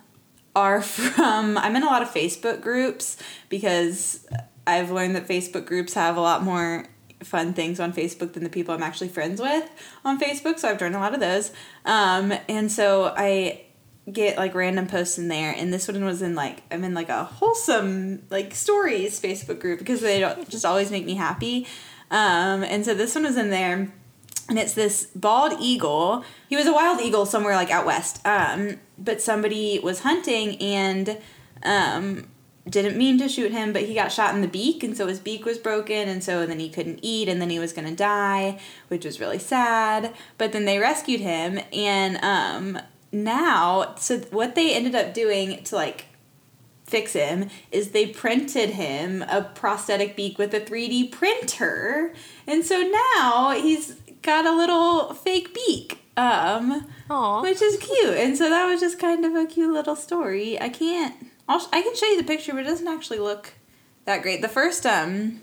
are 0.55 0.81
from 0.81 1.57
I'm 1.57 1.75
in 1.75 1.83
a 1.83 1.87
lot 1.87 2.01
of 2.01 2.09
Facebook 2.09 2.61
groups 2.61 3.17
because 3.49 4.25
I've 4.65 4.91
learned 4.91 5.15
that 5.15 5.27
Facebook 5.27 5.65
groups 5.65 5.93
have 5.93 6.17
a 6.17 6.21
lot 6.21 6.43
more 6.43 6.85
fun 7.21 7.53
things 7.53 7.79
on 7.79 7.93
Facebook 7.93 8.33
than 8.33 8.43
the 8.43 8.49
people 8.49 8.73
I'm 8.73 8.83
actually 8.83 9.07
friends 9.07 9.41
with 9.41 9.69
on 10.03 10.19
Facebook. 10.19 10.59
So 10.59 10.69
I've 10.69 10.79
joined 10.79 10.95
a 10.95 10.99
lot 10.99 11.13
of 11.13 11.19
those. 11.19 11.51
Um, 11.85 12.33
and 12.49 12.71
so 12.71 13.13
I 13.15 13.65
get 14.11 14.37
like 14.37 14.53
random 14.53 14.85
posts 14.85 15.17
in 15.17 15.29
there 15.29 15.55
and 15.57 15.73
this 15.73 15.87
one 15.87 16.03
was 16.03 16.21
in 16.21 16.35
like 16.35 16.61
I'm 16.69 16.83
in 16.83 16.93
like 16.93 17.07
a 17.07 17.23
wholesome 17.23 18.23
like 18.29 18.53
stories 18.53 19.21
Facebook 19.21 19.61
group 19.61 19.79
because 19.79 20.01
they 20.01 20.19
don't 20.19 20.49
just 20.49 20.65
always 20.65 20.91
make 20.91 21.05
me 21.05 21.15
happy. 21.15 21.67
Um, 22.11 22.63
and 22.63 22.85
so 22.85 22.93
this 22.93 23.15
one 23.15 23.23
was 23.23 23.37
in 23.37 23.49
there 23.49 23.91
and 24.49 24.59
it's 24.59 24.73
this 24.73 25.05
bald 25.15 25.53
eagle. 25.59 26.23
He 26.49 26.55
was 26.55 26.67
a 26.67 26.73
wild 26.73 27.01
eagle 27.01 27.25
somewhere 27.25 27.55
like 27.55 27.71
out 27.71 27.85
west. 27.85 28.25
Um, 28.25 28.79
but 28.97 29.21
somebody 29.21 29.79
was 29.79 30.01
hunting 30.01 30.57
and 30.61 31.17
um, 31.63 32.27
didn't 32.69 32.97
mean 32.97 33.17
to 33.19 33.27
shoot 33.27 33.51
him, 33.51 33.73
but 33.73 33.83
he 33.83 33.93
got 33.93 34.11
shot 34.11 34.33
in 34.35 34.41
the 34.41 34.47
beak, 34.47 34.83
and 34.83 34.95
so 34.95 35.07
his 35.07 35.19
beak 35.19 35.45
was 35.45 35.57
broken, 35.57 36.07
and 36.07 36.23
so 36.23 36.45
then 36.45 36.59
he 36.59 36.69
couldn't 36.69 36.99
eat, 37.01 37.27
and 37.27 37.41
then 37.41 37.49
he 37.49 37.59
was 37.59 37.73
gonna 37.73 37.95
die, 37.95 38.59
which 38.87 39.05
was 39.05 39.19
really 39.19 39.39
sad. 39.39 40.13
But 40.37 40.51
then 40.51 40.65
they 40.65 40.79
rescued 40.79 41.21
him, 41.21 41.59
and 41.73 42.17
um, 42.23 42.81
now, 43.11 43.95
so 43.95 44.19
what 44.31 44.55
they 44.55 44.73
ended 44.73 44.95
up 44.95 45.13
doing 45.13 45.63
to 45.65 45.75
like 45.75 46.07
fix 46.85 47.13
him 47.13 47.49
is 47.71 47.91
they 47.91 48.05
printed 48.05 48.71
him 48.71 49.23
a 49.23 49.41
prosthetic 49.41 50.15
beak 50.15 50.37
with 50.37 50.53
a 50.53 50.59
3D 50.59 51.11
printer. 51.11 52.13
And 52.45 52.65
so 52.65 52.81
now 52.81 53.51
he's 53.51 53.95
got 54.23 54.45
a 54.45 54.55
little 54.55 55.13
fake 55.13 55.53
beak. 55.53 55.99
Um 56.15 56.87
Aw. 57.09 57.41
which 57.41 57.61
is 57.61 57.77
cute. 57.77 58.17
And 58.17 58.37
so 58.37 58.49
that 58.49 58.65
was 58.67 58.79
just 58.79 58.99
kind 58.99 59.25
of 59.25 59.33
a 59.35 59.45
cute 59.45 59.73
little 59.73 59.95
story. 59.95 60.59
I 60.59 60.69
can't 60.69 61.15
I'll, 61.47 61.59
sh- 61.59 61.69
I 61.73 61.81
can 61.81 61.95
show 61.95 62.05
you 62.05 62.17
the 62.17 62.27
picture, 62.27 62.53
but 62.53 62.61
it 62.61 62.63
doesn't 62.67 62.87
actually 62.87 63.19
look 63.19 63.53
that 64.05 64.21
great. 64.21 64.41
The 64.41 64.47
first 64.49 64.85
um 64.85 65.41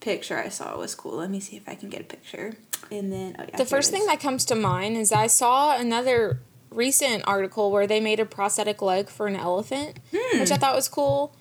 picture 0.00 0.38
I 0.38 0.48
saw 0.48 0.76
was 0.78 0.94
cool. 0.94 1.16
Let 1.16 1.30
me 1.30 1.40
see 1.40 1.56
if 1.56 1.68
I 1.68 1.74
can 1.74 1.90
get 1.90 2.00
a 2.00 2.04
picture. 2.04 2.54
And 2.90 3.12
then 3.12 3.36
oh 3.38 3.44
yeah. 3.48 3.56
The 3.56 3.66
first 3.66 3.90
thing 3.90 4.06
that 4.06 4.20
comes 4.20 4.44
to 4.46 4.54
mind 4.54 4.96
is 4.96 5.12
I 5.12 5.26
saw 5.26 5.76
another 5.76 6.40
recent 6.70 7.24
article 7.26 7.70
where 7.70 7.86
they 7.86 8.00
made 8.00 8.20
a 8.20 8.24
prosthetic 8.24 8.80
leg 8.80 9.08
for 9.08 9.26
an 9.26 9.36
elephant, 9.36 9.98
which 10.12 10.50
I 10.50 10.56
thought 10.56 10.74
was 10.74 10.88
cool. 10.88 11.34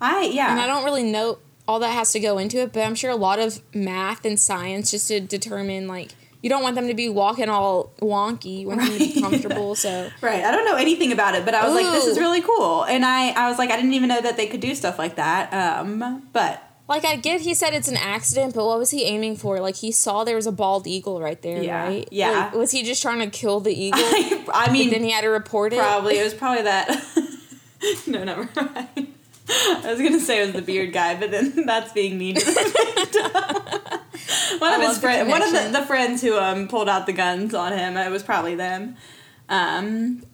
I 0.00 0.30
yeah. 0.32 0.50
And 0.52 0.60
I 0.60 0.66
don't 0.66 0.84
really 0.84 1.02
know 1.02 1.38
all 1.66 1.78
that 1.80 1.88
has 1.90 2.12
to 2.12 2.20
go 2.20 2.38
into 2.38 2.58
it, 2.58 2.72
but 2.72 2.80
I'm 2.82 2.94
sure 2.94 3.10
a 3.10 3.16
lot 3.16 3.38
of 3.38 3.60
math 3.74 4.24
and 4.24 4.38
science 4.38 4.90
just 4.90 5.08
to 5.08 5.20
determine 5.20 5.88
like 5.88 6.12
you 6.42 6.50
don't 6.50 6.62
want 6.62 6.74
them 6.74 6.88
to 6.88 6.94
be 6.94 7.08
walking 7.08 7.48
all 7.48 7.92
wonky. 8.02 8.60
You 8.60 8.68
want 8.68 8.80
them 8.80 8.90
to 8.92 8.98
be 8.98 9.12
Right. 9.14 9.22
comfortable. 9.30 9.74
So 9.74 10.10
Right. 10.20 10.44
I 10.44 10.50
don't 10.50 10.66
know 10.66 10.76
anything 10.76 11.10
about 11.10 11.34
it, 11.34 11.44
but 11.46 11.54
I 11.54 11.66
was 11.66 11.74
like, 11.74 11.90
this 11.92 12.04
is 12.04 12.18
really 12.18 12.42
cool. 12.42 12.84
And 12.84 13.02
I, 13.04 13.30
I 13.30 13.48
was 13.48 13.58
like, 13.58 13.70
I 13.70 13.76
didn't 13.76 13.94
even 13.94 14.10
know 14.10 14.20
that 14.20 14.36
they 14.36 14.46
could 14.46 14.60
do 14.60 14.74
stuff 14.74 14.98
like 14.98 15.16
that. 15.16 15.52
Um, 15.54 16.28
but 16.34 16.62
like 16.86 17.06
I 17.06 17.16
get 17.16 17.40
he 17.40 17.54
said 17.54 17.72
it's 17.72 17.88
an 17.88 17.96
accident, 17.96 18.54
but 18.54 18.66
what 18.66 18.78
was 18.78 18.90
he 18.90 19.04
aiming 19.04 19.36
for? 19.36 19.58
Like 19.58 19.76
he 19.76 19.90
saw 19.90 20.22
there 20.22 20.36
was 20.36 20.46
a 20.46 20.52
bald 20.52 20.86
eagle 20.86 21.18
right 21.18 21.40
there, 21.40 21.62
Yeah. 21.62 21.82
right? 21.82 22.06
Yeah. 22.12 22.30
Like, 22.30 22.54
was 22.56 22.70
he 22.72 22.82
just 22.82 23.00
trying 23.00 23.20
to 23.20 23.30
kill 23.34 23.60
the 23.60 23.72
eagle? 23.86 23.98
I 24.52 24.68
mean, 24.70 24.88
and 24.88 24.92
then 24.96 25.02
he 25.04 25.12
had 25.12 25.22
to 25.22 25.28
report 25.28 25.72
it. 25.72 25.78
probably 25.78 26.18
it 26.18 26.24
was 26.24 26.34
probably 26.42 26.64
that. 26.64 26.90
no, 28.06 28.22
never 28.22 28.50
mind. 28.54 29.14
I 29.48 29.90
was 29.90 30.00
gonna 30.00 30.20
say 30.20 30.42
it 30.42 30.46
was 30.46 30.54
the 30.54 30.62
beard 30.62 30.92
guy, 30.92 31.18
but 31.18 31.30
then 31.30 31.52
that's 31.66 31.92
being 31.92 32.18
mean. 32.18 32.36
to 32.36 34.00
one 34.58 34.72
I 34.72 34.76
of 34.76 34.82
his 34.82 34.98
friends, 34.98 35.30
one 35.30 35.42
of 35.42 35.52
the, 35.52 35.80
the 35.80 35.86
friends 35.86 36.22
who 36.22 36.38
um 36.38 36.68
pulled 36.68 36.88
out 36.88 37.06
the 37.06 37.12
guns 37.12 37.54
on 37.54 37.72
him, 37.72 37.96
it 37.96 38.10
was 38.10 38.22
probably 38.22 38.54
them. 38.54 38.96
Um, 39.48 40.24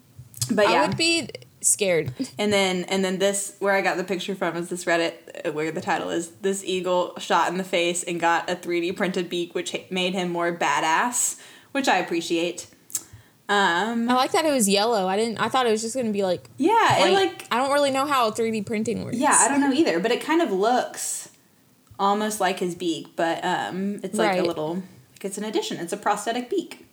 but 0.50 0.68
yeah, 0.68 0.82
I 0.82 0.86
would 0.86 0.96
be 0.96 1.28
scared. 1.60 2.12
And 2.38 2.52
then 2.52 2.84
and 2.84 3.04
then 3.04 3.18
this 3.18 3.56
where 3.58 3.74
I 3.74 3.80
got 3.80 3.96
the 3.96 4.04
picture 4.04 4.34
from 4.34 4.56
is 4.56 4.68
this 4.68 4.84
Reddit 4.84 5.14
uh, 5.46 5.52
where 5.52 5.70
the 5.72 5.80
title 5.80 6.10
is 6.10 6.30
this 6.42 6.64
eagle 6.64 7.14
shot 7.18 7.50
in 7.50 7.58
the 7.58 7.64
face 7.64 8.02
and 8.02 8.20
got 8.20 8.48
a 8.48 8.54
3D 8.54 8.96
printed 8.96 9.28
beak 9.28 9.54
which 9.54 9.76
made 9.90 10.14
him 10.14 10.30
more 10.30 10.56
badass, 10.56 11.40
which 11.72 11.88
I 11.88 11.98
appreciate. 11.98 12.68
Um 13.50 14.08
I 14.08 14.14
like 14.14 14.30
that 14.32 14.46
it 14.46 14.52
was 14.52 14.68
yellow. 14.68 15.08
I 15.08 15.16
didn't. 15.16 15.38
I 15.38 15.48
thought 15.48 15.66
it 15.66 15.72
was 15.72 15.82
just 15.82 15.96
gonna 15.96 16.12
be 16.12 16.22
like. 16.22 16.48
yeah, 16.56 17.04
it 17.04 17.12
like 17.12 17.46
I 17.50 17.56
don't 17.58 17.72
really 17.72 17.90
know 17.90 18.06
how 18.06 18.30
3D 18.30 18.64
printing 18.64 19.04
works. 19.04 19.16
yeah, 19.16 19.36
I 19.40 19.48
don't 19.48 19.60
know 19.60 19.72
either, 19.72 19.98
but 19.98 20.12
it 20.12 20.22
kind 20.22 20.40
of 20.40 20.52
looks 20.52 21.30
almost 21.98 22.40
like 22.40 22.60
his 22.60 22.76
beak, 22.76 23.16
but 23.16 23.44
um 23.44 23.98
it's 24.04 24.16
like 24.16 24.38
a 24.38 24.42
little 24.42 24.74
like 24.76 25.24
it's 25.24 25.36
an 25.36 25.44
addition. 25.44 25.78
It's 25.78 25.92
a 25.92 25.96
prosthetic 25.96 26.48
beak. 26.48 26.86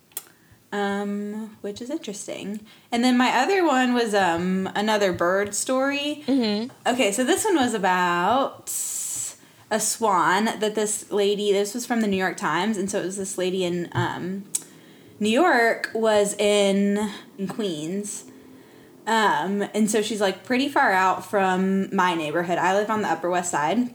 Um, 0.70 1.56
which 1.62 1.80
is 1.80 1.88
interesting. 1.88 2.60
And 2.92 3.02
then 3.02 3.16
my 3.16 3.30
other 3.30 3.64
one 3.64 3.94
was 3.94 4.12
um 4.12 4.68
another 4.74 5.12
bird 5.12 5.54
story. 5.54 6.24
Mm-hmm. 6.26 6.70
Okay, 6.86 7.12
so 7.12 7.22
this 7.24 7.44
one 7.44 7.56
was 7.56 7.72
about 7.72 8.68
a 9.70 9.78
swan 9.80 10.46
that 10.46 10.74
this 10.74 11.10
lady. 11.10 11.52
This 11.52 11.72
was 11.72 11.86
from 11.86 12.00
the 12.00 12.06
New 12.06 12.16
York 12.16 12.36
Times, 12.36 12.76
and 12.76 12.90
so 12.90 13.00
it 13.00 13.04
was 13.04 13.16
this 13.16 13.38
lady 13.38 13.64
in 13.64 13.88
um, 13.92 14.44
New 15.20 15.28
York 15.30 15.90
was 15.94 16.34
in, 16.34 17.10
Queens, 17.48 18.24
Um, 19.06 19.62
and 19.74 19.90
so 19.90 20.02
she's 20.02 20.20
like 20.20 20.44
pretty 20.44 20.68
far 20.68 20.92
out 20.92 21.24
from 21.24 21.94
my 21.94 22.14
neighborhood. 22.14 22.58
I 22.58 22.74
live 22.74 22.90
on 22.90 23.02
the 23.02 23.08
Upper 23.08 23.30
West 23.30 23.50
Side. 23.50 23.94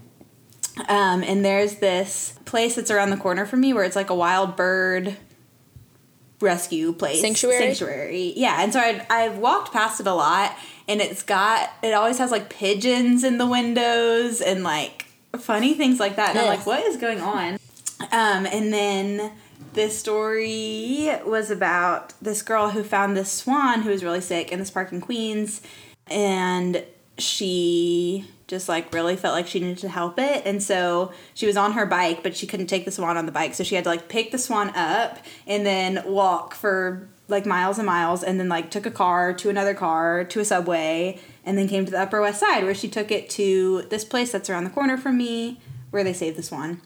Um, 0.89 1.21
and 1.23 1.45
there's 1.45 1.75
this 1.75 2.33
place 2.45 2.75
that's 2.75 2.89
around 2.89 3.11
the 3.11 3.17
corner 3.17 3.45
from 3.45 3.61
me 3.61 3.73
where 3.73 3.83
it's 3.83 3.95
like 3.95 4.09
a 4.09 4.15
wild 4.15 4.55
bird 4.55 5.15
rescue 6.41 6.93
place. 6.93 7.21
Sanctuary? 7.21 7.57
Sanctuary. 7.59 8.33
Yeah. 8.35 8.63
And 8.63 8.73
so 8.73 8.79
I 8.79 9.05
I've 9.09 9.37
walked 9.37 9.71
past 9.71 9.99
it 9.99 10.07
a 10.07 10.13
lot 10.15 10.57
and 10.87 10.99
it's 10.99 11.21
got 11.21 11.69
it 11.83 11.93
always 11.93 12.17
has 12.17 12.31
like 12.31 12.49
pigeons 12.49 13.23
in 13.23 13.37
the 13.37 13.45
windows 13.45 14.41
and 14.41 14.63
like 14.63 15.05
funny 15.37 15.75
things 15.75 15.99
like 15.99 16.15
that. 16.15 16.31
And 16.31 16.39
I'm 16.39 16.47
like, 16.47 16.65
what 16.65 16.83
is 16.83 16.97
going 16.97 17.21
on? 17.21 17.59
Um, 18.11 18.45
and 18.47 18.73
then 18.73 19.31
this 19.73 19.97
story 19.97 21.09
was 21.25 21.49
about 21.49 22.13
this 22.21 22.41
girl 22.41 22.69
who 22.69 22.83
found 22.83 23.17
this 23.17 23.31
swan 23.31 23.81
who 23.81 23.89
was 23.89 24.03
really 24.03 24.21
sick 24.21 24.51
in 24.51 24.59
this 24.59 24.71
park 24.71 24.91
in 24.91 25.01
Queens, 25.01 25.61
and 26.07 26.83
she 27.17 28.25
just 28.47 28.67
like 28.67 28.93
really 28.93 29.15
felt 29.15 29.33
like 29.33 29.47
she 29.47 29.59
needed 29.59 29.77
to 29.77 29.87
help 29.87 30.19
it 30.19 30.45
and 30.45 30.61
so 30.61 31.11
she 31.33 31.45
was 31.45 31.55
on 31.55 31.73
her 31.73 31.85
bike 31.85 32.21
but 32.23 32.35
she 32.35 32.45
couldn't 32.45 32.67
take 32.67 32.85
the 32.85 32.91
swan 32.91 33.17
on 33.17 33.25
the 33.25 33.31
bike 33.31 33.53
so 33.53 33.63
she 33.63 33.75
had 33.75 33.83
to 33.83 33.89
like 33.89 34.09
pick 34.09 34.31
the 34.31 34.37
swan 34.37 34.69
up 34.75 35.17
and 35.47 35.65
then 35.65 36.03
walk 36.05 36.53
for 36.53 37.07
like 37.27 37.45
miles 37.45 37.77
and 37.77 37.85
miles 37.85 38.21
and 38.21 38.39
then 38.39 38.49
like 38.49 38.69
took 38.69 38.85
a 38.85 38.91
car 38.91 39.33
to 39.33 39.49
another 39.49 39.73
car 39.73 40.23
to 40.23 40.39
a 40.39 40.45
subway 40.45 41.17
and 41.45 41.57
then 41.57 41.67
came 41.67 41.85
to 41.85 41.91
the 41.91 41.99
upper 41.99 42.19
west 42.19 42.39
side 42.39 42.63
where 42.63 42.75
she 42.75 42.87
took 42.87 43.11
it 43.11 43.29
to 43.29 43.83
this 43.89 44.03
place 44.03 44.31
that's 44.31 44.49
around 44.49 44.65
the 44.65 44.69
corner 44.69 44.97
from 44.97 45.17
me 45.17 45.59
where 45.91 46.03
they 46.03 46.13
saved 46.13 46.37
the 46.37 46.43
swan 46.43 46.81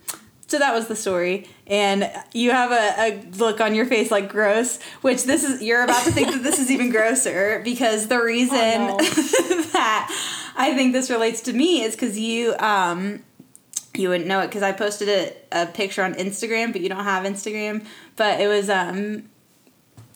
so 0.47 0.57
that 0.59 0.73
was 0.73 0.87
the 0.87 0.95
story 0.95 1.47
and 1.67 2.09
you 2.33 2.51
have 2.51 2.71
a, 2.71 3.01
a 3.01 3.37
look 3.37 3.59
on 3.61 3.75
your 3.75 3.85
face 3.85 4.09
like 4.11 4.29
gross 4.29 4.81
which 5.01 5.23
this 5.23 5.43
is 5.43 5.61
you're 5.61 5.83
about 5.83 6.03
to 6.05 6.11
think 6.11 6.31
that 6.31 6.43
this 6.43 6.59
is 6.59 6.71
even 6.71 6.89
grosser 6.89 7.61
because 7.63 8.07
the 8.07 8.21
reason 8.21 8.55
Oh, 8.57 8.97
that 9.73 10.53
i 10.57 10.75
think 10.75 10.93
this 10.93 11.09
relates 11.09 11.41
to 11.41 11.53
me 11.53 11.83
is 11.83 11.95
because 11.95 12.17
you 12.17 12.55
um 12.57 13.23
you 13.95 14.09
wouldn't 14.09 14.27
know 14.27 14.39
it 14.39 14.47
because 14.47 14.63
i 14.63 14.71
posted 14.71 15.09
a, 15.09 15.63
a 15.63 15.65
picture 15.67 16.03
on 16.03 16.13
instagram 16.15 16.71
but 16.71 16.81
you 16.81 16.89
don't 16.89 17.03
have 17.03 17.25
instagram 17.25 17.85
but 18.15 18.39
it 18.39 18.47
was 18.47 18.69
um 18.69 19.23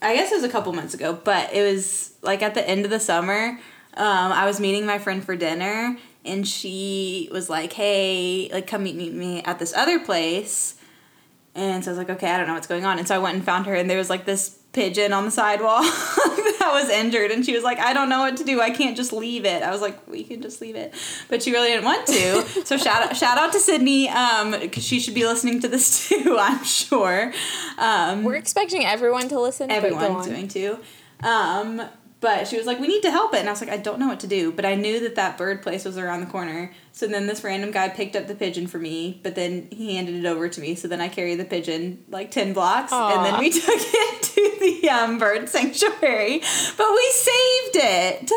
I 0.04 0.16
guess 0.16 0.32
it 0.32 0.34
was 0.34 0.42
a 0.42 0.48
couple 0.48 0.72
months 0.72 0.94
ago, 0.94 1.12
but 1.22 1.54
it 1.54 1.62
was 1.62 2.12
like 2.22 2.42
at 2.42 2.54
the 2.54 2.68
end 2.68 2.84
of 2.84 2.90
the 2.90 2.98
summer. 2.98 3.60
Um, 3.94 4.32
I 4.32 4.46
was 4.46 4.58
meeting 4.58 4.84
my 4.84 4.98
friend 4.98 5.22
for 5.24 5.36
dinner, 5.36 5.96
and 6.24 6.46
she 6.46 7.28
was 7.32 7.48
like, 7.50 7.72
"Hey, 7.72 8.48
like, 8.52 8.66
come 8.66 8.84
meet 8.84 8.96
me, 8.96 9.10
me 9.10 9.42
at 9.42 9.58
this 9.58 9.72
other 9.74 9.98
place." 9.98 10.74
And 11.54 11.84
so 11.84 11.90
I 11.90 11.92
was 11.92 11.98
like, 11.98 12.10
"Okay, 12.10 12.30
I 12.30 12.38
don't 12.38 12.46
know 12.46 12.54
what's 12.54 12.66
going 12.66 12.84
on." 12.84 12.98
And 12.98 13.06
so 13.06 13.14
I 13.14 13.18
went 13.18 13.36
and 13.36 13.44
found 13.44 13.66
her, 13.66 13.74
and 13.74 13.88
there 13.90 13.98
was 13.98 14.08
like 14.10 14.24
this 14.24 14.58
pigeon 14.72 15.12
on 15.12 15.26
the 15.26 15.30
sidewalk 15.30 15.82
that 16.62 16.70
was 16.72 16.88
injured, 16.88 17.30
and 17.30 17.44
she 17.44 17.54
was 17.54 17.62
like, 17.62 17.78
"I 17.78 17.92
don't 17.92 18.08
know 18.08 18.20
what 18.20 18.36
to 18.38 18.44
do. 18.44 18.60
I 18.60 18.70
can't 18.70 18.96
just 18.96 19.12
leave 19.12 19.44
it." 19.44 19.62
I 19.62 19.70
was 19.70 19.80
like, 19.80 20.08
"We 20.08 20.24
can 20.24 20.40
just 20.40 20.60
leave 20.60 20.76
it," 20.76 20.94
but 21.28 21.42
she 21.42 21.52
really 21.52 21.68
didn't 21.68 21.84
want 21.84 22.06
to. 22.06 22.42
so 22.64 22.76
shout 22.76 23.02
out, 23.02 23.16
shout 23.16 23.36
out 23.36 23.52
to 23.52 23.60
Sydney, 23.60 24.08
um, 24.08 24.52
because 24.52 24.84
she 24.84 25.00
should 25.00 25.14
be 25.14 25.26
listening 25.26 25.60
to 25.60 25.68
this 25.68 26.08
too. 26.08 26.36
I'm 26.38 26.64
sure. 26.64 27.32
Um, 27.78 28.24
We're 28.24 28.36
expecting 28.36 28.84
everyone 28.84 29.28
to 29.28 29.40
listen. 29.40 29.70
everyone's 29.70 30.26
on. 30.26 30.28
doing 30.28 30.48
too. 30.48 30.78
Um, 31.22 31.82
but 32.22 32.48
she 32.48 32.56
was 32.56 32.64
like, 32.64 32.80
"We 32.80 32.88
need 32.88 33.02
to 33.02 33.10
help 33.10 33.34
it," 33.34 33.40
and 33.40 33.48
I 33.48 33.52
was 33.52 33.60
like, 33.60 33.68
"I 33.68 33.76
don't 33.76 33.98
know 33.98 34.06
what 34.06 34.20
to 34.20 34.26
do." 34.26 34.52
But 34.52 34.64
I 34.64 34.74
knew 34.76 35.00
that 35.00 35.16
that 35.16 35.36
bird 35.36 35.60
place 35.60 35.84
was 35.84 35.98
around 35.98 36.20
the 36.20 36.26
corner. 36.26 36.72
So 36.92 37.06
then 37.06 37.26
this 37.26 37.44
random 37.44 37.70
guy 37.72 37.88
picked 37.90 38.16
up 38.16 38.28
the 38.28 38.34
pigeon 38.34 38.66
for 38.66 38.78
me, 38.78 39.20
but 39.22 39.34
then 39.34 39.68
he 39.70 39.96
handed 39.96 40.14
it 40.14 40.26
over 40.26 40.48
to 40.48 40.60
me. 40.60 40.74
So 40.74 40.88
then 40.88 41.00
I 41.02 41.08
carried 41.08 41.38
the 41.38 41.44
pigeon 41.44 42.04
like 42.08 42.30
ten 42.30 42.54
blocks, 42.54 42.92
and 42.92 43.26
then 43.26 43.38
we 43.38 43.50
took 43.60 43.64
it 43.66 44.22
to 44.22 44.56
the 44.60 44.88
um, 44.88 45.18
bird 45.18 45.48
sanctuary. 45.48 46.40
But 46.78 46.86
we 46.90 47.12
saved 47.12 47.76
it. 47.76 48.30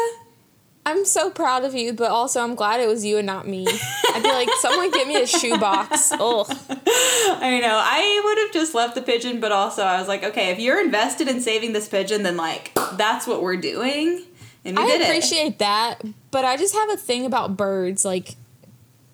I'm 0.87 1.03
so 1.05 1.29
proud 1.31 1.63
of 1.63 1.73
you, 1.73 1.93
but 1.93 2.11
also 2.11 2.41
I'm 2.41 2.53
glad 2.55 2.79
it 2.79 2.87
was 2.87 3.03
you 3.03 3.17
and 3.17 3.25
not 3.25 3.47
me. 3.47 3.65
I'd 3.67 4.21
be 4.21 4.29
like, 4.29 4.49
someone 4.59 4.91
get 4.91 5.07
me 5.07 5.15
a 5.21 5.25
shoebox. 5.25 6.11
Ugh. 6.19 6.45
I 6.47 7.59
know. 7.61 7.81
I 7.83 8.21
would 8.23 8.37
have 8.37 8.51
just 8.53 8.75
left 8.75 8.93
the 8.95 9.01
pigeon, 9.01 9.39
but 9.39 9.51
also 9.51 9.81
I 9.83 9.97
was 9.99 10.07
like, 10.07 10.23
okay, 10.23 10.51
if 10.51 10.59
you're 10.59 10.79
invested 10.83 11.27
in 11.27 11.41
saving 11.41 11.73
this 11.73 11.89
pigeon, 11.89 12.21
then 12.23 12.37
like 12.37 12.71
that's 12.93 13.25
what 13.25 13.41
we're 13.41 13.57
doing, 13.57 14.21
and 14.63 14.77
we 14.77 14.83
I 14.83 14.87
did 14.87 15.01
it. 15.01 15.07
appreciate 15.07 15.57
that, 15.59 16.01
but 16.31 16.45
I 16.45 16.55
just 16.55 16.75
have 16.75 16.89
a 16.91 16.97
thing 16.97 17.25
about 17.25 17.57
birds. 17.57 18.05
Like, 18.05 18.35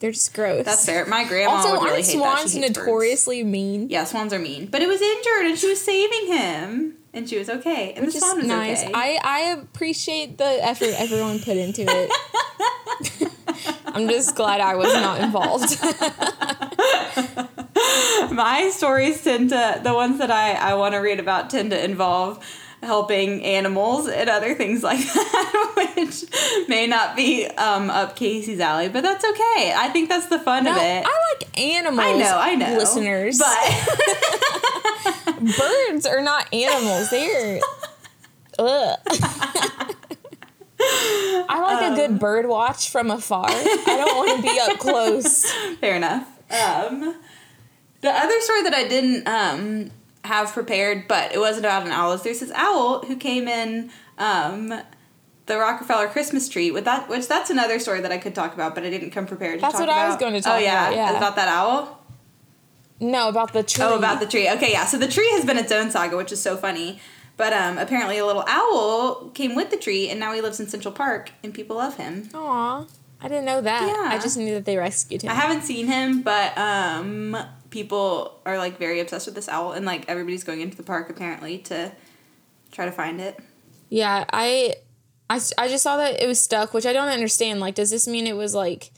they're 0.02 0.12
just 0.12 0.34
gross. 0.34 0.66
That's 0.66 0.86
fair. 0.86 1.06
My 1.06 1.24
grandma 1.24 1.52
Also, 1.56 1.72
would 1.80 1.86
really 1.86 2.02
hate 2.02 2.18
that. 2.18 2.38
swans 2.38 2.52
She 2.52 2.60
hates 2.60 2.68
birds. 2.74 2.78
notoriously 2.86 3.44
mean? 3.46 3.90
Yeah, 3.90 4.04
swans 4.04 4.34
are 4.34 4.40
mean. 4.40 4.66
But 4.66 4.82
it 4.82 4.90
was 4.90 5.02
injured 5.02 5.46
and 5.46 5.58
she 5.58 5.70
was 5.70 5.80
saving 5.82 6.28
him. 6.28 6.98
And 7.14 7.30
she 7.30 7.38
was 7.38 7.50
okay. 7.50 7.94
And 7.94 8.06
Which 8.06 8.16
the 8.16 8.22
swan 8.22 8.38
was 8.38 8.48
nice. 8.48 8.84
okay. 8.84 8.92
I, 8.94 9.20
I 9.24 9.40
appreciate 9.62 10.38
the 10.38 10.46
effort 10.66 10.90
everyone 10.98 11.40
put 11.40 11.56
into 11.58 11.86
it. 11.88 12.12
I'm 13.88 14.08
just 14.10 14.36
glad 14.36 14.60
I 14.62 14.76
was 14.76 14.94
not 14.94 15.22
involved. 15.22 15.78
My 18.32 18.70
stories 18.74 19.22
tend 19.24 19.50
to, 19.50 19.80
the 19.84 19.94
ones 19.94 20.20
that 20.20 20.32
I, 20.32 20.54
I 20.54 20.74
want 20.76 20.94
to 20.94 21.00
read 21.00 21.20
about, 21.20 21.50
tend 21.50 21.72
to 21.72 21.84
involve 21.84 22.40
helping 22.84 23.44
animals 23.44 24.08
and 24.08 24.30
other 24.30 24.56
things 24.56 24.82
like 24.84 25.00
that, 25.14 25.92
which 25.96 26.24
may 26.68 26.88
not 26.88 27.16
be 27.16 27.46
um, 27.46 27.90
up 27.90 28.16
Casey's 28.16 28.60
alley, 28.60 28.90
but 28.90 29.02
that's 29.02 29.24
okay. 29.24 29.74
I 29.76 29.90
think 29.94 30.10
that's 30.10 30.28
the 30.28 30.40
fun 30.40 30.64
No, 30.64 30.72
of 30.72 30.78
it. 30.78 31.06
I 31.06 31.34
like 31.34 31.60
animals. 31.60 32.08
I 32.08 32.14
know, 32.18 32.38
I 32.40 32.56
know. 32.56 32.78
Listeners. 32.78 33.38
But 33.40 33.58
birds 35.58 36.06
are 36.06 36.22
not 36.22 36.52
animals. 36.54 37.10
They're. 37.12 37.60
Ugh. 38.60 38.98
I 40.84 41.60
like 41.62 41.82
a 41.84 41.88
Um. 41.90 41.96
good 41.96 42.20
bird 42.20 42.48
watch 42.48 42.90
from 42.90 43.12
afar. 43.12 43.46
I 43.48 43.54
don't 43.86 44.16
want 44.18 44.38
to 44.38 44.42
be 44.52 44.60
up 44.60 44.80
close. 44.80 45.46
Fair 45.80 45.96
enough. 45.96 46.28
Um, 46.52 47.16
the 48.02 48.10
other 48.10 48.42
story 48.42 48.64
that 48.64 48.74
I 48.74 48.88
didn't 48.88 49.28
um, 49.28 49.92
have 50.24 50.52
prepared, 50.54 51.08
but 51.08 51.34
it 51.34 51.40
wasn't 51.40 51.66
about 51.66 51.86
an 51.86 51.92
owl, 51.92 52.18
there's 52.18 52.40
this 52.40 52.52
owl 52.54 53.04
who 53.06 53.16
came 53.16 53.48
in 53.48 53.92
um, 54.18 54.82
the 55.48 55.58
Rockefeller 55.58 56.08
Christmas 56.08 56.48
tree 56.48 56.72
with 56.72 56.86
that, 56.86 57.10
which 57.10 57.28
that's 57.28 57.50
another 57.50 57.80
story 57.80 58.02
that 58.02 58.12
I 58.12 58.18
could 58.18 58.36
talk 58.36 58.54
about, 58.54 58.76
but 58.76 58.84
I 58.84 58.90
didn't 58.90 59.12
come 59.12 59.26
prepared. 59.26 59.56
To 59.56 59.62
That's 59.62 59.74
talk 59.74 59.82
what 59.82 59.90
I 59.90 60.08
was 60.08 60.18
going 60.18 60.34
to 60.34 60.42
talk 60.42 60.54
about. 60.54 60.62
oh, 60.62 60.64
yeah, 60.64 60.88
about, 60.88 60.96
yeah. 60.96 61.18
about 61.18 61.36
that 61.36 61.48
owl. 61.48 61.98
No, 63.00 63.30
about 63.30 63.52
the 63.52 63.64
tree. 63.64 63.84
Oh, 63.84 63.98
about 63.98 64.20
the 64.20 64.28
tree. 64.28 64.48
Okay, 64.48 64.72
yeah. 64.72 64.86
So 64.86 64.98
the 64.98 65.08
tree 65.08 65.30
has 65.32 65.44
been 65.44 65.58
its 65.58 65.72
own 65.72 65.90
saga, 65.90 66.16
which 66.16 66.32
is 66.32 66.42
so 66.42 66.56
funny. 66.56 67.00
But 67.36 67.52
um, 67.54 67.80
apparently, 67.80 68.20
a 68.20 68.26
little 68.26 68.44
owl 68.48 69.32
came 69.34 69.56
with 69.56 69.72
the 69.72 69.78
tree, 69.78 70.10
and 70.10 70.20
now 70.20 70.34
he 70.34 70.42
lives 70.42 70.60
in 70.60 70.68
Central 70.68 70.94
Park, 70.94 71.32
and 71.44 71.52
people 71.52 71.78
love 71.78 71.98
him. 71.98 72.30
Aw, 72.36 72.86
I 73.20 73.28
didn't 73.28 73.46
know 73.46 73.62
that. 73.62 73.88
Yeah. 73.88 74.16
I 74.16 74.20
just 74.20 74.38
knew 74.38 74.54
that 74.54 74.66
they 74.66 74.78
rescued 74.78 75.24
him. 75.24 75.32
I 75.32 75.34
haven't 75.34 75.64
seen 75.64 75.88
him, 75.88 76.22
but 76.22 76.56
um, 76.58 77.36
people 77.72 78.40
are 78.46 78.58
like 78.60 78.78
very 78.78 79.00
obsessed 79.00 79.26
with 79.26 79.36
this 79.36 79.50
owl, 79.50 79.72
and 79.72 79.86
like 79.86 80.08
everybody's 80.08 80.44
going 80.44 80.62
into 80.62 80.78
the 80.78 80.84
park 80.84 81.10
apparently 81.10 81.58
to 81.58 81.92
try 82.72 82.86
to 82.86 82.92
find 82.92 83.20
it. 83.20 83.40
Yeah, 83.90 84.26
I 84.32 84.76
I, 85.30 85.40
I 85.58 85.68
just 85.68 85.82
saw 85.84 85.98
that 85.98 86.22
it 86.22 86.28
was 86.28 86.42
stuck, 86.42 86.74
which 86.74 86.86
I 86.86 86.94
don't 86.94 87.08
understand. 87.08 87.60
Like, 87.60 87.74
does 87.76 87.90
this 87.90 88.08
mean 88.08 88.28
it 88.28 88.36
was 88.36 88.54
like 88.54 88.92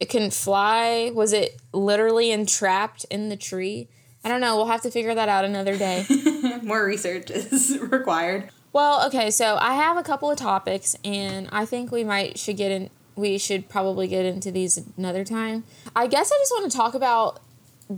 it 0.00 0.06
couldn't 0.06 0.32
fly? 0.32 1.10
Was 1.12 1.32
it 1.32 1.60
literally 1.72 2.30
entrapped 2.30 3.04
in 3.10 3.30
the 3.30 3.36
tree? 3.36 3.88
I 4.22 4.28
don't 4.28 4.40
know. 4.40 4.56
We'll 4.56 4.66
have 4.66 4.82
to 4.82 4.90
figure 4.90 5.14
that 5.14 5.28
out 5.28 5.44
another 5.44 5.76
day. 5.78 6.04
More 6.62 6.84
research 6.84 7.30
is 7.30 7.78
required. 7.80 8.50
well, 8.72 9.06
okay, 9.06 9.30
so 9.30 9.56
I 9.60 9.74
have 9.74 9.96
a 9.96 10.02
couple 10.02 10.30
of 10.30 10.36
topics, 10.36 10.94
and 11.04 11.48
I 11.50 11.64
think 11.64 11.90
we 11.90 12.04
might 12.04 12.38
should 12.38 12.56
get 12.56 12.70
in. 12.70 12.90
We 13.16 13.38
should 13.38 13.68
probably 13.68 14.06
get 14.06 14.24
into 14.24 14.52
these 14.52 14.78
another 14.96 15.24
time. 15.24 15.64
I 15.96 16.06
guess 16.06 16.30
I 16.30 16.36
just 16.38 16.52
want 16.52 16.70
to 16.70 16.76
talk 16.76 16.94
about 16.94 17.40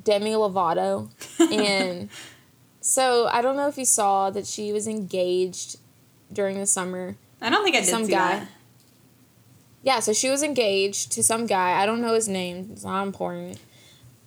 Demi 0.05 0.33
Lovato, 0.33 1.11
and 1.53 2.09
so 2.81 3.27
I 3.29 3.43
don't 3.43 3.57
know 3.57 3.69
if 3.69 3.77
you 3.77 3.85
saw 3.85 4.31
that 4.31 4.47
she 4.47 4.73
was 4.73 4.87
engaged 4.87 5.77
during 6.33 6.59
the 6.59 6.67
summer. 6.67 7.17
I 7.41 7.51
don't 7.51 7.65
think 7.65 7.77
I 7.77 7.81
did 7.81 7.89
Some 7.89 8.05
see 8.05 8.13
guy. 8.13 8.41
that. 8.41 8.49
Yeah, 9.83 10.01
so 10.01 10.13
she 10.13 10.29
was 10.29 10.43
engaged 10.43 11.13
to 11.13 11.23
some 11.23 11.47
guy. 11.47 11.81
I 11.83 11.87
don't 11.87 12.01
know 12.03 12.13
his 12.15 12.29
name. 12.29 12.69
It's 12.73 12.85
not 12.85 13.03
important. 13.07 13.59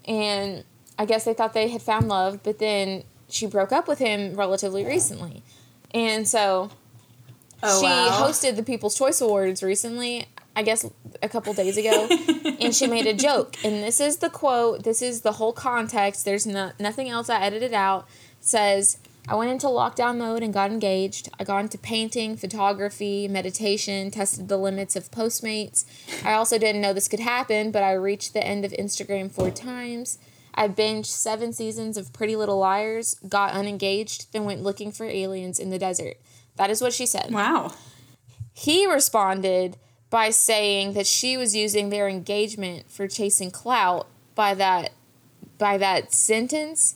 And 0.08 0.64
I 0.98 1.06
guess 1.06 1.24
they 1.26 1.34
thought 1.34 1.54
they 1.54 1.70
had 1.70 1.82
found 1.82 2.08
love, 2.08 2.42
but 2.44 2.58
then 2.60 3.04
she 3.30 3.46
broke 3.46 3.72
up 3.72 3.88
with 3.88 4.00
him 4.00 4.34
relatively 4.36 4.84
recently. 4.84 5.44
And 5.94 6.28
so 6.28 6.72
Oh 7.62 7.80
she 7.80 7.86
wow. 7.86 8.10
hosted 8.28 8.56
the 8.56 8.64
People's 8.64 8.96
Choice 8.98 9.22
Awards 9.22 9.62
recently, 9.64 10.26
I 10.56 10.64
guess 10.64 10.86
a 11.22 11.30
couple 11.30 11.54
days 11.54 11.78
ago, 11.78 12.08
and 12.60 12.76
she 12.76 12.88
made 12.88 13.08
a 13.08 13.14
joke. 13.14 13.56
And 13.64 13.84
this 13.84 14.00
is 14.00 14.18
the 14.18 14.30
quote, 14.30 14.84
this 14.84 15.02
is 15.02 15.22
the 15.22 15.34
whole 15.34 15.54
context. 15.54 16.26
There's 16.26 16.46
no, 16.46 16.72
nothing 16.80 17.10
else 17.10 17.30
I 17.30 17.42
edited 17.42 17.74
out. 17.74 18.08
It 18.40 18.46
says, 18.46 18.98
I 19.28 19.36
went 19.36 19.52
into 19.52 19.68
lockdown 19.68 20.18
mode 20.18 20.44
and 20.44 20.54
got 20.54 20.70
engaged. 20.70 21.30
I 21.40 21.44
got 21.44 21.60
into 21.60 21.78
painting, 21.78 22.36
photography, 22.36 23.28
meditation, 23.28 24.12
tested 24.12 24.50
the 24.50 24.58
limits 24.58 24.96
of 24.96 25.10
Postmates. 25.12 25.86
I 26.26 26.34
also 26.34 26.58
didn't 26.58 26.82
know 26.82 26.94
this 26.94 27.08
could 27.08 27.22
happen, 27.22 27.72
but 27.72 27.84
I 27.84 27.94
reached 27.94 28.34
the 28.34 28.46
end 28.46 28.66
of 28.66 28.72
Instagram 28.74 29.32
four 29.32 29.50
times. 29.50 30.20
I 30.54 30.68
binged 30.68 31.08
seven 31.08 31.54
seasons 31.54 31.98
of 31.98 32.14
Pretty 32.14 32.36
Little 32.36 32.60
Liars, 32.60 33.16
got 33.28 33.54
unengaged, 33.54 34.32
then 34.34 34.44
went 34.44 34.62
looking 34.62 34.92
for 34.92 35.06
aliens 35.06 35.58
in 35.58 35.70
the 35.70 35.80
desert. 35.80 36.18
That 36.58 36.70
is 36.70 36.82
what 36.82 36.94
she 36.94 37.06
said. 37.06 37.32
wow. 37.32 37.74
he 38.54 38.86
responded 38.86 39.78
by 40.14 40.30
saying 40.30 40.94
that 40.94 41.08
she 41.08 41.38
was 41.38 41.56
using 41.56 41.90
their 41.90 42.08
engagement 42.08 42.88
for 42.88 43.08
chasing 43.08 43.50
clout 43.50 44.06
by 44.36 44.54
that 44.54 44.92
by 45.58 45.76
that 45.76 46.14
sentence 46.14 46.96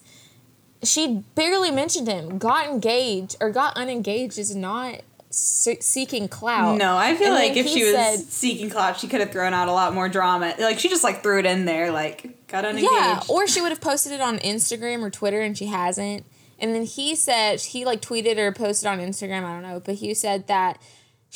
she 0.83 1.23
barely 1.33 1.71
mentioned 1.71 2.07
him 2.07 2.37
got 2.37 2.67
engaged 2.67 3.35
or 3.41 3.49
got 3.49 3.75
unengaged 3.75 4.37
is 4.37 4.55
not 4.55 5.01
seeking 5.31 6.27
clout 6.27 6.77
No, 6.77 6.95
I 6.95 7.15
feel 7.15 7.27
And 7.27 7.35
like 7.35 7.57
if 7.57 7.67
she 7.67 7.83
was 7.83 7.93
said- 7.95 8.19
seeking 8.19 8.69
clout, 8.69 8.99
she 8.99 9.07
could 9.07 9.19
have 9.19 9.31
thrown 9.31 9.51
out 9.53 9.67
a 9.67 9.71
lot 9.71 9.93
more 9.95 10.07
drama. 10.07 10.53
Like 10.59 10.77
she 10.79 10.87
just 10.87 11.03
like 11.03 11.21
threw 11.23 11.39
it 11.39 11.45
in 11.45 11.65
there, 11.65 11.91
like 11.91 12.47
got 12.47 12.65
unengaged. 12.65 12.91
Yeah, 12.91 13.19
or 13.27 13.47
she 13.47 13.61
would 13.61 13.71
have 13.71 13.81
posted 13.81 14.11
it 14.13 14.21
on 14.21 14.37
Instagram 14.39 15.01
or 15.01 15.09
Twitter 15.09 15.41
and 15.41 15.57
she 15.57 15.65
hasn't. 15.65 16.23
And 16.59 16.73
then 16.73 16.83
he 16.85 17.15
said 17.15 17.59
he 17.61 17.83
like 17.83 18.01
tweeted 18.01 18.37
or 18.37 18.51
posted 18.51 18.87
on 18.87 18.99
Instagram, 18.99 19.43
I 19.43 19.53
don't 19.53 19.63
know, 19.63 19.81
but 19.83 19.95
he 19.95 20.13
said 20.13 20.47
that 20.47 20.79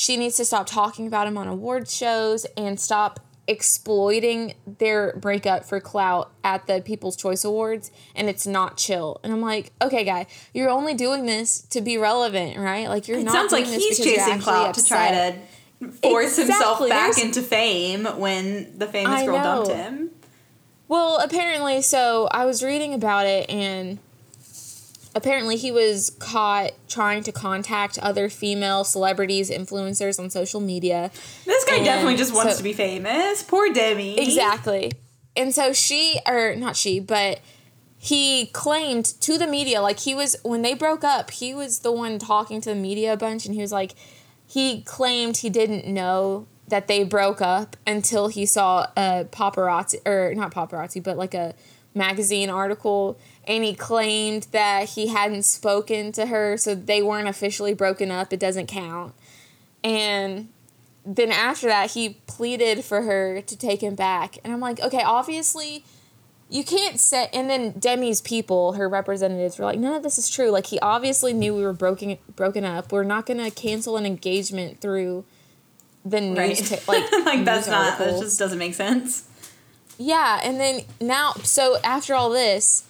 she 0.02 0.18
needs 0.18 0.36
to 0.36 0.44
stop 0.44 0.66
talking 0.66 1.06
about 1.06 1.28
him 1.28 1.38
on 1.38 1.48
award 1.48 1.88
shows 1.88 2.44
and 2.58 2.80
stop 2.80 3.20
exploiting 3.48 4.56
their 4.66 5.16
breakup 5.18 5.64
for 5.64 5.80
clout 5.80 6.32
at 6.44 6.66
the 6.66 6.82
People's 6.82 7.16
Choice 7.16 7.44
Awards 7.44 7.92
and 8.16 8.28
it's 8.28 8.48
not 8.48 8.78
chill. 8.78 9.20
And 9.24 9.32
I'm 9.32 9.42
like, 9.42 9.72
okay, 9.80 10.04
guy, 10.04 10.26
you're 10.56 10.72
only 10.72 10.96
doing 10.96 11.28
this 11.28 11.62
to 11.70 11.82
be 11.82 12.00
relevant, 12.00 12.58
right? 12.58 12.88
Like 12.88 13.08
you're 13.08 13.20
it 13.20 13.26
not 13.26 13.34
sounds 13.34 13.52
like 13.52 13.68
he's 13.68 14.00
chasing 14.00 14.40
clout 14.40 14.74
to 14.74 14.84
try 14.84 15.12
to 15.80 15.92
force 15.92 16.36
himself 16.36 16.80
back 16.80 17.14
there's- 17.14 17.24
into 17.24 17.44
fame 17.44 18.06
when 18.06 18.76
the 18.80 18.88
famous 18.88 19.22
I 19.22 19.26
girl 19.28 19.36
dumped 19.44 19.72
him. 19.72 20.10
Well, 20.88 21.20
apparently, 21.20 21.84
so 21.84 22.28
I 22.32 22.46
was 22.46 22.64
reading 22.64 22.94
about 22.96 23.26
it, 23.28 23.50
and 23.50 24.00
apparently 25.16 25.58
he 25.58 25.72
was 25.72 26.10
caught 26.20 26.72
trying 26.88 27.24
to 27.24 27.32
contact 27.32 27.98
other 28.00 28.30
female 28.30 28.84
celebrities, 28.84 29.50
influencers 29.50 30.20
on 30.20 30.30
social 30.30 30.60
media. 30.62 31.12
This 31.46 31.66
guy 31.66 31.78
And 31.78 31.86
definitely 31.86 32.18
just 32.18 32.34
wants 32.34 32.54
so- 32.54 32.58
to 32.58 32.64
be 32.64 32.74
famous. 32.74 33.44
Poor 33.44 33.72
Demi. 33.74 34.20
Exactly. 34.20 34.92
And 35.36 35.54
so 35.54 35.72
she, 35.74 36.20
or 36.28 36.56
not 36.56 36.76
she, 36.76 37.00
but 37.00 37.40
he 37.98 38.48
claimed 38.48 39.06
to 39.22 39.38
the 39.38 39.48
media, 39.48 39.82
like 39.82 40.00
he 40.00 40.14
was, 40.16 40.36
when 40.44 40.62
they 40.62 40.74
broke 40.74 41.04
up, 41.04 41.32
he 41.32 41.54
was 41.54 41.80
the 41.80 41.92
one 41.92 42.18
talking 42.20 42.60
to 42.62 42.70
the 42.70 42.76
media 42.76 43.14
a 43.14 43.18
bunch, 43.18 43.46
and 43.46 43.54
he 43.56 43.62
was 43.62 43.72
like, 43.72 43.94
he 44.48 44.82
claimed 44.82 45.38
he 45.38 45.50
didn't 45.50 45.88
know 45.88 46.48
that 46.68 46.88
they 46.88 47.04
broke 47.04 47.42
up 47.42 47.78
until 47.86 48.28
he 48.28 48.46
saw 48.46 48.88
a 48.98 49.26
paparazzi, 49.32 50.06
or 50.06 50.34
not 50.36 50.52
paparazzi, 50.54 51.02
but 51.04 51.16
like 51.16 51.34
a 51.34 51.54
magazine 51.94 52.50
article, 52.50 53.18
and 53.48 53.64
he 53.64 53.74
claimed 53.74 54.48
that 54.52 54.90
he 54.90 55.08
hadn't 55.08 55.44
spoken 55.44 56.12
to 56.14 56.28
her, 56.28 56.58
so 56.58 56.76
they 56.76 57.02
weren't 57.02 57.28
officially 57.28 57.74
broken 57.74 58.12
up. 58.12 58.32
It 58.32 58.40
doesn't 58.40 58.68
count. 58.68 59.14
And 59.84 60.50
then 61.06 61.32
after 61.32 61.68
that, 61.68 61.92
he 61.92 62.18
pleaded 62.28 62.84
for 62.86 63.02
her 63.02 63.42
to 63.42 63.58
take 63.58 63.82
him 63.82 63.96
back. 63.96 64.38
And 64.44 64.54
I'm 64.54 64.60
like, 64.60 64.80
okay, 64.80 65.02
obviously, 65.04 65.84
you 66.50 66.64
can't 66.64 67.00
say. 67.00 67.30
And 67.34 67.50
then 67.50 67.74
Demi's 67.74 68.22
people, 68.22 68.74
her 68.74 68.88
representatives, 68.88 69.58
were 69.58 69.66
like, 69.66 69.80
none 69.80 69.96
of 69.96 70.04
this 70.04 70.18
is 70.18 70.30
true. 70.30 70.52
Like, 70.52 70.68
he 70.68 70.80
obviously 70.80 71.34
knew 71.34 71.56
we 71.56 71.64
were 71.64 71.74
broken 71.74 72.18
broken 72.36 72.64
up. 72.64 72.92
We're 72.92 73.04
not 73.04 73.26
gonna 73.26 73.50
cancel 73.50 73.98
an 73.98 74.06
engagement 74.06 74.80
through 74.82 75.26
the 76.06 76.22
news. 76.22 76.38
Right. 76.72 76.82
ta- 76.86 76.92
like, 76.92 77.12
like 77.26 77.46
that's 77.46 77.68
not 77.68 77.98
that 77.98 78.20
just 78.20 78.38
doesn't 78.38 78.60
make 78.60 78.76
sense. 78.76 79.28
Yeah, 80.02 80.40
and 80.44 80.60
then 80.60 80.82
now, 81.00 81.34
so 81.44 81.78
after 81.84 82.16
all 82.16 82.32
this, 82.32 82.84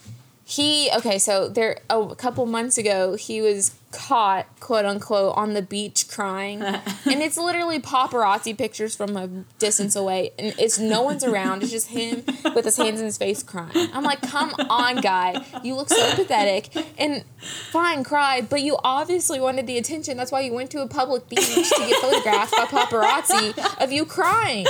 he 0.46 0.90
okay. 0.96 1.18
So 1.18 1.46
there, 1.46 1.80
a 1.90 2.14
couple 2.16 2.46
months 2.46 2.78
ago, 2.78 3.16
he 3.16 3.42
was 3.42 3.74
caught, 3.92 4.46
quote 4.60 4.84
unquote, 4.84 5.36
on 5.36 5.54
the 5.54 5.62
beach 5.62 6.08
crying, 6.08 6.62
and 6.62 6.82
it's 7.06 7.36
literally 7.36 7.78
paparazzi 7.78 8.56
pictures 8.56 8.96
from 8.96 9.16
a 9.16 9.28
distance 9.58 9.94
away, 9.94 10.32
and 10.38 10.54
it's 10.58 10.78
no 10.78 11.02
one's 11.02 11.22
around. 11.22 11.62
It's 11.62 11.70
just 11.70 11.88
him 11.88 12.24
with 12.54 12.64
his 12.64 12.76
hands 12.76 12.98
in 12.98 13.06
his 13.06 13.18
face 13.18 13.42
crying. 13.42 13.70
I'm 13.92 14.02
like, 14.02 14.22
come 14.22 14.54
on, 14.68 14.96
guy, 14.96 15.44
you 15.62 15.74
look 15.74 15.88
so 15.88 16.14
pathetic. 16.14 16.74
And 16.98 17.24
fine, 17.70 18.04
cry, 18.04 18.40
but 18.40 18.62
you 18.62 18.78
obviously 18.82 19.40
wanted 19.40 19.66
the 19.66 19.78
attention. 19.78 20.16
That's 20.16 20.32
why 20.32 20.40
you 20.40 20.52
went 20.52 20.70
to 20.72 20.82
a 20.82 20.88
public 20.88 21.28
beach 21.28 21.40
to 21.40 21.86
get 21.86 22.00
photographed 22.00 22.52
by 22.52 22.64
paparazzi 22.66 23.82
of 23.82 23.92
you 23.92 24.04
crying, 24.04 24.66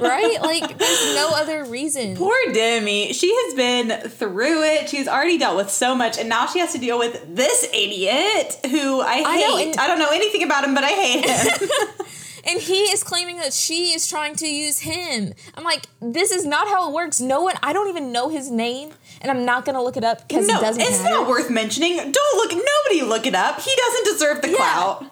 right? 0.00 0.38
Like, 0.40 0.78
there's 0.78 1.14
no 1.14 1.30
other 1.34 1.64
reason. 1.64 2.16
Poor 2.16 2.36
Demi. 2.52 3.12
She 3.12 3.34
has 3.34 3.54
been 3.54 4.10
through 4.10 4.62
it. 4.62 4.88
She's 4.88 5.08
already 5.08 5.38
dealt 5.38 5.56
with 5.56 5.70
so 5.70 5.94
much, 5.94 6.18
and 6.18 6.28
now 6.28 6.46
she 6.46 6.58
has 6.58 6.72
to 6.72 6.78
deal 6.78 6.98
with 6.98 7.34
this 7.34 7.64
idiot 7.72 8.58
who 8.68 9.00
I 9.00 9.14
hate. 9.16 9.26
I 9.26 9.34
I, 9.34 9.40
know, 9.40 9.58
and- 9.58 9.74
don't 9.74 9.98
know 9.98 10.10
anything 10.12 10.42
about 10.42 10.64
him, 10.64 10.74
but 10.74 10.84
I 10.84 10.88
hate 10.90 11.24
him. 11.28 11.68
And 12.48 12.60
he 12.60 12.82
is 12.92 13.02
claiming 13.02 13.38
that 13.38 13.52
she 13.52 13.92
is 13.92 14.06
trying 14.08 14.36
to 14.36 14.46
use 14.46 14.78
him. 14.78 15.34
I'm 15.56 15.64
like, 15.64 15.82
this 16.00 16.30
is 16.30 16.46
not 16.46 16.68
how 16.68 16.88
it 16.88 16.94
works. 16.94 17.20
No 17.20 17.42
one, 17.42 17.56
I 17.60 17.72
don't 17.72 17.88
even 17.88 18.12
know 18.12 18.28
his 18.28 18.52
name, 18.52 18.90
and 19.20 19.32
I'm 19.32 19.44
not 19.44 19.64
gonna 19.64 19.82
look 19.82 19.96
it 19.96 20.04
up 20.04 20.28
because 20.28 20.46
no, 20.46 20.58
it 20.58 20.60
doesn't 20.60 20.80
it's 20.80 21.02
matter. 21.02 21.12
not 21.16 21.28
worth 21.28 21.50
mentioning. 21.50 21.96
Don't 21.96 22.36
look. 22.36 22.52
Nobody 22.52 23.02
look 23.02 23.26
it 23.26 23.34
up. 23.34 23.58
He 23.60 23.72
doesn't 23.76 24.04
deserve 24.12 24.42
the 24.42 24.50
Yeah. 24.50 24.56
clout. 24.58 25.06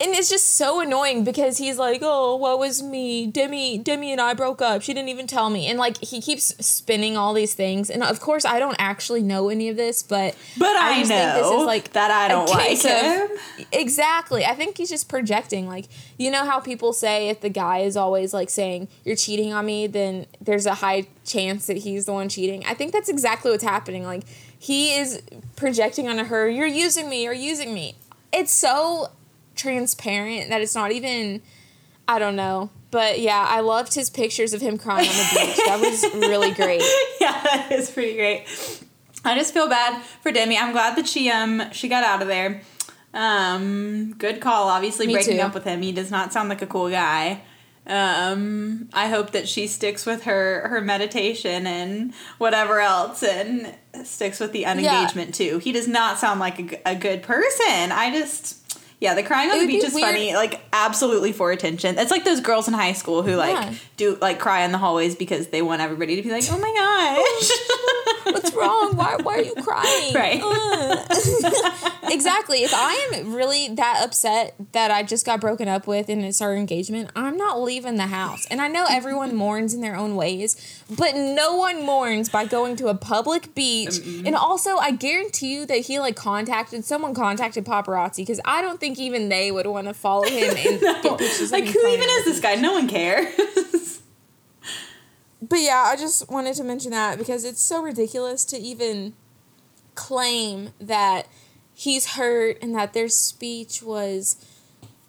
And 0.00 0.12
it's 0.12 0.28
just 0.28 0.54
so 0.54 0.80
annoying 0.80 1.22
because 1.22 1.58
he's 1.58 1.78
like, 1.78 2.00
"Oh, 2.02 2.34
what 2.36 2.58
was 2.58 2.82
me? 2.82 3.26
Demi, 3.28 3.78
Demi 3.78 4.10
and 4.10 4.20
I 4.20 4.34
broke 4.34 4.60
up. 4.60 4.82
She 4.82 4.92
didn't 4.92 5.08
even 5.08 5.26
tell 5.28 5.50
me." 5.50 5.66
And 5.68 5.78
like 5.78 5.98
he 5.98 6.20
keeps 6.20 6.46
spinning 6.66 7.16
all 7.16 7.32
these 7.32 7.54
things, 7.54 7.90
and 7.90 8.02
of 8.02 8.18
course, 8.20 8.44
I 8.44 8.58
don't 8.58 8.76
actually 8.78 9.22
know 9.22 9.48
any 9.50 9.68
of 9.68 9.76
this, 9.76 10.02
but 10.02 10.34
But 10.58 10.74
I, 10.76 10.98
just 10.98 11.10
know 11.10 11.64
that 11.92 12.10
I 12.10 12.28
don't 12.28 12.48
like 12.48 12.66
case 12.66 12.84
of- 12.84 12.90
him. 12.90 13.28
Exactly. 13.72 14.44
I 14.44 14.54
think 14.54 14.76
he's 14.78 14.90
just 14.90 15.08
projecting. 15.08 15.68
Like, 15.68 15.86
you 16.18 16.30
know 16.30 16.44
how 16.44 16.58
people 16.58 16.92
say 16.92 17.28
if 17.28 17.40
the 17.40 17.48
guy 17.48 17.78
is 17.78 17.96
always 17.96 18.34
like 18.34 18.50
saying, 18.50 18.88
You're 19.04 19.16
cheating 19.16 19.52
on 19.52 19.64
me, 19.64 19.86
then 19.86 20.26
there's 20.40 20.66
a 20.66 20.74
high 20.74 21.06
chance 21.24 21.66
that 21.68 21.78
he's 21.78 22.06
the 22.06 22.12
one 22.12 22.28
cheating. 22.28 22.64
I 22.66 22.74
think 22.74 22.92
that's 22.92 23.08
exactly 23.08 23.50
what's 23.52 23.62
happening. 23.64 24.02
Like, 24.04 24.24
he 24.58 24.96
is 24.96 25.22
projecting 25.56 26.08
onto 26.08 26.24
her, 26.24 26.48
You're 26.48 26.66
using 26.66 27.08
me, 27.08 27.22
you're 27.22 27.32
using 27.32 27.72
me. 27.72 27.94
It's 28.32 28.50
so 28.52 29.10
transparent 29.54 30.50
that 30.50 30.60
it's 30.60 30.74
not 30.74 30.92
even, 30.92 31.42
I 32.08 32.18
don't 32.18 32.36
know. 32.36 32.70
But 32.90 33.20
yeah, 33.20 33.44
I 33.48 33.60
loved 33.60 33.94
his 33.94 34.08
pictures 34.08 34.52
of 34.52 34.60
him 34.60 34.78
crying 34.78 35.08
on 35.08 35.14
the 35.16 35.40
beach. 35.40 35.56
That 35.66 35.80
was 35.80 36.04
really 36.14 36.52
great. 36.52 36.82
yeah, 37.20 37.40
that 37.42 37.72
is 37.72 37.90
pretty 37.90 38.14
great. 38.14 38.46
I 39.24 39.36
just 39.36 39.52
feel 39.52 39.68
bad 39.68 40.00
for 40.22 40.30
Demi. 40.30 40.56
I'm 40.56 40.72
glad 40.72 40.96
that 40.96 41.08
she 41.08 41.28
um 41.30 41.72
she 41.72 41.88
got 41.88 42.04
out 42.04 42.22
of 42.22 42.28
there. 42.28 42.62
Um, 43.14 44.14
good 44.18 44.40
call. 44.40 44.68
Obviously, 44.68 45.06
Me 45.06 45.14
breaking 45.14 45.36
too. 45.38 45.42
up 45.42 45.54
with 45.54 45.64
him. 45.64 45.82
He 45.82 45.92
does 45.92 46.10
not 46.10 46.32
sound 46.32 46.48
like 46.48 46.62
a 46.62 46.66
cool 46.66 46.90
guy. 46.90 47.42
Um, 47.86 48.88
I 48.92 49.08
hope 49.08 49.32
that 49.32 49.48
she 49.48 49.66
sticks 49.66 50.06
with 50.06 50.24
her 50.24 50.68
her 50.68 50.80
meditation 50.80 51.66
and 51.66 52.14
whatever 52.38 52.80
else, 52.80 53.22
and 53.22 53.74
sticks 54.04 54.40
with 54.40 54.52
the 54.52 54.64
unengagement 54.64 55.34
too. 55.34 55.58
He 55.58 55.72
does 55.72 55.86
not 55.88 56.18
sound 56.18 56.40
like 56.40 56.80
a 56.84 56.94
good 56.94 57.22
person. 57.22 57.92
I 57.92 58.10
just. 58.12 58.63
Yeah, 59.00 59.14
the 59.14 59.22
crying 59.22 59.50
on 59.50 59.56
It 59.56 59.58
the 59.60 59.64
would 59.66 59.68
be 59.72 59.74
beach 59.76 59.84
is 59.84 59.94
weird- 59.94 60.06
funny, 60.06 60.34
like 60.34 60.60
absolutely 60.72 61.32
for 61.32 61.52
attention. 61.52 61.98
It's 61.98 62.10
like 62.10 62.24
those 62.24 62.40
girls 62.40 62.68
in 62.68 62.74
high 62.74 62.92
school 62.94 63.22
who 63.22 63.34
like 63.36 63.50
Yeah. 63.54 63.74
do 63.96 64.18
like 64.20 64.38
cry 64.38 64.62
in 64.64 64.72
the 64.72 64.78
hallways 64.78 65.14
because 65.14 65.48
they 65.48 65.60
want 65.62 65.82
everybody 65.82 66.16
to 66.16 66.22
be 66.22 66.30
like, 66.30 66.44
"Oh 66.50 66.58
my 66.58 66.72
gosh." 66.74 68.32
What's 68.34 68.54
wrong? 68.54 68.96
Why, 68.96 69.16
why 69.22 69.34
are 69.34 69.42
you 69.42 69.54
crying? 69.56 70.14
Right. 70.14 70.40
Exactly. 72.06 72.58
If 72.62 72.72
I 72.74 72.92
am 73.14 73.34
really 73.34 73.68
that 73.74 74.02
upset 74.04 74.54
that 74.72 74.90
I 74.90 75.02
just 75.02 75.24
got 75.26 75.40
broken 75.40 75.68
up 75.68 75.86
with 75.86 76.08
and 76.10 76.22
it's 76.22 76.40
our 76.42 76.54
engagement, 76.54 77.10
I'm 77.16 77.36
not 77.36 77.60
leaving 77.62 77.96
the 77.96 78.06
house. 78.06 78.46
And 78.50 78.60
I 78.60 78.68
know 78.68 78.84
everyone 78.88 79.34
mourns 79.34 79.72
in 79.74 79.80
their 79.80 79.96
own 79.96 80.14
ways, 80.14 80.56
but 80.88 81.14
no 81.16 81.56
one 81.56 81.84
mourns 81.84 82.28
by 82.28 82.44
going 82.44 82.76
to 82.76 82.88
a 82.88 82.94
public 82.94 83.54
beach. 83.54 83.98
And 84.24 84.34
also, 84.36 84.76
I 84.76 84.90
guarantee 84.92 85.54
you 85.54 85.66
that 85.66 85.78
he 85.78 85.98
like 85.98 86.14
contacted 86.14 86.84
someone 86.84 87.14
contacted 87.14 87.64
paparazzi 87.64 88.18
because 88.18 88.40
I 88.44 88.60
don't 88.62 88.78
think 88.78 88.83
even 88.84 89.28
they 89.28 89.50
would 89.50 89.66
want 89.66 89.88
to 89.88 89.94
follow 89.94 90.24
him 90.24 90.56
and 90.56 90.80
get 91.02 91.02
pictures 91.18 91.52
like 91.52 91.64
who 91.64 91.86
even 91.86 92.08
is 92.08 92.24
this 92.24 92.40
guy? 92.40 92.54
No 92.54 92.72
one 92.72 92.88
cares. 92.88 93.34
But 95.48 95.60
yeah, 95.60 95.84
I 95.86 95.96
just 95.96 96.30
wanted 96.30 96.54
to 96.54 96.64
mention 96.64 96.90
that 96.92 97.18
because 97.18 97.44
it's 97.44 97.60
so 97.60 97.82
ridiculous 97.82 98.44
to 98.46 98.56
even 98.56 99.12
claim 99.94 100.70
that 100.80 101.28
he's 101.74 102.14
hurt 102.14 102.58
and 102.62 102.74
that 102.74 102.92
their 102.92 103.08
speech 103.08 103.82
was 103.82 104.36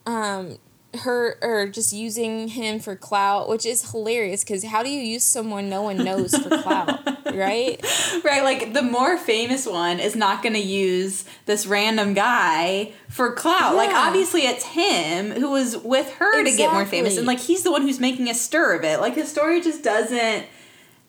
um 0.05 0.57
her 0.97 1.37
or 1.41 1.67
just 1.67 1.93
using 1.93 2.47
him 2.47 2.79
for 2.79 2.95
clout, 2.95 3.49
which 3.49 3.65
is 3.65 3.91
hilarious 3.91 4.43
because 4.43 4.63
how 4.63 4.83
do 4.83 4.89
you 4.89 5.01
use 5.01 5.23
someone 5.23 5.69
no 5.69 5.81
one 5.81 5.97
knows 5.97 6.35
for 6.35 6.49
clout, 6.49 7.05
right? 7.33 7.83
right, 8.23 8.43
like 8.43 8.73
the 8.73 8.81
more 8.81 9.17
famous 9.17 9.65
one 9.65 9.99
is 9.99 10.15
not 10.15 10.41
going 10.41 10.53
to 10.53 10.59
use 10.61 11.25
this 11.45 11.65
random 11.65 12.13
guy 12.13 12.91
for 13.09 13.33
clout. 13.33 13.75
Like 13.75 13.93
obviously 13.93 14.41
it's 14.41 14.63
him 14.63 15.31
who 15.31 15.51
was 15.51 15.77
with 15.77 16.11
her 16.13 16.43
to 16.43 16.55
get 16.55 16.71
more 16.73 16.85
famous 16.85 17.17
and 17.17 17.27
like 17.27 17.39
he's 17.39 17.63
the 17.63 17.71
one 17.71 17.81
who's 17.81 17.99
making 17.99 18.29
a 18.29 18.33
stir 18.33 18.75
of 18.75 18.83
it. 18.83 18.99
Like 18.99 19.15
his 19.15 19.29
story 19.29 19.61
just 19.61 19.83
doesn't 19.83 20.45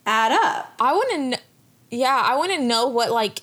add 0.04 0.32
up. 0.32 0.72
I 0.80 0.92
want 0.92 1.10
to, 1.10 1.16
kn- 1.16 1.40
yeah, 1.90 2.22
I 2.24 2.36
want 2.36 2.52
to 2.52 2.60
know 2.60 2.88
what 2.88 3.10
like 3.10 3.40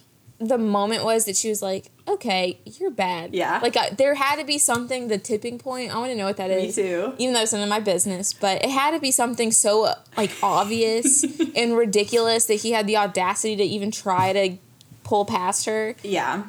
the 0.47 0.57
moment 0.57 1.03
was 1.03 1.25
that 1.25 1.35
she 1.35 1.49
was 1.49 1.61
like, 1.61 1.85
"Okay, 2.07 2.59
you're 2.65 2.91
bad." 2.91 3.33
Yeah. 3.33 3.59
Like 3.61 3.97
there 3.97 4.15
had 4.15 4.37
to 4.37 4.45
be 4.45 4.57
something, 4.57 5.07
the 5.07 5.17
tipping 5.17 5.57
point. 5.59 5.93
I 5.93 5.97
want 5.97 6.11
to 6.11 6.17
know 6.17 6.25
what 6.25 6.37
that 6.37 6.49
Me 6.49 6.67
is. 6.67 6.75
too. 6.75 7.13
Even 7.17 7.33
though 7.33 7.41
it's 7.41 7.53
none 7.53 7.63
of 7.63 7.69
my 7.69 7.79
business, 7.79 8.33
but 8.33 8.63
it 8.63 8.69
had 8.69 8.91
to 8.91 8.99
be 8.99 9.11
something 9.11 9.51
so 9.51 9.85
uh, 9.85 9.95
like 10.17 10.31
obvious 10.41 11.23
and 11.55 11.75
ridiculous 11.77 12.45
that 12.45 12.55
he 12.55 12.71
had 12.71 12.87
the 12.87 12.97
audacity 12.97 13.55
to 13.55 13.63
even 13.63 13.91
try 13.91 14.33
to 14.33 14.57
pull 15.03 15.25
past 15.25 15.65
her. 15.65 15.95
Yeah. 16.03 16.43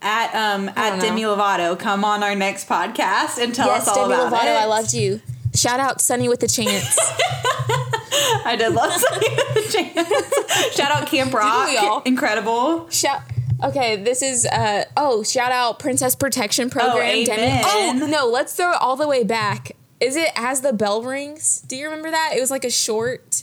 At 0.00 0.32
um 0.34 0.68
at 0.76 1.00
Demi 1.00 1.22
Lovato, 1.22 1.76
come 1.78 2.04
on 2.04 2.22
our 2.22 2.34
next 2.36 2.68
podcast 2.68 3.42
and 3.42 3.52
tell 3.54 3.66
yes, 3.66 3.82
us 3.82 3.96
all 3.96 4.08
Demi 4.08 4.14
about 4.14 4.32
Lovato, 4.32 4.44
it. 4.44 4.56
I 4.62 4.64
loved 4.66 4.94
you. 4.94 5.20
Shout 5.54 5.80
out 5.80 6.00
Sonny 6.00 6.28
with 6.28 6.38
the 6.40 6.46
Chance. 6.46 6.96
I 8.44 8.54
did 8.56 8.72
love 8.72 8.92
Sonny 8.92 9.28
with 9.28 9.54
the 9.54 9.72
Chance. 9.72 10.74
Shout 10.76 10.92
out 10.92 11.06
Camp 11.08 11.32
Rock. 11.34 12.06
Incredible. 12.06 12.88
Shout. 12.90 13.22
Okay, 13.62 13.96
this 13.96 14.22
is 14.22 14.46
uh 14.46 14.84
oh, 14.96 15.22
shout 15.22 15.50
out 15.50 15.78
Princess 15.78 16.14
Protection 16.14 16.70
Program. 16.70 16.96
Oh, 17.28 17.32
amen. 17.32 17.62
Oh 18.02 18.06
no, 18.08 18.26
let's 18.26 18.54
throw 18.54 18.70
it 18.72 18.78
all 18.80 18.96
the 18.96 19.08
way 19.08 19.24
back. 19.24 19.72
Is 20.00 20.14
it 20.14 20.30
as 20.36 20.60
the 20.60 20.72
bell 20.72 21.02
rings? 21.02 21.60
Do 21.62 21.76
you 21.76 21.86
remember 21.86 22.10
that? 22.10 22.34
It 22.36 22.40
was 22.40 22.52
like 22.52 22.64
a 22.64 22.70
short, 22.70 23.42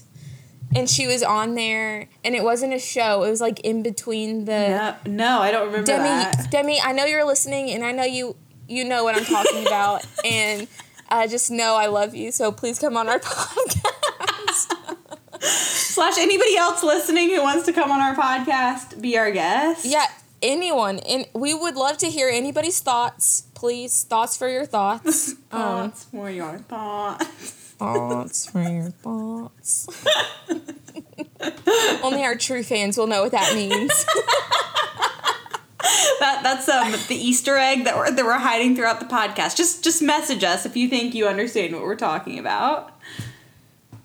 and 0.73 0.89
she 0.89 1.05
was 1.05 1.21
on 1.21 1.55
there, 1.55 2.07
and 2.23 2.33
it 2.33 2.43
wasn't 2.43 2.73
a 2.73 2.79
show. 2.79 3.23
It 3.23 3.29
was 3.29 3.41
like 3.41 3.59
in 3.61 3.83
between 3.83 4.45
the 4.45 4.69
No, 4.69 4.95
no, 5.05 5.39
I 5.41 5.51
don't 5.51 5.65
remember 5.67 5.85
Demi. 5.87 6.03
that. 6.05 6.47
Demi, 6.49 6.79
I 6.81 6.93
know 6.93 7.03
you're 7.03 7.25
listening, 7.25 7.71
and 7.71 7.83
I 7.83 7.91
know 7.91 8.05
you 8.05 8.37
you 8.69 8.85
know 8.85 9.03
what 9.03 9.15
I'm 9.17 9.25
talking 9.25 9.67
about, 9.67 10.05
and 10.25 10.67
uh, 11.09 11.27
just 11.27 11.51
know 11.51 11.75
I 11.75 11.87
love 11.87 12.15
you. 12.15 12.31
So 12.31 12.53
please 12.53 12.79
come 12.79 12.95
on 12.95 13.09
our 13.09 13.19
podcast. 13.19 13.91
Slash 15.45 16.17
anybody 16.17 16.57
else 16.57 16.83
listening 16.83 17.29
who 17.29 17.41
wants 17.41 17.65
to 17.65 17.73
come 17.73 17.91
on 17.91 18.01
our 18.01 18.15
podcast, 18.15 18.99
be 19.01 19.17
our 19.17 19.31
guest. 19.31 19.85
Yeah, 19.85 20.05
anyone. 20.41 20.99
And 20.99 21.27
we 21.33 21.53
would 21.53 21.75
love 21.75 21.97
to 21.99 22.07
hear 22.07 22.29
anybody's 22.29 22.79
thoughts. 22.79 23.43
Please, 23.53 24.03
thoughts 24.03 24.35
for 24.37 24.49
your 24.49 24.65
thoughts. 24.65 25.31
Um, 25.51 25.91
Thoughts 25.91 26.03
for 26.05 26.29
your 26.29 26.57
thoughts. 26.59 27.25
thoughts 27.77 28.45
for 28.49 28.61
your 28.61 28.89
thoughts. 28.89 29.87
Only 32.03 32.23
our 32.23 32.35
true 32.35 32.63
fans 32.63 32.97
will 32.97 33.07
know 33.07 33.23
what 33.23 33.31
that 33.31 33.53
means. 33.55 34.05
That 36.19 36.41
that's 36.43 36.67
um 36.69 36.91
the 37.07 37.15
Easter 37.15 37.57
egg 37.57 37.83
that 37.83 37.95
we're 37.95 38.09
that 38.09 38.25
we're 38.25 38.39
hiding 38.39 38.75
throughout 38.75 38.99
the 38.99 39.05
podcast. 39.05 39.55
Just 39.55 39.83
just 39.83 40.01
message 40.01 40.43
us 40.43 40.65
if 40.65 40.75
you 40.75 40.87
think 40.87 41.13
you 41.13 41.27
understand 41.27 41.73
what 41.75 41.83
we're 41.83 41.95
talking 41.95 42.39
about. 42.39 42.94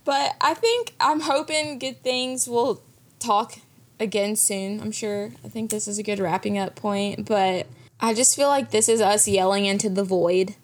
But 0.05 0.35
I 0.41 0.55
think 0.55 0.95
I'm 1.01 1.21
hoping 1.21 1.79
good 1.79 2.03
things 2.03 2.49
will 2.49 2.83
talk 3.19 3.59
again 3.99 4.37
soon. 4.37 4.81
I'm 4.81 4.93
sure. 4.93 5.31
I 5.45 5.49
think 5.49 5.71
this 5.71 5.87
is 5.87 5.99
a 5.99 6.03
good 6.03 6.19
wrapping 6.19 6.59
up 6.59 6.75
point. 6.75 7.27
But 7.27 7.67
I 8.01 8.15
just 8.15 8.35
feel 8.37 8.49
like 8.49 8.71
this 8.71 8.89
is 8.89 9.01
us 9.01 9.29
yelling 9.29 9.67
into 9.67 9.89
the 9.91 10.05
void. 10.05 10.55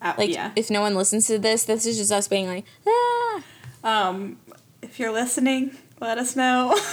Uh, 0.00 0.14
Like, 0.18 0.30
yeah. 0.30 0.52
if 0.56 0.70
no 0.70 0.80
one 0.80 0.94
listens 0.94 1.26
to 1.28 1.38
this, 1.38 1.64
this 1.64 1.86
is 1.86 1.96
just 1.98 2.12
us 2.12 2.28
being 2.28 2.46
like, 2.46 2.64
ah. 2.86 3.42
Um, 3.82 4.38
if 4.80 4.98
you're 4.98 5.12
listening, 5.12 5.76
let 6.00 6.18
us 6.18 6.36
know. 6.36 6.74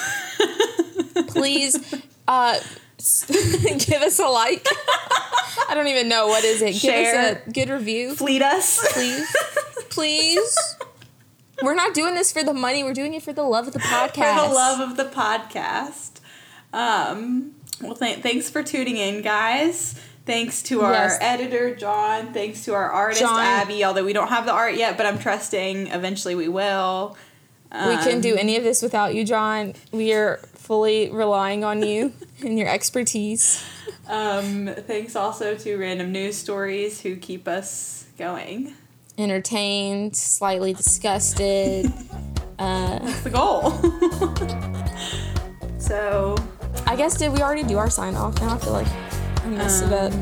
please 1.27 1.77
uh 2.27 2.57
give 2.97 4.01
us 4.01 4.19
a 4.19 4.25
like 4.27 4.65
i 5.69 5.73
don't 5.73 5.87
even 5.87 6.07
know 6.07 6.27
what 6.27 6.43
is 6.43 6.61
it 6.61 6.71
give 6.73 6.81
Share. 6.81 7.31
us 7.35 7.37
a 7.47 7.51
good 7.51 7.69
review 7.69 8.15
Fleet 8.15 8.41
us. 8.41 8.79
please 8.93 9.35
please 9.89 10.75
we're 11.61 11.75
not 11.75 11.93
doing 11.93 12.15
this 12.15 12.31
for 12.31 12.43
the 12.43 12.53
money 12.53 12.83
we're 12.83 12.93
doing 12.93 13.13
it 13.13 13.23
for 13.23 13.33
the 13.33 13.43
love 13.43 13.67
of 13.67 13.73
the 13.73 13.79
podcast 13.79 14.35
for 14.41 14.47
the 14.49 14.53
love 14.53 14.79
of 14.89 14.97
the 14.97 15.05
podcast. 15.05 16.19
Um, 16.73 17.55
well, 17.81 17.95
th- 17.95 18.19
thanks 18.19 18.49
for 18.49 18.63
tuning 18.63 18.97
in, 18.97 19.21
guys. 19.21 19.95
Thanks 20.25 20.61
to 20.63 20.81
our 20.81 20.93
Yes. 20.93 21.17
editor, 21.19 21.75
John. 21.75 22.31
Thanks 22.33 22.63
to 22.65 22.73
our 22.73 22.89
artist, 22.89 23.21
John. 23.21 23.39
Abby. 23.43 23.83
Although 23.83 24.05
we 24.05 24.13
don't 24.13 24.27
have 24.29 24.45
the 24.45 24.53
art 24.53 24.75
yet, 24.75 24.95
but 24.95 25.05
I'm 25.05 25.17
trusting 25.19 25.87
eventually 25.87 26.35
we 26.35 26.47
will. 26.47 27.17
we 27.73 27.97
couldn't 27.97 28.15
Um, 28.17 28.21
do 28.21 28.35
any 28.35 28.55
of 28.57 28.63
this 28.63 28.81
without 28.81 29.15
you 29.15 29.23
john 29.23 29.73
we 29.93 30.11
are 30.11 30.41
fully 30.55 31.09
relying 31.09 31.63
on 31.63 31.81
you 31.81 32.11
and 32.45 32.59
your 32.59 32.67
expertise 32.67 33.63
Um, 34.09 34.69
thanks 34.87 35.15
also 35.15 35.55
to 35.55 35.77
Random 35.77 36.11
News 36.11 36.35
Stories 36.37 36.99
who 37.01 37.15
keep 37.15 37.47
us 37.47 38.05
going. 38.17 38.73
Entertained 39.21 40.15
slightly 40.15 40.73
disgusted 40.73 41.85
uh 42.59 42.99
That's 42.99 43.21
the 43.21 43.29
goal. 43.29 43.71
so, 45.79 46.35
i 46.87 46.95
guess 46.95 47.17
did 47.17 47.31
we 47.31 47.41
already 47.41 47.63
do 47.63 47.77
our 47.77 47.89
sign 47.89 48.15
off 48.15 48.39
now 48.41 48.55
i 48.55 48.57
feel 48.57 48.73
like 48.73 48.87
i 49.43 49.47
messed 49.47 49.83
it 49.85 49.93
up 49.93 50.13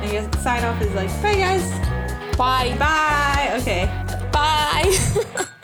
I 0.00 0.06
guess 0.12 0.28
the 0.28 0.38
sign 0.42 0.62
off 0.62 0.80
is 0.80 0.94
like, 0.94 1.08
bye 1.22 1.34
guys. 1.34 2.36
bye 2.38 2.76
Bye. 2.78 3.56
Okay. 3.60 3.86
bye 4.32 5.44